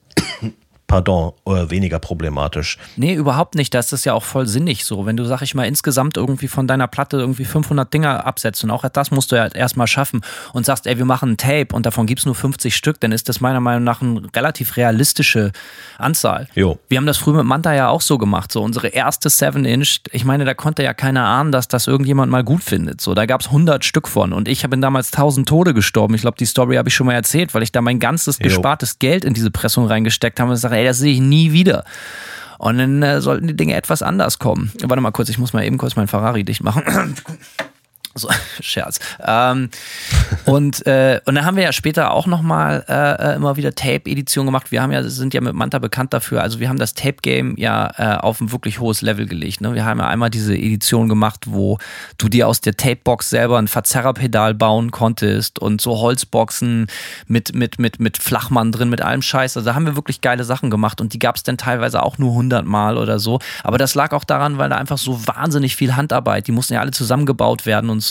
[0.88, 2.78] pardon, äh, weniger problematisch.
[2.96, 3.74] Nee, überhaupt nicht.
[3.74, 5.06] Das ist ja auch voll sinnig so.
[5.06, 8.72] Wenn du, sag ich mal, insgesamt irgendwie von deiner Platte irgendwie 500 Dinger absetzt und
[8.72, 10.22] auch das musst du ja halt erstmal schaffen
[10.54, 13.28] und sagst, ey, wir machen ein Tape und davon gibt's nur 50 Stück, dann ist
[13.28, 15.52] das meiner Meinung nach eine relativ realistische
[15.98, 16.48] Anzahl.
[16.56, 16.80] Jo.
[16.88, 18.52] Wir haben das früher mit Manta ja auch so gemacht.
[18.52, 22.44] So unsere erste 7-Inch, ich meine, da konnte ja keiner ahnen, dass das irgendjemand mal
[22.44, 23.02] gut findet.
[23.02, 26.14] So, da gab's 100 Stück von und ich bin damals 1000 Tode gestorben.
[26.14, 28.44] Ich glaube, die Story habe ich schon mal erzählt, weil ich da mein ganzes Jo.
[28.44, 31.84] gespartes Geld in diese Pressung reingesteckt habe und sage, ey, das sehe ich nie wieder.
[32.58, 34.72] Und dann äh, sollten die Dinge etwas anders kommen.
[34.82, 37.16] Warte mal kurz, ich muss mal eben kurz meinen Ferrari dicht machen.
[38.18, 38.30] So,
[38.62, 39.00] Scherz.
[39.24, 39.70] Ähm,
[40.46, 44.46] und, äh, und dann haben wir ja später auch nochmal äh, äh, immer wieder Tape-Edition
[44.46, 44.72] gemacht.
[44.72, 46.42] Wir haben ja, sind ja mit Manta bekannt dafür.
[46.42, 49.62] Also wir haben das Tape-Game ja äh, auf ein wirklich hohes Level gelegt.
[49.62, 49.74] Ne?
[49.74, 51.78] Wir haben ja einmal diese Edition gemacht, wo
[52.18, 56.88] du dir aus der Tape-Box selber ein Verzerrerpedal bauen konntest und so Holzboxen
[57.28, 59.58] mit, mit, mit, mit Flachmann drin, mit allem Scheiß.
[59.58, 62.18] Also da haben wir wirklich geile Sachen gemacht und die gab es dann teilweise auch
[62.18, 63.40] nur 100 Mal oder so.
[63.64, 66.82] Aber das lag auch daran, weil da einfach so wahnsinnig viel Handarbeit, die mussten ja
[66.82, 68.07] alle zusammengebaut werden und so.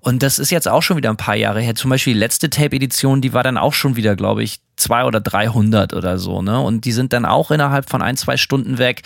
[0.00, 1.74] Und das ist jetzt auch schon wieder ein paar Jahre her.
[1.74, 5.20] Zum Beispiel die letzte Tape-Edition, die war dann auch schon wieder, glaube ich, zwei oder
[5.20, 6.60] 300 oder so, ne?
[6.60, 9.02] Und die sind dann auch innerhalb von ein, zwei Stunden weg.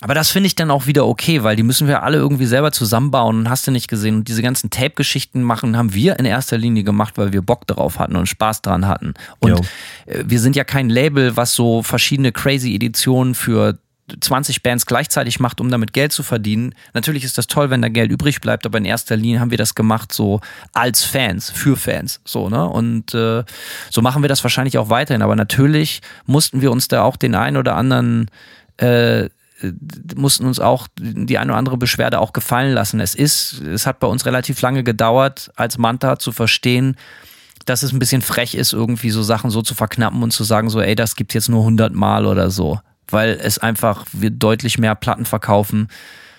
[0.00, 2.72] Aber das finde ich dann auch wieder okay, weil die müssen wir alle irgendwie selber
[2.72, 4.16] zusammenbauen und hast du nicht gesehen.
[4.16, 7.98] Und diese ganzen Tape-Geschichten machen, haben wir in erster Linie gemacht, weil wir Bock drauf
[7.98, 9.14] hatten und Spaß dran hatten.
[9.38, 9.60] Und Jo.
[10.06, 13.78] äh, wir sind ja kein Label, was so verschiedene crazy Editionen für
[14.20, 16.74] 20 Bands gleichzeitig macht, um damit Geld zu verdienen.
[16.92, 19.58] Natürlich ist das toll, wenn da Geld übrig bleibt, aber in erster Linie haben wir
[19.58, 20.40] das gemacht so
[20.72, 22.68] als Fans, für Fans, so, ne?
[22.68, 23.44] Und äh,
[23.90, 25.22] so machen wir das wahrscheinlich auch weiterhin.
[25.22, 28.30] Aber natürlich mussten wir uns da auch den einen oder anderen
[28.76, 29.28] äh,
[30.14, 33.00] mussten uns auch die eine oder andere Beschwerde auch gefallen lassen.
[33.00, 36.96] Es ist, es hat bei uns relativ lange gedauert, als Manta zu verstehen,
[37.64, 40.68] dass es ein bisschen frech ist, irgendwie so Sachen so zu verknappen und zu sagen,
[40.68, 42.80] so, ey, das gibt's jetzt nur 100 Mal oder so.
[43.08, 45.88] Weil es einfach, wir deutlich mehr Platten verkaufen,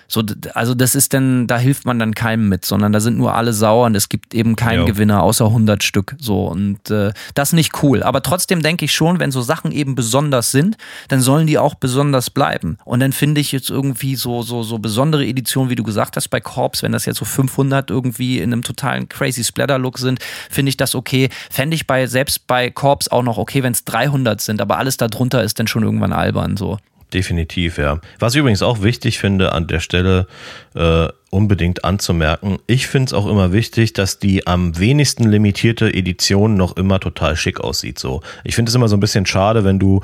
[0.08, 0.22] So,
[0.54, 3.52] also das ist dann, da hilft man dann keinem mit, sondern da sind nur alle
[3.52, 4.84] sauer und es gibt eben keinen jo.
[4.86, 6.14] Gewinner außer 100 Stück.
[6.18, 8.02] So und äh, das ist nicht cool.
[8.02, 10.76] Aber trotzdem denke ich schon, wenn so Sachen eben besonders sind,
[11.08, 12.78] dann sollen die auch besonders bleiben.
[12.84, 16.28] Und dann finde ich jetzt irgendwie so so so besondere Editionen, wie du gesagt hast
[16.28, 20.20] bei Corps, wenn das jetzt so 500 irgendwie in einem totalen crazy Splatter Look sind,
[20.50, 21.28] finde ich das okay.
[21.50, 24.96] Fände ich bei selbst bei Corps auch noch okay, wenn es 300 sind, aber alles
[24.96, 26.78] darunter ist dann schon irgendwann albern so.
[27.16, 27.98] Definitiv, ja.
[28.18, 30.26] Was ich übrigens auch wichtig finde, an der Stelle
[30.74, 36.58] äh, unbedingt anzumerken, ich finde es auch immer wichtig, dass die am wenigsten limitierte Edition
[36.58, 37.98] noch immer total schick aussieht.
[37.98, 40.02] So, ich finde es immer so ein bisschen schade, wenn du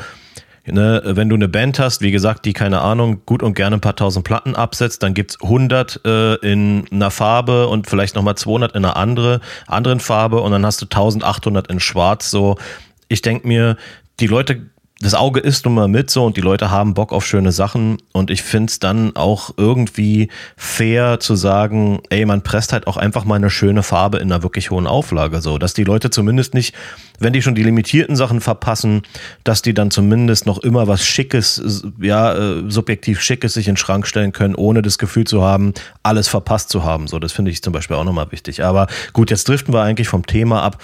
[0.65, 3.81] Ne, wenn du eine Band hast, wie gesagt, die keine Ahnung, gut und gerne ein
[3.81, 8.77] paar tausend Platten absetzt, dann gibt's 100 äh, in einer Farbe und vielleicht nochmal 200
[8.77, 12.31] in einer andere, anderen Farbe und dann hast du 1800 in schwarz.
[12.31, 12.59] So,
[13.09, 13.77] ich denke mir,
[14.21, 14.71] die Leute
[15.03, 17.99] das Auge isst nun mal mit so und die Leute haben Bock auf schöne Sachen.
[18.13, 22.97] Und ich finde es dann auch irgendwie fair zu sagen, ey, man presst halt auch
[22.97, 26.55] einfach mal eine schöne Farbe in einer wirklich hohen Auflage so, dass die Leute zumindest
[26.55, 26.75] nicht,
[27.19, 29.03] wenn die schon die limitierten Sachen verpassen,
[29.45, 33.79] dass die dann zumindest noch immer was Schickes, ja, äh, subjektiv Schickes sich in den
[33.79, 35.73] Schrank stellen können, ohne das Gefühl zu haben,
[36.03, 37.07] alles verpasst zu haben.
[37.07, 38.65] So, das finde ich zum Beispiel auch nochmal wichtig.
[38.65, 40.83] Aber gut, jetzt driften wir eigentlich vom Thema ab.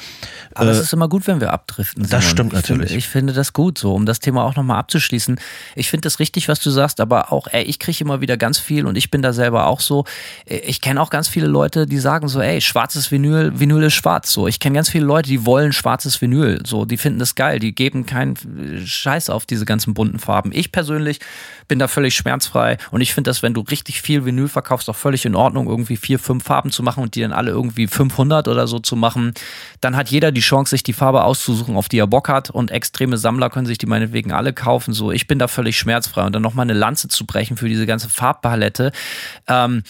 [0.55, 2.07] Aber äh, es ist immer gut, wenn wir abdriften.
[2.09, 2.93] Das stimmt ich natürlich.
[2.93, 5.41] Ich finde das gut so, um das Thema auch nochmal abzuschließen.
[5.75, 8.59] Ich finde das richtig, was du sagst, aber auch, ey, ich kriege immer wieder ganz
[8.59, 10.05] viel und ich bin da selber auch so.
[10.47, 14.33] Ich kenne auch ganz viele Leute, die sagen so, ey, schwarzes Vinyl, Vinyl ist schwarz.
[14.33, 16.28] So, ich kenne ganz viele Leute, die wollen schwarzes Vinyl.
[16.65, 18.37] So, die finden das geil, die geben keinen
[18.85, 20.51] Scheiß auf diese ganzen bunten Farben.
[20.53, 21.21] Ich persönlich
[21.67, 24.97] bin da völlig schmerzfrei und ich finde das, wenn du richtig viel Vinyl verkaufst, auch
[24.97, 28.49] völlig in Ordnung, irgendwie vier, fünf Farben zu machen und die dann alle irgendwie 500
[28.49, 29.33] oder so zu machen.
[29.81, 32.71] Dann hat jeder die Chance, sich die Farbe auszusuchen, auf die er Bock hat und
[32.71, 34.93] extreme Sammler können sich die meinetwegen alle kaufen.
[34.93, 37.87] So, ich bin da völlig schmerzfrei und dann nochmal eine Lanze zu brechen für diese
[37.87, 38.93] ganze Farbpalette.
[39.47, 39.83] Ähm,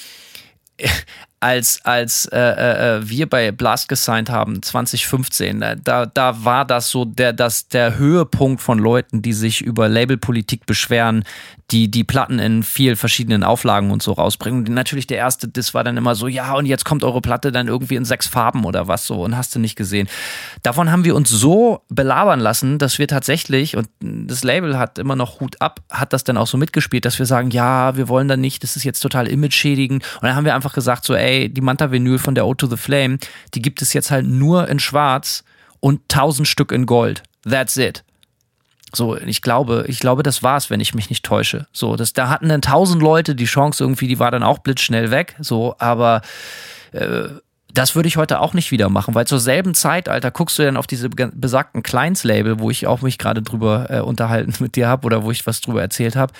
[1.40, 6.65] als, als äh, äh, äh wir bei Blast gesigned haben, 2015, äh, da, da war
[6.65, 11.24] das so der, das, der Höhepunkt von Leuten, die sich über Labelpolitik beschweren,
[11.70, 14.66] die die Platten in vielen verschiedenen Auflagen und so rausbringen.
[14.66, 17.52] Und natürlich der erste, das war dann immer so, ja, und jetzt kommt eure Platte
[17.52, 20.08] dann irgendwie in sechs Farben oder was so und hast du nicht gesehen.
[20.62, 25.14] Davon haben wir uns so belabern lassen, dass wir tatsächlich, und das Label hat immer
[25.14, 28.28] noch Hut ab, hat das dann auch so mitgespielt, dass wir sagen, ja, wir wollen
[28.28, 30.02] da nicht, das ist jetzt total image-schädigend.
[30.14, 32.78] Und dann haben wir einfach gesagt, so, ey, die Manta-Vinyl von der O to the
[32.78, 33.18] Flame,
[33.54, 35.44] die gibt es jetzt halt nur in schwarz
[35.80, 37.22] und tausend Stück in Gold.
[37.44, 38.04] That's it.
[38.94, 41.66] So, ich glaube, ich glaube, das war's, wenn ich mich nicht täusche.
[41.73, 45.10] So, das, da hatten dann tausend Leute die Chance irgendwie, die war dann auch blitzschnell
[45.10, 45.36] weg.
[45.40, 46.23] So, aber
[46.93, 47.28] äh,
[47.74, 50.65] das würde ich heute auch nicht wieder machen, weil zur selben Zeit, Alter, guckst du
[50.65, 54.89] dann auf diese besagten Kleins-Label, wo ich auch mich gerade drüber äh, unterhalten mit dir
[54.89, 56.32] habe oder wo ich was drüber erzählt habe.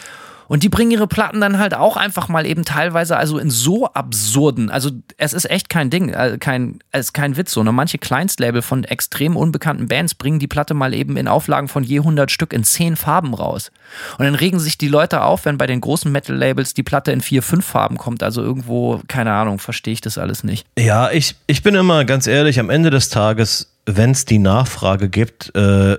[0.49, 3.87] Und die bringen ihre Platten dann halt auch einfach mal eben teilweise also in so
[3.87, 7.63] absurden, also es ist echt kein Ding, äh, kein, es ist kein Witz so.
[7.63, 7.73] Ne?
[7.73, 11.99] Manche Kleinstlabel von extrem unbekannten Bands bringen die Platte mal eben in Auflagen von je
[11.99, 13.71] 100 Stück in 10 Farben raus.
[14.17, 17.21] Und dann regen sich die Leute auf, wenn bei den großen Metal-Labels die Platte in
[17.21, 18.23] vier, fünf Farben kommt.
[18.23, 20.67] Also irgendwo, keine Ahnung, verstehe ich das alles nicht.
[20.79, 25.09] Ja, ich, ich bin immer ganz ehrlich, am Ende des Tages wenn es die Nachfrage
[25.09, 25.97] gibt, äh,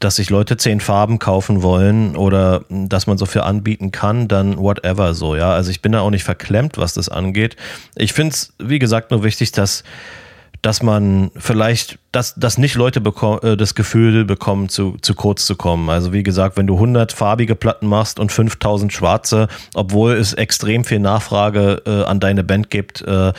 [0.00, 4.56] dass sich Leute zehn Farben kaufen wollen oder dass man so viel anbieten kann, dann
[4.56, 5.50] whatever so, ja.
[5.50, 7.56] Also ich bin da auch nicht verklemmt, was das angeht.
[7.94, 9.84] Ich finde es, wie gesagt, nur wichtig, dass
[10.62, 15.54] dass man vielleicht, dass, dass nicht Leute äh, das Gefühl bekommen, zu, zu kurz zu
[15.54, 15.90] kommen.
[15.90, 20.84] Also wie gesagt, wenn du 100 farbige Platten machst und 5000 schwarze, obwohl es extrem
[20.84, 23.32] viel Nachfrage äh, an deine Band gibt, äh,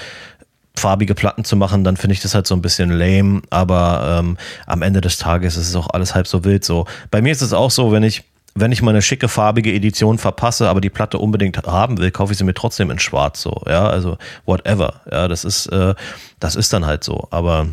[0.77, 3.41] farbige Platten zu machen, dann finde ich das halt so ein bisschen lame.
[3.49, 6.85] Aber ähm, am Ende des Tages ist es auch alles halb so wild so.
[7.11, 8.23] Bei mir ist es auch so, wenn ich
[8.59, 12.31] wenn ich mal eine schicke farbige Edition verpasse, aber die Platte unbedingt haben will, kaufe
[12.31, 13.61] ich sie mir trotzdem in Schwarz so.
[13.67, 15.01] Ja, also whatever.
[15.11, 15.93] Ja, das ist äh,
[16.39, 17.27] das ist dann halt so.
[17.29, 17.67] Aber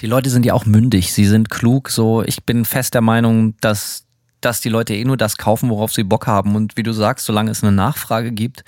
[0.00, 1.12] die Leute sind ja auch mündig.
[1.12, 1.90] Sie sind klug.
[1.90, 4.04] So, ich bin fest der Meinung, dass
[4.40, 6.54] dass die Leute eh nur das kaufen, worauf sie Bock haben.
[6.54, 8.64] Und wie du sagst, solange es eine Nachfrage gibt,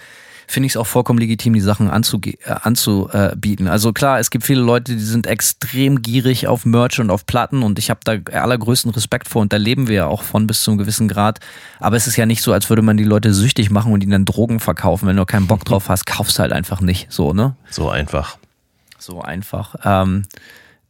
[0.50, 2.40] finde ich es auch vollkommen legitim, die Sachen anzubieten.
[2.44, 3.68] Äh, anzubieten.
[3.68, 7.62] Also klar, es gibt viele Leute, die sind extrem gierig auf Merch und auf Platten
[7.62, 10.62] und ich habe da allergrößten Respekt vor und da leben wir ja auch von bis
[10.62, 11.38] zu einem gewissen Grad.
[11.78, 14.12] Aber es ist ja nicht so, als würde man die Leute süchtig machen und ihnen
[14.12, 15.06] dann Drogen verkaufen.
[15.06, 17.12] Wenn du keinen Bock drauf hast, kaufst halt einfach nicht.
[17.12, 17.54] So, ne?
[17.70, 18.36] So einfach.
[18.98, 19.76] So einfach.
[19.84, 20.24] Ähm,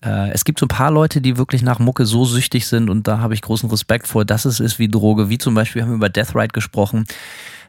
[0.02, 3.06] äh, es gibt so ein paar Leute, die wirklich nach Mucke so süchtig sind und
[3.06, 5.28] da habe ich großen Respekt vor, dass es ist wie Droge.
[5.28, 7.04] Wie zum Beispiel haben wir über Death Ride gesprochen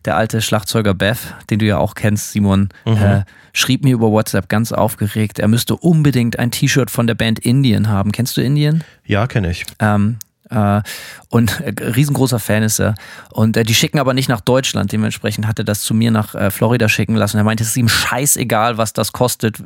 [0.06, 1.20] der alte Schlagzeuger Beth,
[1.50, 2.94] den du ja auch kennst, Simon, mhm.
[2.98, 3.24] äh,
[3.54, 7.90] schrieb mir über WhatsApp ganz aufgeregt, er müsste unbedingt ein T-Shirt von der Band Indian
[7.90, 8.12] haben.
[8.12, 8.84] Kennst du Indian?
[9.06, 9.66] Ja, kenne ich.
[9.80, 10.18] Ähm,
[10.52, 10.82] Äh,
[11.30, 12.96] und äh, riesengroßer Fan ist er.
[13.32, 14.92] Und äh, die schicken aber nicht nach Deutschland.
[14.92, 17.38] Dementsprechend hat er das zu mir nach äh, Florida schicken lassen.
[17.38, 19.64] Er meinte, es ist ihm scheißegal, was das kostet,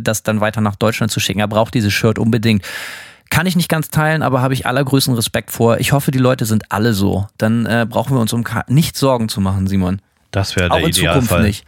[0.00, 1.40] das dann weiter nach Deutschland zu schicken.
[1.40, 2.64] Er braucht dieses Shirt unbedingt.
[3.30, 5.78] Kann ich nicht ganz teilen, aber habe ich allergrößten Respekt vor.
[5.78, 7.26] Ich hoffe, die Leute sind alle so.
[7.36, 10.00] Dann äh, brauchen wir uns um nicht Sorgen zu machen, Simon.
[10.30, 11.22] Das wäre der Auch in Idealfall.
[11.22, 11.64] Zukunft nicht.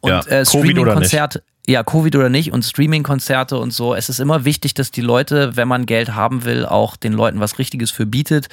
[0.00, 0.44] Und Ja, äh.
[0.44, 3.94] Streaming-Konzerte, ja, Covid oder nicht und Streaming-Konzerte und so.
[3.94, 7.40] Es ist immer wichtig, dass die Leute, wenn man Geld haben will, auch den Leuten
[7.40, 8.48] was Richtiges für bietet.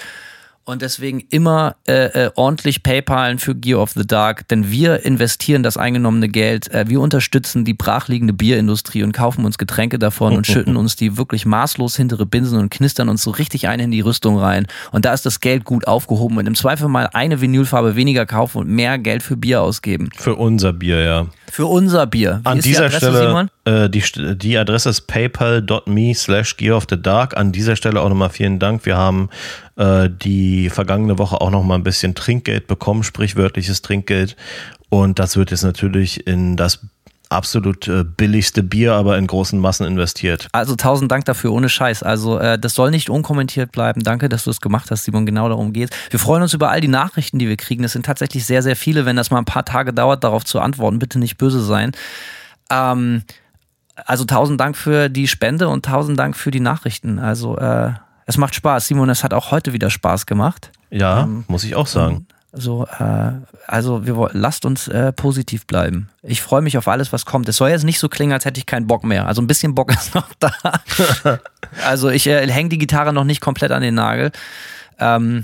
[0.68, 5.62] Und deswegen immer äh, äh, ordentlich PayPalen für Gear of the Dark, denn wir investieren
[5.62, 10.48] das eingenommene Geld, äh, wir unterstützen die brachliegende Bierindustrie und kaufen uns Getränke davon und
[10.48, 14.02] schütten uns die wirklich maßlos hintere Binsen und knistern uns so richtig ein in die
[14.02, 14.66] Rüstung rein.
[14.92, 18.58] Und da ist das Geld gut aufgehoben und im Zweifel mal eine Vinylfarbe weniger kaufen
[18.58, 20.10] und mehr Geld für Bier ausgeben.
[20.18, 21.28] Für unser Bier, ja.
[21.52, 22.42] Für unser Bier.
[22.42, 23.50] Wie An ist die dieser Adresse, Stelle, Simon?
[23.66, 24.04] Äh, die,
[24.36, 26.82] die Adresse ist paypal.me slash gear.
[27.36, 28.86] An dieser Stelle auch nochmal vielen Dank.
[28.86, 29.30] Wir haben
[29.76, 34.36] äh, die vergangene Woche auch nochmal ein bisschen Trinkgeld bekommen, sprichwörtliches Trinkgeld.
[34.90, 36.80] Und das wird jetzt natürlich in das
[37.30, 40.48] absolut äh, billigste Bier, aber in großen Massen investiert.
[40.52, 42.04] Also tausend Dank dafür, ohne Scheiß.
[42.04, 44.04] Also äh, das soll nicht unkommentiert bleiben.
[44.04, 45.26] Danke, dass du es gemacht hast, Simon.
[45.26, 47.82] Genau darum geht Wir freuen uns über all die Nachrichten, die wir kriegen.
[47.82, 49.06] Das sind tatsächlich sehr, sehr viele.
[49.06, 51.92] Wenn das mal ein paar Tage dauert, darauf zu antworten, bitte nicht böse sein.
[52.70, 53.24] Ähm,
[53.96, 57.20] also tausend Dank für die Spende und tausend Dank für die Nachrichten.
[57.20, 57.92] Also äh,
[58.26, 58.88] es macht Spaß.
[58.88, 60.72] Simon, es hat auch heute wieder Spaß gemacht.
[60.90, 62.28] Ja, Ähm, muss ich auch sagen.
[62.58, 63.32] So, äh,
[63.68, 66.10] also wir lasst uns äh, positiv bleiben.
[66.22, 67.50] Ich freue mich auf alles, was kommt.
[67.50, 69.28] Es soll jetzt nicht so klingen, als hätte ich keinen Bock mehr.
[69.28, 70.52] Also ein bisschen Bock ist noch da.
[71.86, 74.32] also ich äh, hänge die Gitarre noch nicht komplett an den Nagel.
[75.00, 75.44] Ähm,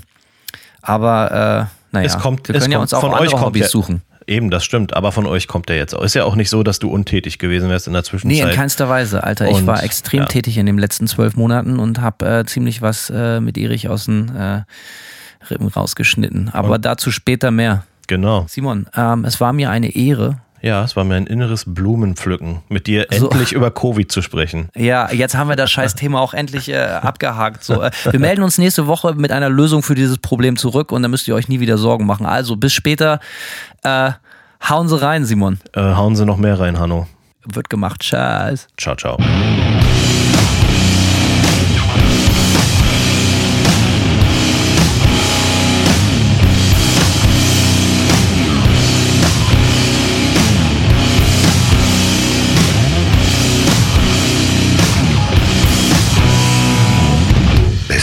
[0.82, 4.02] aber äh, naja, Es kommt- wir können ja uns auch von andere Hobbys der- suchen.
[4.32, 4.94] Eben, das stimmt.
[4.95, 5.94] Aber von euch kommt der jetzt.
[5.94, 8.49] Ist ja auch nicht so, dass du untätig gewesen wärst in der Nee, Zwischenzeit.
[8.49, 9.49] in keinster Weise, Alter.
[9.49, 10.26] Ich Und, war extrem ja.
[10.26, 14.06] tätig in den letzten zwölf Monaten und habe äh, ziemlich was äh, mit Erich aus
[14.06, 14.62] den äh,
[15.49, 16.49] Rippen rausgeschnitten.
[16.53, 17.84] Aber dazu später mehr.
[18.08, 18.45] genau.
[18.48, 22.88] Simon, ähm, es war mir eine Ehre, Ja, es war mir ein inneres Blumenpflücken, mit
[22.88, 23.29] dir So.
[23.29, 24.69] endlich über Covid zu sprechen.
[24.75, 27.63] Ja, jetzt haben wir das scheiß Thema auch endlich äh, abgehakt.
[27.63, 31.01] So, äh, wir melden uns nächste Woche mit einer Lösung für dieses Problem zurück und
[31.01, 32.25] dann müsst ihr euch nie wieder Sorgen machen.
[32.25, 33.19] Also bis später.
[33.83, 34.11] Äh,
[34.69, 35.59] hauen Sie rein, Simon.
[35.73, 37.07] Äh, hauen Sie noch mehr rein, Hanno.
[37.43, 38.01] Wird gemacht.
[38.01, 38.67] Tschüss.
[38.77, 39.17] Ciao, ciao.